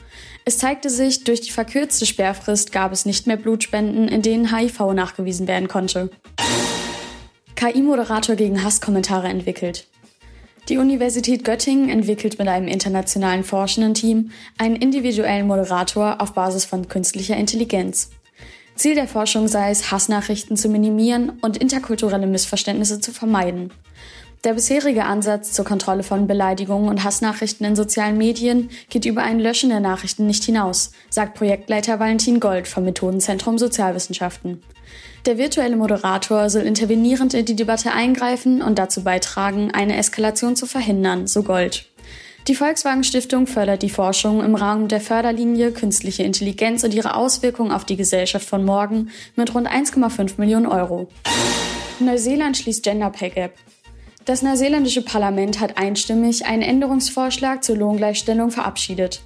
Es 0.44 0.58
zeigte 0.58 0.90
sich, 0.90 1.24
durch 1.24 1.42
die 1.42 1.52
verkürzte 1.52 2.08
Sperrfrist 2.08 2.72
gab 2.72 2.92
es 2.92 3.06
nicht 3.06 3.28
mehr 3.28 3.38
Blutspenden, 3.38 4.08
in 4.08 4.24
denen 4.24 4.58
HIV 4.58 4.80
nachgewiesen 4.96 5.48
werden 5.48 5.68
konnte. 5.68 6.10
KI-Moderator 7.56 8.36
gegen 8.36 8.64
Hasskommentare 8.64 9.28
entwickelt. 9.28 9.86
Die 10.70 10.78
Universität 10.78 11.46
Göttingen 11.46 11.88
entwickelt 11.88 12.40
mit 12.40 12.50
einem 12.50 12.68
internationalen 12.68 13.46
Forschenden-Team 13.46 14.32
einen 14.58 14.76
individuellen 14.76 15.48
Moderator 15.48 16.20
auf 16.20 16.34
Basis 16.34 16.66
von 16.66 16.90
künstlicher 16.90 17.38
Intelligenz. 17.38 18.10
Ziel 18.76 18.94
der 18.94 19.08
Forschung 19.08 19.48
sei 19.48 19.72
es, 19.72 19.92
Hassnachrichten 19.92 20.58
zu 20.58 20.68
minimieren 20.68 21.40
und 21.42 21.56
interkulturelle 21.56 22.28
Missverständnisse 22.28 23.00
zu 23.00 23.14
vermeiden. 23.14 23.72
Der 24.44 24.54
bisherige 24.54 25.06
Ansatz 25.06 25.54
zur 25.54 25.64
Kontrolle 25.64 26.04
von 26.04 26.28
Beleidigungen 26.28 26.90
und 26.90 27.04
Hassnachrichten 27.04 27.66
in 27.66 27.78
sozialen 27.78 28.18
Medien 28.18 28.70
geht 28.90 29.06
über 29.06 29.24
ein 29.24 29.40
Löschen 29.40 29.70
der 29.70 29.80
Nachrichten 29.80 30.28
nicht 30.28 30.44
hinaus, 30.44 30.92
sagt 31.10 31.36
Projektleiter 31.36 32.00
Valentin 32.00 32.42
Gold 32.42 32.68
vom 32.68 32.84
Methodenzentrum 32.84 33.58
Sozialwissenschaften. 33.58 34.62
Der 35.26 35.38
virtuelle 35.38 35.76
Moderator 35.76 36.50
soll 36.50 36.64
intervenierend 36.64 37.34
in 37.34 37.46
die 37.46 37.56
Debatte 37.56 37.92
eingreifen 37.92 38.62
und 38.62 38.80
dazu 38.80 39.04
beitragen, 39.04 39.72
eine 39.72 39.98
Eskalation 39.98 40.56
zu 40.56 40.66
verhindern, 40.66 41.28
so 41.28 41.44
Gold. 41.44 41.86
Die 42.48 42.56
Volkswagen 42.56 43.04
Stiftung 43.04 43.46
fördert 43.46 43.82
die 43.82 43.90
Forschung 43.90 44.42
im 44.42 44.56
Rahmen 44.56 44.88
der 44.88 45.02
Förderlinie 45.02 45.74
Künstliche 45.74 46.24
Intelligenz 46.24 46.86
und 46.86 46.94
ihre 46.94 47.16
Auswirkungen 47.16 47.74
auf 47.74 47.84
die 47.84 47.98
Gesellschaft 47.98 48.48
von 48.48 48.64
morgen 48.64 49.10
mit 49.36 49.54
rund 49.54 49.68
1,5 49.68 50.36
Millionen 50.38 50.66
Euro. 50.66 51.10
Neuseeland 52.00 52.56
schließt 52.56 52.84
Gender 52.84 53.10
Pay 53.10 53.32
Gap. 53.32 53.54
Das 54.24 54.44
neuseeländische 54.44 55.02
Parlament 55.02 55.60
hat 55.60 55.78
einstimmig 55.78 56.46
einen 56.46 56.62
Änderungsvorschlag 56.62 57.66
zur 57.66 57.76
Lohngleichstellung 57.76 58.52
verabschiedet. 58.52 59.22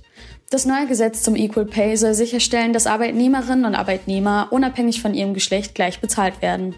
Das 0.52 0.66
neue 0.66 0.86
Gesetz 0.86 1.24
zum 1.24 1.38
Equal 1.38 1.64
Pay 1.64 1.96
soll 1.96 2.14
sicherstellen, 2.14 2.74
dass 2.74 2.86
Arbeitnehmerinnen 2.86 3.64
und 3.64 3.74
Arbeitnehmer 3.74 4.50
unabhängig 4.52 5.02
von 5.02 5.14
ihrem 5.14 5.34
Geschlecht 5.34 5.76
gleich 5.76 6.02
bezahlt 6.02 6.42
werden. 6.42 6.76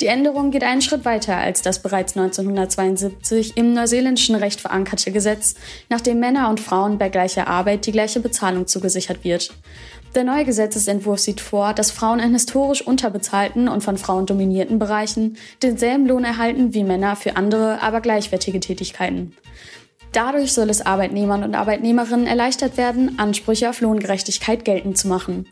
Die 0.00 0.06
Änderung 0.06 0.50
geht 0.50 0.64
einen 0.64 0.80
Schritt 0.80 1.04
weiter 1.04 1.36
als 1.36 1.60
das 1.60 1.82
bereits 1.82 2.16
1972 2.16 3.58
im 3.58 3.74
neuseeländischen 3.74 4.36
Recht 4.36 4.58
verankerte 4.58 5.12
Gesetz, 5.12 5.54
nach 5.90 6.00
dem 6.00 6.18
Männer 6.18 6.48
und 6.48 6.60
Frauen 6.60 6.96
bei 6.96 7.10
gleicher 7.10 7.46
Arbeit 7.46 7.84
die 7.84 7.92
gleiche 7.92 8.20
Bezahlung 8.20 8.66
zugesichert 8.66 9.22
wird. 9.22 9.52
Der 10.14 10.24
neue 10.24 10.46
Gesetzesentwurf 10.46 11.20
sieht 11.20 11.42
vor, 11.42 11.74
dass 11.74 11.90
Frauen 11.90 12.20
in 12.20 12.32
historisch 12.32 12.80
unterbezahlten 12.80 13.68
und 13.68 13.84
von 13.84 13.98
Frauen 13.98 14.24
dominierten 14.24 14.78
Bereichen 14.78 15.36
denselben 15.62 16.06
Lohn 16.06 16.24
erhalten 16.24 16.72
wie 16.72 16.84
Männer 16.84 17.16
für 17.16 17.36
andere, 17.36 17.82
aber 17.82 18.00
gleichwertige 18.00 18.60
Tätigkeiten. 18.60 19.34
Dadurch 20.12 20.52
soll 20.52 20.70
es 20.70 20.84
Arbeitnehmern 20.84 21.44
und 21.44 21.54
Arbeitnehmerinnen 21.54 22.26
erleichtert 22.26 22.76
werden, 22.76 23.18
Ansprüche 23.18 23.70
auf 23.70 23.80
Lohngerechtigkeit 23.80 24.64
geltend 24.64 24.98
zu 24.98 25.08
machen. 25.08 25.46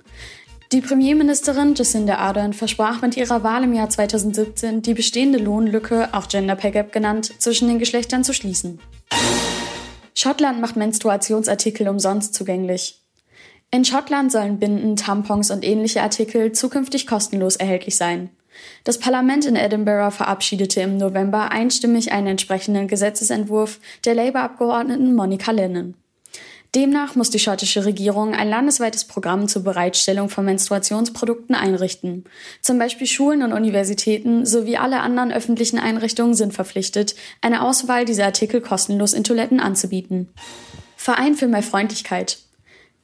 Die 0.72 0.80
Premierministerin 0.82 1.74
Jacinda 1.74 2.16
Ardern 2.16 2.52
versprach 2.52 3.00
mit 3.00 3.16
ihrer 3.16 3.42
Wahl 3.42 3.64
im 3.64 3.72
Jahr 3.72 3.88
2017, 3.88 4.82
die 4.82 4.92
bestehende 4.92 5.38
Lohnlücke, 5.38 6.10
auch 6.12 6.28
Gender 6.28 6.56
Pay 6.56 6.72
Gap 6.72 6.92
genannt, 6.92 7.32
zwischen 7.38 7.68
den 7.68 7.78
Geschlechtern 7.78 8.22
zu 8.22 8.34
schließen. 8.34 8.78
Schottland 10.14 10.60
macht 10.60 10.76
Menstruationsartikel 10.76 11.88
umsonst 11.88 12.34
zugänglich. 12.34 13.00
In 13.70 13.84
Schottland 13.84 14.32
sollen 14.32 14.58
Binden, 14.58 14.96
Tampons 14.96 15.50
und 15.50 15.64
ähnliche 15.64 16.02
Artikel 16.02 16.52
zukünftig 16.52 17.06
kostenlos 17.06 17.56
erhältlich 17.56 17.96
sein. 17.96 18.30
Das 18.84 18.98
Parlament 18.98 19.44
in 19.44 19.56
Edinburgh 19.56 20.10
verabschiedete 20.10 20.80
im 20.80 20.96
November 20.96 21.50
einstimmig 21.50 22.12
einen 22.12 22.28
entsprechenden 22.28 22.88
Gesetzesentwurf 22.88 23.80
der 24.04 24.14
Labour-Abgeordneten 24.14 25.14
Monica 25.14 25.50
Lennon. 25.50 25.94
Demnach 26.74 27.14
muss 27.14 27.30
die 27.30 27.38
schottische 27.38 27.86
Regierung 27.86 28.34
ein 28.34 28.50
landesweites 28.50 29.06
Programm 29.06 29.48
zur 29.48 29.64
Bereitstellung 29.64 30.28
von 30.28 30.44
Menstruationsprodukten 30.44 31.54
einrichten. 31.54 32.24
Zum 32.60 32.78
Beispiel 32.78 33.06
Schulen 33.06 33.42
und 33.42 33.54
Universitäten 33.54 34.44
sowie 34.44 34.76
alle 34.76 35.00
anderen 35.00 35.32
öffentlichen 35.32 35.78
Einrichtungen 35.78 36.34
sind 36.34 36.52
verpflichtet, 36.52 37.14
eine 37.40 37.62
Auswahl 37.62 38.04
dieser 38.04 38.26
Artikel 38.26 38.60
kostenlos 38.60 39.14
in 39.14 39.24
Toiletten 39.24 39.60
anzubieten. 39.60 40.28
Verein 40.96 41.34
für 41.36 41.48
mehr 41.48 41.62
Freundlichkeit. 41.62 42.38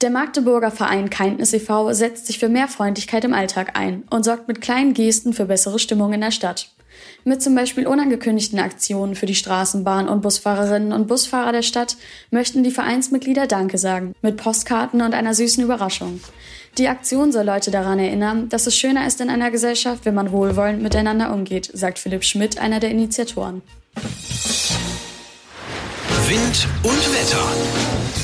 Der 0.01 0.11
Magdeburger 0.11 0.71
Verein 0.71 1.09
Kindness 1.09 1.53
e.V. 1.53 1.93
setzt 1.93 2.27
sich 2.27 2.39
für 2.39 2.49
mehr 2.49 2.69
Freundlichkeit 2.69 3.25
im 3.25 3.33
Alltag 3.33 3.79
ein 3.79 4.03
und 4.11 4.25
sorgt 4.25 4.49
mit 4.49 4.61
kleinen 4.61 4.93
Gesten 4.93 5.33
für 5.33 5.47
bessere 5.47 5.79
Stimmung 5.79 6.13
in 6.13 6.21
der 6.21 6.33
Stadt. 6.33 6.69
Mit 7.25 7.43
zum 7.43 7.55
Beispiel 7.55 7.87
unangekündigten 7.87 8.59
Aktionen 8.59 9.15
für 9.15 9.27
die 9.27 9.35
Straßenbahn- 9.35 10.09
und 10.09 10.21
Busfahrerinnen 10.21 10.93
und 10.93 11.07
Busfahrer 11.07 11.53
der 11.53 11.63
Stadt 11.63 11.97
möchten 12.31 12.65
die 12.65 12.71
Vereinsmitglieder 12.71 13.47
Danke 13.47 13.79
sagen, 13.79 14.15
mit 14.21 14.37
Postkarten 14.37 15.01
und 15.01 15.15
einer 15.15 15.35
süßen 15.35 15.63
Überraschung. 15.63 16.21
Die 16.77 16.89
Aktion 16.89 17.31
soll 17.31 17.47
Leute 17.47 17.71
daran 17.71 17.99
erinnern, 17.99 18.49
dass 18.49 18.67
es 18.67 18.77
schöner 18.77 19.07
ist 19.07 19.21
in 19.21 19.31
einer 19.31 19.51
Gesellschaft, 19.51 20.05
wenn 20.05 20.15
man 20.15 20.33
wohlwollend 20.33 20.83
miteinander 20.83 21.33
umgeht, 21.33 21.71
sagt 21.73 21.99
Philipp 21.99 22.25
Schmidt, 22.25 22.59
einer 22.59 22.81
der 22.81 22.91
Initiatoren. 22.91 23.63
Wind 26.27 26.69
und 26.83 27.15
Wetter. 27.15 28.24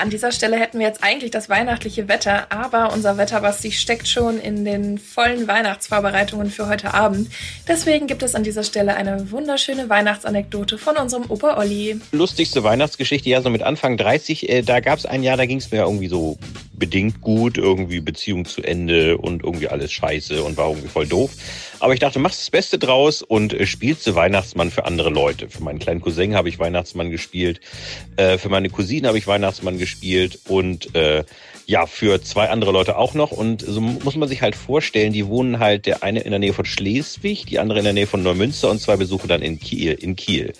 An 0.00 0.10
dieser 0.10 0.32
Stelle 0.32 0.58
hätten 0.58 0.78
wir 0.78 0.86
jetzt 0.86 1.02
eigentlich 1.02 1.30
das 1.30 1.48
weihnachtliche 1.48 2.08
Wetter, 2.08 2.46
aber 2.50 2.92
unser 2.92 3.16
Wetterbasti 3.18 3.72
steckt 3.72 4.08
schon 4.08 4.40
in 4.40 4.64
den 4.64 4.98
vollen 4.98 5.48
Weihnachtsvorbereitungen 5.48 6.50
für 6.50 6.68
heute 6.68 6.94
Abend. 6.94 7.30
Deswegen 7.68 8.06
gibt 8.06 8.22
es 8.22 8.34
an 8.34 8.44
dieser 8.44 8.64
Stelle 8.64 8.94
eine 8.94 9.30
wunderschöne 9.30 9.88
Weihnachtsanekdote 9.88 10.78
von 10.78 10.96
unserem 10.96 11.30
Opa 11.30 11.56
Olli. 11.58 12.00
Lustigste 12.12 12.64
Weihnachtsgeschichte, 12.64 13.28
ja, 13.28 13.42
so 13.42 13.50
mit 13.50 13.62
Anfang 13.62 13.96
30, 13.96 14.48
äh, 14.48 14.62
da 14.62 14.80
gab 14.80 14.98
es 14.98 15.06
ein 15.06 15.22
Jahr, 15.22 15.36
da 15.36 15.46
ging 15.46 15.58
es 15.58 15.70
mir 15.70 15.82
irgendwie 15.82 16.08
so 16.08 16.38
bedingt 16.72 17.20
gut, 17.20 17.58
irgendwie 17.58 18.00
Beziehung 18.00 18.44
zu 18.44 18.62
Ende 18.62 19.16
und 19.18 19.44
irgendwie 19.44 19.68
alles 19.68 19.92
scheiße 19.92 20.42
und 20.42 20.56
war 20.56 20.68
irgendwie 20.68 20.88
voll 20.88 21.06
doof. 21.06 21.30
Aber 21.82 21.94
ich 21.94 21.98
dachte, 21.98 22.20
machst 22.20 22.40
das 22.40 22.50
Beste 22.50 22.78
draus 22.78 23.22
und 23.22 23.52
äh, 23.52 23.66
spielst 23.66 24.06
du 24.06 24.14
Weihnachtsmann 24.14 24.70
für 24.70 24.84
andere 24.84 25.10
Leute. 25.10 25.48
Für 25.48 25.64
meinen 25.64 25.80
kleinen 25.80 26.00
Cousin 26.00 26.36
habe 26.36 26.48
ich 26.48 26.60
Weihnachtsmann 26.60 27.10
gespielt, 27.10 27.60
äh, 28.14 28.38
für 28.38 28.50
meine 28.50 28.70
Cousine 28.70 29.08
habe 29.08 29.18
ich 29.18 29.26
Weihnachtsmann 29.26 29.78
gespielt 29.78 30.38
und 30.46 30.94
äh, 30.94 31.24
ja, 31.72 31.86
für 31.86 32.20
zwei 32.20 32.50
andere 32.50 32.70
Leute 32.70 32.98
auch 32.98 33.14
noch. 33.14 33.30
Und 33.30 33.62
so 33.62 33.80
muss 33.80 34.14
man 34.14 34.28
sich 34.28 34.42
halt 34.42 34.54
vorstellen, 34.54 35.14
die 35.14 35.26
wohnen 35.26 35.58
halt 35.58 35.86
der 35.86 36.02
eine 36.02 36.20
in 36.20 36.28
der 36.28 36.38
Nähe 36.38 36.52
von 36.52 36.66
Schleswig, 36.66 37.46
die 37.46 37.58
andere 37.58 37.78
in 37.78 37.84
der 37.84 37.94
Nähe 37.94 38.06
von 38.06 38.22
Neumünster 38.22 38.68
und 38.70 38.78
zwei 38.78 38.98
Besuche 38.98 39.26
dann 39.26 39.40
in 39.40 39.58
Kiel. 39.58 39.92
In 39.94 40.14
Kiel. 40.14 40.52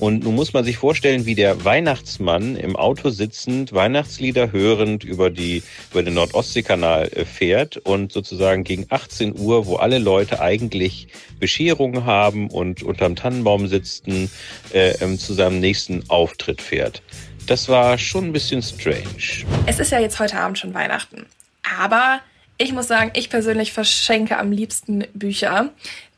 Und 0.00 0.24
nun 0.24 0.34
muss 0.34 0.52
man 0.52 0.64
sich 0.64 0.76
vorstellen, 0.76 1.26
wie 1.26 1.36
der 1.36 1.64
Weihnachtsmann 1.64 2.56
im 2.56 2.74
Auto 2.74 3.10
sitzend, 3.10 3.72
Weihnachtslieder 3.72 4.50
hörend 4.50 5.04
über, 5.04 5.30
die, 5.30 5.62
über 5.92 6.02
den 6.02 6.14
Nordostseekanal 6.14 7.06
äh, 7.06 7.24
fährt 7.24 7.76
und 7.76 8.10
sozusagen 8.10 8.64
gegen 8.64 8.86
18 8.88 9.38
Uhr, 9.38 9.66
wo 9.66 9.76
alle 9.76 9.98
Leute 10.00 10.40
eigentlich 10.40 11.06
Bescherungen 11.38 12.04
haben 12.04 12.50
und 12.50 12.82
unterm 12.82 13.14
Tannenbaum 13.14 13.68
sitzen, 13.68 14.28
äh, 14.72 14.90
ähm, 15.00 15.20
zu 15.20 15.34
seinem 15.34 15.60
nächsten 15.60 16.02
Auftritt 16.10 16.60
fährt. 16.60 17.00
Das 17.48 17.66
war 17.70 17.96
schon 17.96 18.26
ein 18.26 18.32
bisschen 18.34 18.62
strange. 18.62 19.46
Es 19.64 19.78
ist 19.78 19.90
ja 19.90 19.98
jetzt 19.98 20.20
heute 20.20 20.38
Abend 20.38 20.58
schon 20.58 20.74
Weihnachten. 20.74 21.24
Aber 21.80 22.20
ich 22.58 22.74
muss 22.74 22.88
sagen, 22.88 23.10
ich 23.14 23.30
persönlich 23.30 23.72
verschenke 23.72 24.36
am 24.36 24.52
liebsten 24.52 25.06
Bücher. 25.14 25.70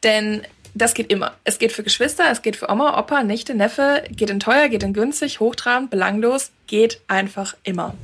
Denn 0.03 0.43
das 0.75 0.93
geht 0.93 1.09
immer. 1.09 1.35
Es 1.45 1.61
geht 1.61 1.71
für 1.71 1.85
Geschwister, 1.85 2.25
es 2.33 2.43
geht 2.43 2.57
für 2.57 2.69
Oma, 2.69 2.99
Opa, 2.99 3.23
Nichte, 3.23 3.55
Neffe, 3.55 4.03
geht 4.11 4.29
in 4.29 4.41
teuer, 4.41 4.69
geht 4.69 4.83
in 4.83 4.93
günstig, 4.93 5.39
hochtrabend, 5.39 5.91
belanglos, 5.91 6.51
geht 6.67 7.01
einfach 7.07 7.55
immer. 7.63 7.95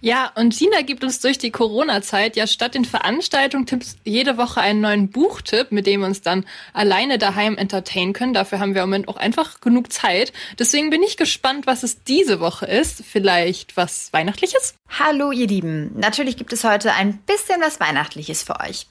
Ja, 0.00 0.30
und 0.34 0.54
Sina 0.54 0.82
gibt 0.82 1.04
uns 1.04 1.20
durch 1.20 1.38
die 1.38 1.50
Corona-Zeit 1.50 2.36
ja 2.36 2.46
statt 2.46 2.74
den 2.74 2.84
Veranstaltungstipps 2.84 3.96
jede 4.04 4.36
Woche 4.36 4.60
einen 4.60 4.80
neuen 4.80 5.10
Buchtipp, 5.10 5.72
mit 5.72 5.86
dem 5.86 6.00
wir 6.00 6.06
uns 6.06 6.22
dann 6.22 6.44
alleine 6.72 7.18
daheim 7.18 7.56
entertainen 7.56 8.12
können. 8.12 8.34
Dafür 8.34 8.60
haben 8.60 8.74
wir 8.74 8.82
im 8.82 8.90
Moment 8.90 9.08
auch 9.08 9.16
einfach 9.16 9.60
genug 9.60 9.92
Zeit. 9.92 10.32
Deswegen 10.58 10.90
bin 10.90 11.02
ich 11.02 11.16
gespannt, 11.16 11.66
was 11.66 11.82
es 11.82 12.02
diese 12.04 12.40
Woche 12.40 12.66
ist. 12.66 13.04
Vielleicht 13.04 13.76
was 13.76 14.12
Weihnachtliches? 14.12 14.74
Hallo, 14.88 15.32
ihr 15.32 15.46
Lieben. 15.46 15.92
Natürlich 15.96 16.36
gibt 16.36 16.52
es 16.52 16.64
heute 16.64 16.92
ein 16.94 17.18
bisschen 17.18 17.60
was 17.60 17.80
Weihnachtliches 17.80 18.42
für 18.42 18.60
euch. 18.60 18.86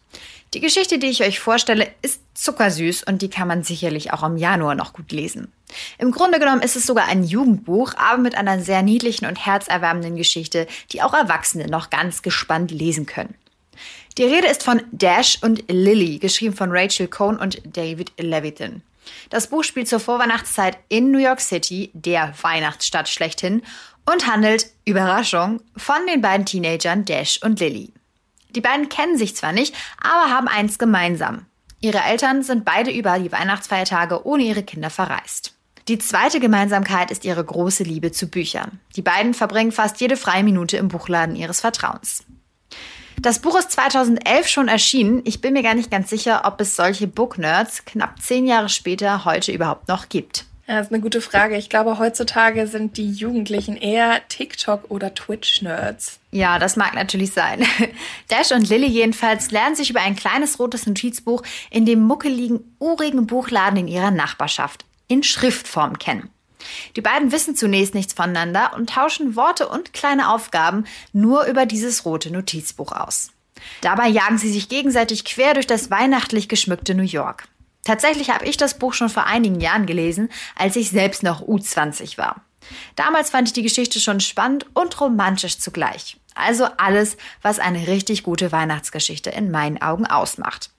Die 0.56 0.62
Geschichte, 0.62 1.00
die 1.00 1.08
ich 1.08 1.22
euch 1.22 1.42
vorstelle, 1.42 1.92
ist 2.02 2.22
zuckersüß 2.34 3.04
und 3.04 3.22
die 3.22 3.30
kann 3.30 3.50
man 3.50 3.64
sicherlich 3.64 4.14
auch 4.14 4.24
im 4.24 4.38
Januar 4.38 4.74
noch 4.74 4.94
gut 4.94 5.12
lesen. 5.12 5.52
Im 5.98 6.12
Grunde 6.12 6.40
genommen 6.40 6.62
ist 6.62 6.78
es 6.78 6.86
sogar 6.86 7.08
ein 7.08 7.26
Jugendbuch, 7.26 7.94
aber 7.98 8.20
mit 8.20 8.36
einer 8.36 8.62
sehr 8.62 8.82
niedlichen 8.82 9.26
und 9.26 9.46
herzerwärmenden 9.46 10.16
Geschichte, 10.16 10.66
die 10.94 11.02
auch 11.02 11.14
Erwachsene 11.14 11.68
noch 11.68 11.90
ganz 11.90 12.22
gespannt 12.22 12.72
lesen 12.72 13.06
können. 13.06 13.36
Die 14.18 14.24
Rede 14.24 14.48
ist 14.48 14.64
von 14.64 14.82
Dash 14.94 15.40
und 15.42 15.70
Lily, 15.70 16.20
geschrieben 16.20 16.56
von 16.56 16.72
Rachel 16.72 17.10
Cohn 17.10 17.36
und 17.36 17.62
David 17.66 18.14
Levitin. 18.18 18.82
Das 19.30 19.48
Buch 19.48 19.66
spielt 19.66 19.90
zur 19.90 20.00
Vorweihnachtszeit 20.00 20.78
in 20.88 21.12
New 21.12 21.20
York 21.20 21.42
City, 21.42 21.92
der 21.92 22.34
Weihnachtsstadt 22.42 23.10
schlechthin, 23.10 23.62
und 24.10 24.26
handelt, 24.26 24.68
Überraschung, 24.86 25.60
von 25.76 25.98
den 26.10 26.22
beiden 26.22 26.46
Teenagern 26.46 27.04
Dash 27.04 27.42
und 27.44 27.60
Lily. 27.60 27.92
Die 28.56 28.62
beiden 28.62 28.90
kennen 28.90 29.18
sich 29.18 29.36
zwar 29.36 29.52
nicht, 29.52 29.76
aber 30.02 30.32
haben 30.32 30.48
eins 30.48 30.80
gemeinsam. 30.80 31.46
Ihre 31.82 32.00
Eltern 32.00 32.42
sind 32.42 32.66
beide 32.66 32.92
über 32.92 33.20
die 33.20 33.32
Weihnachtsfeiertage 33.32 34.26
ohne 34.26 34.44
ihre 34.44 34.64
Kinder 34.64 34.90
verreist. 34.90 35.54
Die 35.88 36.00
zweite 36.00 36.40
Gemeinsamkeit 36.40 37.12
ist 37.12 37.26
ihre 37.26 37.44
große 37.44 37.84
Liebe 37.84 38.12
zu 38.12 38.28
Büchern. 38.28 38.80
Die 38.96 39.04
beiden 39.04 39.36
verbringen 39.36 39.72
fast 39.72 40.02
jede 40.02 40.18
freie 40.18 40.44
Minute 40.44 40.78
im 40.78 40.88
Buchladen 40.88 41.36
ihres 41.36 41.60
Vertrauens. 41.60 42.24
Das 43.22 43.40
Buch 43.40 43.58
ist 43.58 43.72
2011 43.72 44.48
schon 44.48 44.68
erschienen. 44.68 45.22
Ich 45.26 45.42
bin 45.42 45.54
mir 45.54 45.64
gar 45.64 45.76
nicht 45.76 45.92
ganz 45.92 46.10
sicher, 46.10 46.42
ob 46.46 46.60
es 46.60 46.76
solche 46.76 47.08
Booknerds 47.08 47.86
knapp 47.86 48.20
zehn 48.22 48.48
Jahre 48.48 48.70
später 48.70 49.26
heute 49.26 49.52
überhaupt 49.52 49.88
noch 49.88 50.10
gibt. 50.10 50.46
Ja, 50.68 50.80
ist 50.80 50.92
eine 50.92 51.02
gute 51.02 51.22
Frage. 51.22 51.58
Ich 51.58 51.70
glaube, 51.70 52.00
heutzutage 52.00 52.66
sind 52.66 52.98
die 52.98 53.12
Jugendlichen 53.12 53.78
eher 53.78 54.28
TikTok- 54.30 54.90
oder 54.90 55.14
Twitch-Nerds. 55.14 56.20
Ja, 56.32 56.58
das 56.58 56.76
mag 56.76 56.96
natürlich 56.96 57.34
sein. 57.34 57.64
Dash 58.30 58.52
und 58.52 58.68
Lily 58.68 58.88
jedenfalls 58.88 59.52
lernen 59.52 59.76
sich 59.76 59.92
über 59.92 60.02
ein 60.02 60.16
kleines 60.16 60.58
rotes 60.58 60.88
Notizbuch 60.88 61.44
in 61.70 61.86
dem 61.86 62.02
muckeligen, 62.02 62.76
urigen 62.80 63.28
Buchladen 63.28 63.78
in 63.78 63.88
ihrer 63.88 64.10
Nachbarschaft 64.10 64.86
in 65.08 65.22
Schriftform 65.22 66.00
kennen. 66.00 66.30
Die 66.96 67.02
beiden 67.02 67.32
wissen 67.32 67.56
zunächst 67.56 67.94
nichts 67.94 68.14
voneinander 68.14 68.74
und 68.76 68.90
tauschen 68.90 69.36
Worte 69.36 69.68
und 69.68 69.94
kleine 69.94 70.32
Aufgaben 70.32 70.86
nur 71.14 71.46
über 71.46 71.68
dieses 71.68 72.06
rote 72.06 72.32
Notizbuch 72.32 72.92
aus. 72.92 73.30
Dabei 73.82 74.08
jagen 74.08 74.40
sie 74.40 74.52
sich 74.52 74.68
gegenseitig 74.68 75.26
quer 75.26 75.54
durch 75.54 75.68
das 75.68 75.92
weihnachtlich 75.92 76.50
geschmückte 76.50 76.96
New 76.96 77.04
York. 77.04 77.48
Tatsächlich 77.86 78.32
habe 78.32 78.46
ich 78.46 78.58
das 78.58 78.78
Buch 78.78 78.94
schon 78.94 79.10
vor 79.10 79.28
einigen 79.28 79.62
Jahren 79.62 79.86
gelesen, 79.86 80.30
als 80.58 80.76
ich 80.76 80.90
selbst 80.90 81.24
noch 81.24 81.42
U20 81.42 82.18
war. 82.18 82.42
Damals 82.96 83.30
fand 83.30 83.48
ich 83.48 83.54
die 83.54 83.64
Geschichte 83.64 84.02
schon 84.02 84.20
spannend 84.20 84.66
und 84.74 85.00
romantisch 85.00 85.60
zugleich. 85.60 86.18
Also 86.34 86.66
alles, 86.78 87.16
was 87.42 87.60
eine 87.60 87.88
richtig 87.88 88.24
gute 88.24 88.52
Weihnachtsgeschichte 88.52 89.30
in 89.30 89.52
meinen 89.52 89.82
Augen 89.82 90.06
ausmacht. 90.06 90.72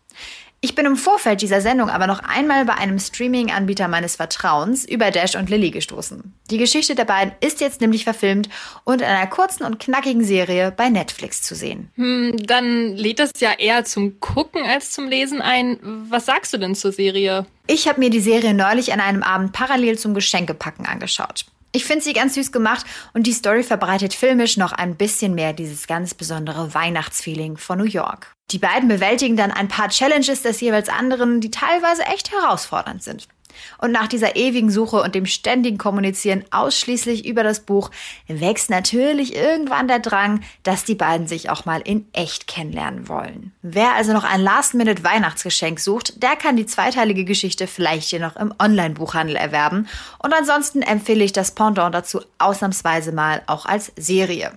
Ich 0.66 0.74
bin 0.74 0.84
im 0.84 0.96
Vorfeld 0.96 1.42
dieser 1.42 1.60
Sendung 1.60 1.90
aber 1.90 2.08
noch 2.08 2.18
einmal 2.18 2.64
bei 2.64 2.74
einem 2.74 2.98
Streaming-Anbieter 2.98 3.86
meines 3.86 4.16
Vertrauens 4.16 4.84
über 4.84 5.12
Dash 5.12 5.36
und 5.36 5.48
Lily 5.48 5.70
gestoßen. 5.70 6.34
Die 6.50 6.58
Geschichte 6.58 6.96
der 6.96 7.04
beiden 7.04 7.32
ist 7.38 7.60
jetzt 7.60 7.80
nämlich 7.80 8.02
verfilmt 8.02 8.48
und 8.82 9.00
in 9.00 9.06
einer 9.06 9.28
kurzen 9.28 9.62
und 9.62 9.78
knackigen 9.78 10.24
Serie 10.24 10.72
bei 10.76 10.88
Netflix 10.88 11.40
zu 11.40 11.54
sehen. 11.54 11.92
Hm, 11.94 12.36
dann 12.44 12.96
lädt 12.96 13.20
das 13.20 13.30
ja 13.38 13.52
eher 13.56 13.84
zum 13.84 14.18
Gucken 14.18 14.64
als 14.64 14.90
zum 14.90 15.06
Lesen 15.06 15.40
ein. 15.40 15.78
Was 16.10 16.26
sagst 16.26 16.52
du 16.52 16.58
denn 16.58 16.74
zur 16.74 16.90
Serie? 16.90 17.46
Ich 17.68 17.86
habe 17.86 18.00
mir 18.00 18.10
die 18.10 18.18
Serie 18.18 18.52
neulich 18.52 18.92
an 18.92 18.98
einem 18.98 19.22
Abend 19.22 19.52
parallel 19.52 19.96
zum 20.00 20.14
Geschenkepacken 20.14 20.84
angeschaut. 20.84 21.44
Ich 21.72 21.84
finde 21.84 22.02
sie 22.02 22.12
ganz 22.12 22.34
süß 22.34 22.52
gemacht 22.52 22.86
und 23.12 23.26
die 23.26 23.32
Story 23.32 23.62
verbreitet 23.62 24.14
filmisch 24.14 24.56
noch 24.56 24.72
ein 24.72 24.96
bisschen 24.96 25.34
mehr 25.34 25.52
dieses 25.52 25.86
ganz 25.86 26.14
besondere 26.14 26.72
Weihnachtsfeeling 26.72 27.56
von 27.56 27.78
New 27.78 27.84
York. 27.84 28.32
Die 28.50 28.58
beiden 28.58 28.88
bewältigen 28.88 29.36
dann 29.36 29.50
ein 29.50 29.68
paar 29.68 29.88
Challenges 29.88 30.42
des 30.42 30.60
jeweils 30.60 30.88
anderen, 30.88 31.40
die 31.40 31.50
teilweise 31.50 32.02
echt 32.04 32.32
herausfordernd 32.32 33.02
sind. 33.02 33.28
Und 33.78 33.92
nach 33.92 34.08
dieser 34.08 34.36
ewigen 34.36 34.70
Suche 34.70 35.02
und 35.02 35.14
dem 35.14 35.26
ständigen 35.26 35.78
Kommunizieren 35.78 36.44
ausschließlich 36.50 37.26
über 37.26 37.42
das 37.42 37.60
Buch 37.60 37.90
wächst 38.28 38.70
natürlich 38.70 39.34
irgendwann 39.34 39.88
der 39.88 39.98
Drang, 39.98 40.42
dass 40.62 40.84
die 40.84 40.94
beiden 40.94 41.26
sich 41.26 41.50
auch 41.50 41.64
mal 41.64 41.80
in 41.80 42.06
echt 42.12 42.46
kennenlernen 42.46 43.08
wollen. 43.08 43.52
Wer 43.62 43.94
also 43.94 44.12
noch 44.12 44.24
ein 44.24 44.40
Last-Minute-Weihnachtsgeschenk 44.40 45.80
sucht, 45.80 46.22
der 46.22 46.36
kann 46.36 46.56
die 46.56 46.66
zweiteilige 46.66 47.24
Geschichte 47.24 47.66
vielleicht 47.66 48.10
hier 48.10 48.20
noch 48.20 48.36
im 48.36 48.54
Online-Buchhandel 48.58 49.36
erwerben. 49.36 49.88
Und 50.18 50.32
ansonsten 50.32 50.82
empfehle 50.82 51.24
ich 51.24 51.32
das 51.32 51.52
Pendant 51.52 51.94
dazu 51.94 52.20
ausnahmsweise 52.38 53.12
mal 53.12 53.42
auch 53.46 53.66
als 53.66 53.92
Serie. 53.96 54.52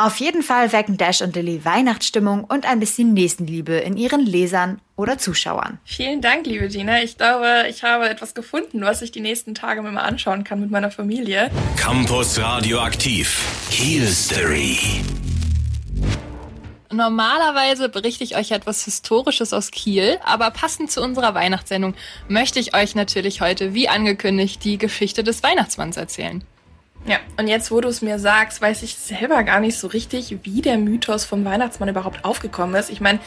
Auf 0.00 0.16
jeden 0.16 0.42
Fall 0.42 0.72
wecken 0.72 0.96
Dash 0.96 1.20
und 1.20 1.36
Lilly 1.36 1.62
Weihnachtsstimmung 1.62 2.44
und 2.44 2.64
ein 2.64 2.80
bisschen 2.80 3.12
Nächstenliebe 3.12 3.74
in 3.74 3.98
ihren 3.98 4.24
Lesern 4.24 4.80
oder 4.96 5.18
Zuschauern. 5.18 5.78
Vielen 5.84 6.22
Dank, 6.22 6.46
liebe 6.46 6.68
Dina. 6.68 7.02
Ich 7.02 7.18
glaube, 7.18 7.66
ich 7.68 7.82
habe 7.82 8.08
etwas 8.08 8.32
gefunden, 8.32 8.80
was 8.80 9.02
ich 9.02 9.12
die 9.12 9.20
nächsten 9.20 9.54
Tage 9.54 9.82
mir 9.82 9.90
mal 9.90 10.00
anschauen 10.00 10.42
kann 10.42 10.58
mit 10.58 10.70
meiner 10.70 10.90
Familie. 10.90 11.50
Campus 11.76 12.38
Radioaktiv. 12.38 13.44
Kiel 13.70 14.06
Story. 14.06 14.78
Normalerweise 16.90 17.90
berichte 17.90 18.24
ich 18.24 18.36
euch 18.38 18.52
etwas 18.52 18.82
Historisches 18.86 19.52
aus 19.52 19.70
Kiel, 19.70 20.18
aber 20.24 20.50
passend 20.50 20.90
zu 20.90 21.02
unserer 21.02 21.34
Weihnachtssendung 21.34 21.94
möchte 22.26 22.58
ich 22.58 22.74
euch 22.74 22.94
natürlich 22.94 23.42
heute, 23.42 23.74
wie 23.74 23.90
angekündigt, 23.90 24.64
die 24.64 24.78
Geschichte 24.78 25.22
des 25.22 25.42
Weihnachtsmanns 25.42 25.98
erzählen. 25.98 26.42
Ja, 27.06 27.18
und 27.38 27.48
jetzt, 27.48 27.70
wo 27.70 27.80
du 27.80 27.88
es 27.88 28.02
mir 28.02 28.18
sagst, 28.18 28.60
weiß 28.60 28.82
ich 28.82 28.94
selber 28.94 29.42
gar 29.42 29.60
nicht 29.60 29.78
so 29.78 29.86
richtig, 29.86 30.36
wie 30.42 30.60
der 30.60 30.76
Mythos 30.76 31.24
vom 31.24 31.44
Weihnachtsmann 31.44 31.88
überhaupt 31.88 32.24
aufgekommen 32.24 32.74
ist. 32.74 32.90
Ich 32.90 33.00
meine, 33.00 33.20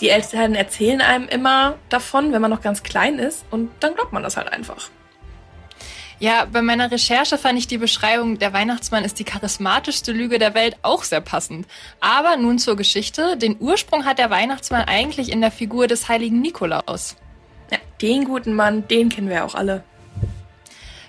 die 0.00 0.10
Eltern 0.10 0.54
erzählen 0.54 1.00
einem 1.00 1.28
immer 1.28 1.74
davon, 1.88 2.32
wenn 2.32 2.40
man 2.40 2.50
noch 2.50 2.62
ganz 2.62 2.82
klein 2.82 3.18
ist, 3.18 3.44
und 3.50 3.70
dann 3.80 3.94
glaubt 3.94 4.12
man 4.12 4.22
das 4.22 4.36
halt 4.36 4.52
einfach. 4.52 4.90
Ja, 6.18 6.46
bei 6.50 6.62
meiner 6.62 6.90
Recherche 6.90 7.36
fand 7.36 7.58
ich 7.58 7.66
die 7.66 7.76
Beschreibung, 7.76 8.38
der 8.38 8.54
Weihnachtsmann 8.54 9.04
ist 9.04 9.18
die 9.18 9.24
charismatischste 9.24 10.12
Lüge 10.12 10.38
der 10.38 10.54
Welt 10.54 10.76
auch 10.80 11.02
sehr 11.02 11.20
passend. 11.20 11.66
Aber 12.00 12.38
nun 12.38 12.58
zur 12.58 12.74
Geschichte. 12.76 13.36
Den 13.36 13.56
Ursprung 13.60 14.06
hat 14.06 14.18
der 14.18 14.30
Weihnachtsmann 14.30 14.84
eigentlich 14.86 15.30
in 15.30 15.42
der 15.42 15.50
Figur 15.50 15.88
des 15.88 16.08
heiligen 16.08 16.40
Nikolaus. 16.40 17.16
Ja, 17.70 17.76
den 18.00 18.24
guten 18.24 18.54
Mann, 18.54 18.88
den 18.88 19.10
kennen 19.10 19.28
wir 19.28 19.44
auch 19.44 19.54
alle. 19.54 19.84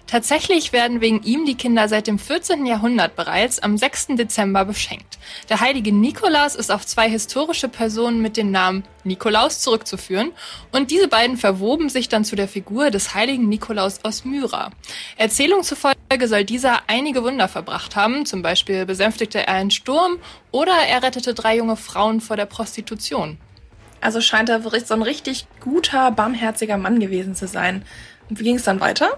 Tatsächlich 0.08 0.72
werden 0.72 1.01
wegen 1.01 1.22
ihm 1.24 1.45
die 1.45 1.55
Kinder 1.55 1.89
seit 1.89 2.08
dem 2.08 2.18
14. 2.18 2.66
Jahrhundert 2.66 3.18
bereits 3.18 3.60
am 3.60 3.78
6. 3.78 4.08
Dezember 4.16 4.64
beschenkt. 4.64 5.20
Der 5.49 5.60
heilige 5.60 5.91
Nikolaus 5.91 6.55
ist 6.55 6.72
auf 6.72 6.86
zwei 6.86 7.10
historische 7.10 7.68
Personen 7.68 8.22
mit 8.22 8.38
dem 8.38 8.49
Namen 8.49 8.86
Nikolaus 9.03 9.60
zurückzuführen 9.60 10.32
und 10.72 10.91
diese 10.91 11.10
beiden 11.10 11.36
verwoben 11.36 11.89
sich 11.89 12.08
dann 12.08 12.24
zu 12.24 12.38
der 12.38 12.47
Figur 12.47 12.89
des 12.89 13.16
heiligen 13.16 13.49
Nikolaus 13.49 13.99
aus 14.03 14.24
Myra. 14.24 14.72
Erzählung 15.18 15.64
zufolge 15.64 16.28
soll 16.28 16.45
dieser 16.45 16.84
einige 16.88 17.24
Wunder 17.24 17.49
verbracht 17.49 17.97
haben, 17.97 18.26
zum 18.26 18.41
Beispiel 18.41 18.86
besänftigte 18.86 19.45
er 19.45 19.55
einen 19.55 19.72
Sturm 19.72 20.20
oder 20.51 20.74
er 20.88 21.03
rettete 21.03 21.34
drei 21.34 21.58
junge 21.58 21.76
Frauen 21.76 22.22
vor 22.22 22.38
der 22.38 22.45
Prostitution. 22.45 23.38
Also 23.99 24.22
scheint 24.22 24.47
er 24.47 24.62
so 24.62 24.93
ein 24.93 25.01
richtig 25.01 25.47
guter, 25.60 26.12
barmherziger 26.12 26.78
Mann 26.78 27.01
gewesen 27.01 27.36
zu 27.36 27.45
sein. 27.45 27.84
Und 28.30 28.39
wie 28.39 28.43
ging 28.43 28.55
es 28.55 28.64
dann 28.64 28.80
weiter? 28.80 29.18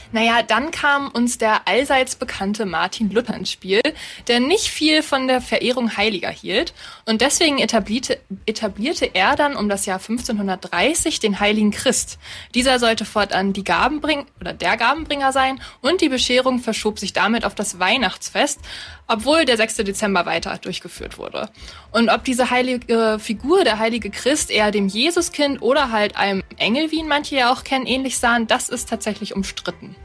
Naja, 0.13 0.43
dann 0.43 0.71
kam 0.71 1.07
uns 1.09 1.37
der 1.37 1.67
allseits 1.67 2.15
bekannte 2.15 2.65
Martin 2.65 3.11
Luther 3.11 3.33
ins 3.33 3.51
Spiel, 3.51 3.81
der 4.27 4.41
nicht 4.41 4.67
viel 4.67 5.03
von 5.03 5.27
der 5.27 5.39
Verehrung 5.39 5.95
Heiliger 5.95 6.29
hielt. 6.29 6.73
Und 7.05 7.21
deswegen 7.21 7.59
etablierte, 7.59 8.19
etablierte 8.45 9.09
er 9.13 9.35
dann 9.37 9.55
um 9.55 9.69
das 9.69 9.85
Jahr 9.85 9.99
1530 9.99 11.19
den 11.19 11.39
Heiligen 11.39 11.71
Christ. 11.71 12.19
Dieser 12.53 12.77
sollte 12.79 13.05
fortan 13.05 13.53
die 13.53 13.63
Gabenbring 13.63 14.25
oder 14.41 14.51
der 14.51 14.75
Gabenbringer 14.75 15.31
sein 15.31 15.61
und 15.79 16.01
die 16.01 16.09
Bescherung 16.09 16.59
verschob 16.59 16.99
sich 16.99 17.13
damit 17.13 17.45
auf 17.45 17.55
das 17.55 17.79
Weihnachtsfest, 17.79 18.59
obwohl 19.07 19.45
der 19.45 19.57
6. 19.57 19.77
Dezember 19.77 20.25
weiter 20.25 20.57
durchgeführt 20.57 21.17
wurde. 21.17 21.49
Und 21.91 22.09
ob 22.09 22.25
diese 22.25 22.49
heilige 22.49 23.17
Figur, 23.19 23.63
der 23.63 23.79
heilige 23.79 24.09
Christ, 24.09 24.51
eher 24.51 24.71
dem 24.71 24.87
Jesuskind 24.87 25.61
oder 25.61 25.91
halt 25.91 26.17
einem 26.17 26.43
Engel, 26.57 26.91
wie 26.91 26.99
ihn 26.99 27.07
manche 27.07 27.35
ja 27.35 27.51
auch 27.51 27.63
kennen, 27.63 27.85
ähnlich 27.85 28.17
sahen, 28.17 28.47
das 28.47 28.69
ist 28.69 28.89
tatsächlich 28.89 29.35
umstritten. 29.35 29.95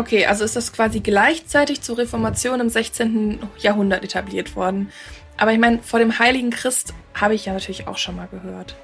Okay, 0.00 0.24
also 0.24 0.44
ist 0.46 0.56
das 0.56 0.72
quasi 0.72 1.00
gleichzeitig 1.00 1.82
zur 1.82 1.98
Reformation 1.98 2.58
im 2.58 2.70
16. 2.70 3.38
Jahrhundert 3.58 4.02
etabliert 4.02 4.56
worden. 4.56 4.90
Aber 5.36 5.52
ich 5.52 5.58
meine, 5.58 5.82
vor 5.82 5.98
dem 5.98 6.18
heiligen 6.18 6.48
Christ 6.48 6.94
habe 7.12 7.34
ich 7.34 7.44
ja 7.44 7.52
natürlich 7.52 7.86
auch 7.86 7.98
schon 7.98 8.16
mal 8.16 8.26
gehört. 8.28 8.76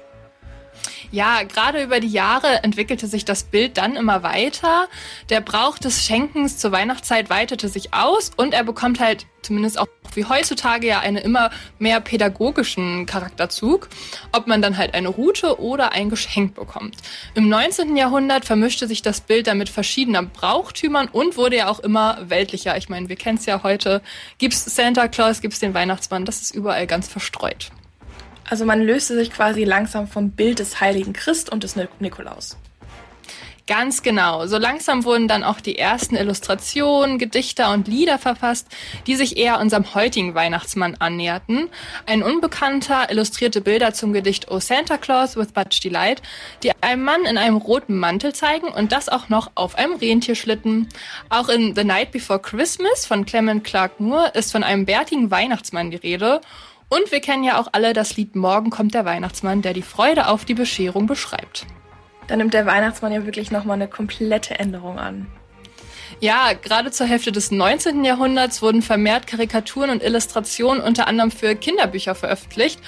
Ja, 1.11 1.43
gerade 1.43 1.83
über 1.83 1.99
die 1.99 2.09
Jahre 2.09 2.63
entwickelte 2.63 3.07
sich 3.07 3.23
das 3.23 3.43
Bild 3.43 3.77
dann 3.77 3.95
immer 3.95 4.23
weiter. 4.23 4.87
Der 5.29 5.41
Brauch 5.41 5.77
des 5.77 6.03
Schenkens 6.03 6.57
zur 6.57 6.71
Weihnachtszeit 6.71 7.29
weitete 7.29 7.69
sich 7.69 7.93
aus 7.93 8.31
und 8.35 8.53
er 8.53 8.63
bekommt 8.63 8.99
halt 8.99 9.25
zumindest 9.41 9.79
auch 9.79 9.87
wie 10.13 10.25
heutzutage 10.25 10.87
ja 10.87 10.99
einen 10.99 11.17
immer 11.17 11.51
mehr 11.79 12.01
pädagogischen 12.01 13.05
Charakterzug, 13.05 13.87
ob 14.31 14.47
man 14.47 14.61
dann 14.61 14.77
halt 14.77 14.93
eine 14.93 15.07
Route 15.07 15.61
oder 15.61 15.93
ein 15.93 16.09
Geschenk 16.09 16.55
bekommt. 16.55 16.97
Im 17.35 17.47
19. 17.47 17.95
Jahrhundert 17.95 18.43
vermischte 18.43 18.87
sich 18.87 19.01
das 19.01 19.21
Bild 19.21 19.47
dann 19.47 19.57
mit 19.57 19.69
verschiedenen 19.69 20.29
Brauchtümern 20.29 21.07
und 21.07 21.37
wurde 21.37 21.57
ja 21.57 21.69
auch 21.69 21.79
immer 21.79 22.17
weltlicher. 22.29 22.75
Ich 22.77 22.89
meine, 22.89 23.09
wir 23.09 23.15
kennen 23.15 23.37
es 23.37 23.45
ja 23.45 23.63
heute. 23.63 24.01
Gibt's 24.39 24.65
Santa 24.65 25.07
Claus, 25.07 25.39
gibt's 25.39 25.59
den 25.59 25.73
Weihnachtsmann, 25.73 26.25
das 26.25 26.41
ist 26.41 26.55
überall 26.55 26.87
ganz 26.87 27.07
verstreut. 27.07 27.71
Also 28.49 28.65
man 28.65 28.81
löste 28.81 29.15
sich 29.15 29.31
quasi 29.31 29.63
langsam 29.63 30.07
vom 30.07 30.31
Bild 30.31 30.59
des 30.59 30.79
heiligen 30.79 31.13
Christ 31.13 31.51
und 31.51 31.63
des 31.63 31.75
Nikolaus. 31.99 32.57
Ganz 33.67 34.01
genau. 34.01 34.47
So 34.47 34.57
langsam 34.57 35.03
wurden 35.03 35.27
dann 35.27 35.43
auch 35.43 35.59
die 35.59 35.77
ersten 35.77 36.15
Illustrationen, 36.15 37.19
Gedichter 37.19 37.73
und 37.73 37.89
Lieder 37.89 38.17
verfasst, 38.17 38.69
die 39.07 39.17
sich 39.17 39.35
eher 39.35 39.59
unserem 39.59 39.93
heutigen 39.93 40.35
Weihnachtsmann 40.35 40.95
annäherten. 40.95 41.67
Ein 42.05 42.23
Unbekannter 42.23 43.11
illustrierte 43.11 43.59
Bilder 43.59 43.93
zum 43.93 44.13
Gedicht 44.13 44.49
O 44.49 44.61
Santa 44.61 44.97
Claus 44.97 45.35
with 45.35 45.49
Much 45.53 45.81
Delight, 45.83 46.21
die 46.63 46.71
einen 46.79 47.03
Mann 47.03 47.25
in 47.25 47.37
einem 47.37 47.57
roten 47.57 47.97
Mantel 47.97 48.33
zeigen 48.33 48.69
und 48.69 48.93
das 48.93 49.09
auch 49.09 49.27
noch 49.27 49.51
auf 49.55 49.75
einem 49.75 49.97
Rentierschlitten. 49.97 50.87
Auch 51.27 51.49
in 51.49 51.75
The 51.75 51.83
Night 51.83 52.13
Before 52.13 52.39
Christmas 52.39 53.05
von 53.05 53.25
Clement 53.25 53.65
Clark 53.65 53.99
Moore 53.99 54.31
ist 54.33 54.53
von 54.53 54.63
einem 54.63 54.85
bärtigen 54.85 55.29
Weihnachtsmann 55.29 55.91
die 55.91 55.97
Rede 55.97 56.39
und 56.89 57.11
wir 57.11 57.19
kennen 57.19 57.43
ja 57.43 57.59
auch 57.59 57.67
alle 57.71 57.93
das 57.93 58.15
Lied 58.17 58.35
Morgen 58.35 58.69
kommt 58.69 58.93
der 58.93 59.05
Weihnachtsmann, 59.05 59.61
der 59.61 59.73
die 59.73 59.81
Freude 59.81 60.27
auf 60.27 60.45
die 60.45 60.53
Bescherung 60.53 61.07
beschreibt. 61.07 61.65
Da 62.27 62.35
nimmt 62.35 62.53
der 62.53 62.65
Weihnachtsmann 62.65 63.11
ja 63.11 63.25
wirklich 63.25 63.51
nochmal 63.51 63.75
eine 63.75 63.87
komplette 63.87 64.59
Änderung 64.59 64.99
an. 64.99 65.27
Ja, 66.19 66.53
gerade 66.53 66.89
zur 66.89 67.05
Hälfte 67.05 67.31
des 67.31 67.51
19. 67.51 68.03
Jahrhunderts 68.03 68.61
wurden 68.61 68.81
vermehrt 68.81 69.27
Karikaturen 69.27 69.91
und 69.91 70.01
Illustrationen 70.01 70.81
unter 70.81 71.07
anderem 71.07 71.29
für 71.29 71.55
Kinderbücher 71.55 72.15
veröffentlicht. 72.15 72.79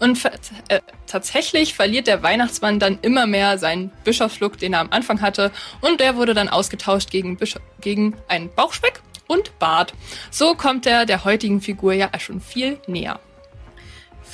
Und 0.00 0.24
äh, 0.68 0.80
tatsächlich 1.06 1.74
verliert 1.74 2.06
der 2.06 2.22
Weihnachtsmann 2.22 2.78
dann 2.78 2.98
immer 3.02 3.26
mehr 3.26 3.58
seinen 3.58 3.90
Bischofslook, 4.04 4.58
den 4.58 4.72
er 4.72 4.80
am 4.80 4.90
Anfang 4.90 5.20
hatte. 5.20 5.52
Und 5.82 6.00
der 6.00 6.16
wurde 6.16 6.32
dann 6.32 6.48
ausgetauscht 6.48 7.10
gegen, 7.10 7.36
Bisch 7.36 7.56
gegen 7.80 8.16
einen 8.26 8.48
Bauchspeck 8.54 9.02
und 9.26 9.58
Bart. 9.58 9.92
So 10.30 10.54
kommt 10.54 10.86
er 10.86 11.04
der 11.04 11.24
heutigen 11.24 11.60
Figur 11.60 11.92
ja 11.92 12.08
schon 12.18 12.40
viel 12.40 12.78
näher. 12.86 13.20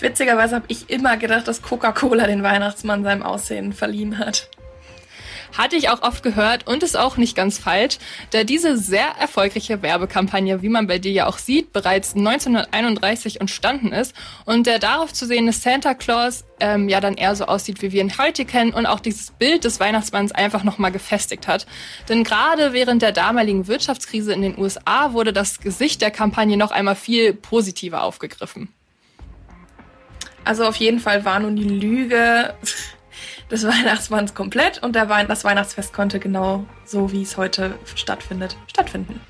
Witzigerweise 0.01 0.57
habe 0.57 0.66
ich 0.68 0.90
immer 0.90 1.16
gedacht, 1.16 1.47
dass 1.49 1.62
Coca-Cola 1.62 2.26
den 2.26 2.42
Weihnachtsmann 2.42 3.05
seinem 3.05 3.22
Aussehen 3.22 3.72
verliehen 3.72 4.18
hat. 4.18 4.49
Hatte 5.57 5.76
ich 5.76 5.88
auch 5.88 6.03
oft 6.03 6.24
gehört 6.24 6.66
und 6.66 6.82
ist 6.82 6.97
auch 6.97 7.16
nicht 7.16 7.36
ganz 7.36 7.59
falsch, 7.59 7.99
da 8.32 8.42
diese 8.42 8.76
sehr 8.76 9.07
erfolgreiche 9.20 9.82
Werbekampagne, 9.82 10.62
wie 10.62 10.68
man 10.68 10.88
bei 10.88 10.99
dir 10.99 11.12
ja 11.12 11.26
auch 11.26 11.38
sieht, 11.38 11.72
bereits 11.72 12.16
1931 12.16 13.40
entstanden 13.40 13.92
ist 13.92 14.14
und 14.47 14.66
der 14.66 14.80
darauf 14.80 15.12
zu 15.12 15.26
sehende 15.26 15.53
Santa 15.53 15.95
Claus 15.95 16.45
ähm, 16.59 16.88
ja 16.88 17.01
dann 17.01 17.14
eher 17.14 17.36
so 17.36 17.45
aussieht, 17.45 17.82
wie 17.82 17.92
wir 17.92 18.01
ihn 18.01 18.18
heute 18.18 18.45
kennen 18.45 18.74
und 18.74 18.86
auch 18.86 18.99
dieses 18.99 19.30
Bild 19.30 19.62
des 19.62 19.78
Weihnachtsmanns 19.78 20.32
einfach 20.32 20.64
nochmal 20.64 20.90
gefestigt 20.90 21.47
hat. 21.47 21.66
Denn 22.09 22.24
gerade 22.24 22.72
während 22.72 23.03
der 23.03 23.12
damaligen 23.12 23.68
Wirtschaftskrise 23.68 24.32
in 24.32 24.42
den 24.42 24.59
USA 24.59 25.12
wurde 25.12 25.32
das 25.32 25.61
Gesicht 25.61 26.03
der 26.03 26.11
Kampagne 26.11 26.57
noch 26.57 26.72
einmal 26.72 26.97
viel 26.97 27.32
positiver 27.32 28.03
aufgegriffen. 28.03 28.74
Also 30.45 30.64
auf 30.64 30.76
jeden 30.76 31.01
Fall 31.01 31.24
war 31.24 31.40
nun 31.40 31.57
die 31.57 31.64
Lüge 31.64 32.55
des 33.51 33.66
Weihnachtsmanns 33.66 34.34
komplett 34.34 34.82
und 34.82 34.95
der 34.95 35.09
Wein 35.09 35.28
das 35.28 35.45
Weihnachtsfest 35.45 35.92
konnte 35.92 36.18
genau 36.18 36.66
so, 36.84 37.12
wie 37.12 37.22
es 37.22 37.36
heute 37.36 37.78
stattfindet, 37.95 38.57
stattfinden. 38.66 39.20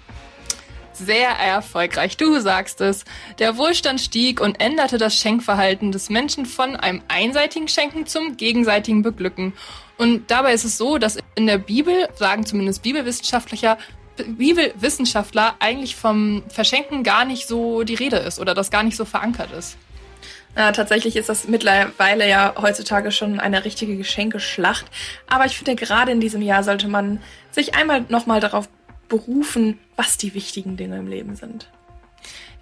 Sehr 0.92 1.30
erfolgreich, 1.30 2.16
du 2.16 2.38
sagst 2.38 2.80
es. 2.80 3.04
Der 3.40 3.56
Wohlstand 3.56 4.00
stieg 4.00 4.40
und 4.40 4.60
änderte 4.60 4.96
das 4.96 5.16
Schenkverhalten 5.16 5.90
des 5.90 6.08
Menschen 6.08 6.46
von 6.46 6.76
einem 6.76 7.02
einseitigen 7.08 7.66
Schenken 7.66 8.06
zum 8.06 8.36
gegenseitigen 8.36 9.02
Beglücken. 9.02 9.54
Und 9.98 10.30
dabei 10.30 10.52
ist 10.52 10.64
es 10.64 10.78
so, 10.78 10.98
dass 10.98 11.18
in 11.34 11.46
der 11.48 11.58
Bibel, 11.58 12.08
sagen 12.14 12.46
zumindest 12.46 12.82
Bibelwissenschaftler, 12.82 13.76
Bibelwissenschaftler 14.16 15.56
eigentlich 15.58 15.96
vom 15.96 16.44
Verschenken 16.48 17.02
gar 17.02 17.24
nicht 17.24 17.48
so 17.48 17.82
die 17.82 17.94
Rede 17.94 18.18
ist 18.18 18.38
oder 18.38 18.54
das 18.54 18.70
gar 18.70 18.84
nicht 18.84 18.96
so 18.96 19.04
verankert 19.04 19.50
ist. 19.50 19.76
Äh, 20.54 20.72
tatsächlich 20.72 21.16
ist 21.16 21.28
das 21.28 21.48
mittlerweile 21.48 22.28
ja 22.28 22.54
heutzutage 22.60 23.10
schon 23.10 23.40
eine 23.40 23.64
richtige 23.64 23.96
Geschenkeschlacht. 23.96 24.86
Aber 25.26 25.46
ich 25.46 25.56
finde, 25.56 25.74
gerade 25.74 26.12
in 26.12 26.20
diesem 26.20 26.42
Jahr 26.42 26.62
sollte 26.62 26.88
man 26.88 27.20
sich 27.50 27.74
einmal 27.74 28.04
nochmal 28.08 28.40
darauf 28.40 28.68
berufen, 29.08 29.78
was 29.96 30.16
die 30.16 30.34
wichtigen 30.34 30.76
Dinge 30.76 30.98
im 30.98 31.08
Leben 31.08 31.36
sind. 31.36 31.68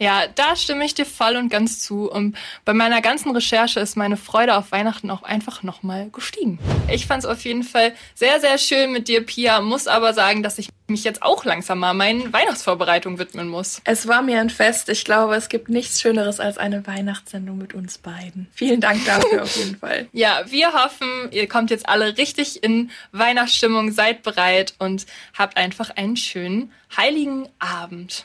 Ja, 0.03 0.25
da 0.35 0.57
stimme 0.57 0.85
ich 0.85 0.95
dir 0.95 1.07
voll 1.07 1.37
und 1.37 1.49
ganz 1.49 1.79
zu. 1.79 2.11
Und 2.11 2.37
bei 2.65 2.75
meiner 2.75 3.01
ganzen 3.01 3.31
Recherche 3.31 3.79
ist 3.79 3.97
meine 3.97 4.17
Freude 4.17 4.57
auf 4.57 4.73
Weihnachten 4.73 5.13
auch 5.13 5.23
einfach 5.23 5.63
nochmal 5.63 6.11
gestiegen. 6.11 6.59
Ich 6.91 7.07
fand 7.07 7.23
es 7.23 7.31
auf 7.31 7.45
jeden 7.45 7.63
Fall 7.63 7.95
sehr, 8.17 8.41
sehr 8.41 8.59
schön 8.59 8.91
mit 8.91 9.07
dir, 9.07 9.25
Pia. 9.25 9.61
Muss 9.61 9.87
aber 9.87 10.13
sagen, 10.13 10.43
dass 10.43 10.59
ich 10.59 10.71
mich 10.89 11.05
jetzt 11.05 11.23
auch 11.23 11.45
langsam 11.45 11.79
mal 11.79 11.95
meinen 11.95 12.33
Weihnachtsvorbereitungen 12.33 13.21
widmen 13.21 13.47
muss. 13.47 13.81
Es 13.85 14.09
war 14.09 14.23
mir 14.23 14.41
ein 14.41 14.51
Fest. 14.51 14.89
Ich 14.89 15.05
glaube, 15.05 15.37
es 15.37 15.49
gibt 15.49 15.69
nichts 15.69 16.01
Schöneres 16.01 16.41
als 16.41 16.59
eine 16.59 16.85
Weihnachtssendung 16.85 17.57
mit 17.57 17.73
uns 17.73 17.99
beiden. 17.99 18.49
Vielen 18.53 18.81
Dank 18.81 19.05
dafür 19.07 19.45
auf 19.45 19.57
jeden 19.57 19.77
Fall. 19.77 20.09
Ja, 20.13 20.43
wir 20.47 20.73
hoffen, 20.73 21.31
ihr 21.31 21.49
kommt 21.49 21.71
jetzt 21.71 21.89
alle 21.89 22.19
richtig 22.19 22.65
in 22.65 22.91
Weihnachtsstimmung, 23.13 23.93
seid 23.93 24.25
bereit 24.25 24.75
und 24.81 25.07
habt 25.39 25.57
einfach 25.57 25.91
einen 25.91 26.17
schönen 26.17 26.73
heiligen 26.97 27.49
Abend. 27.61 28.25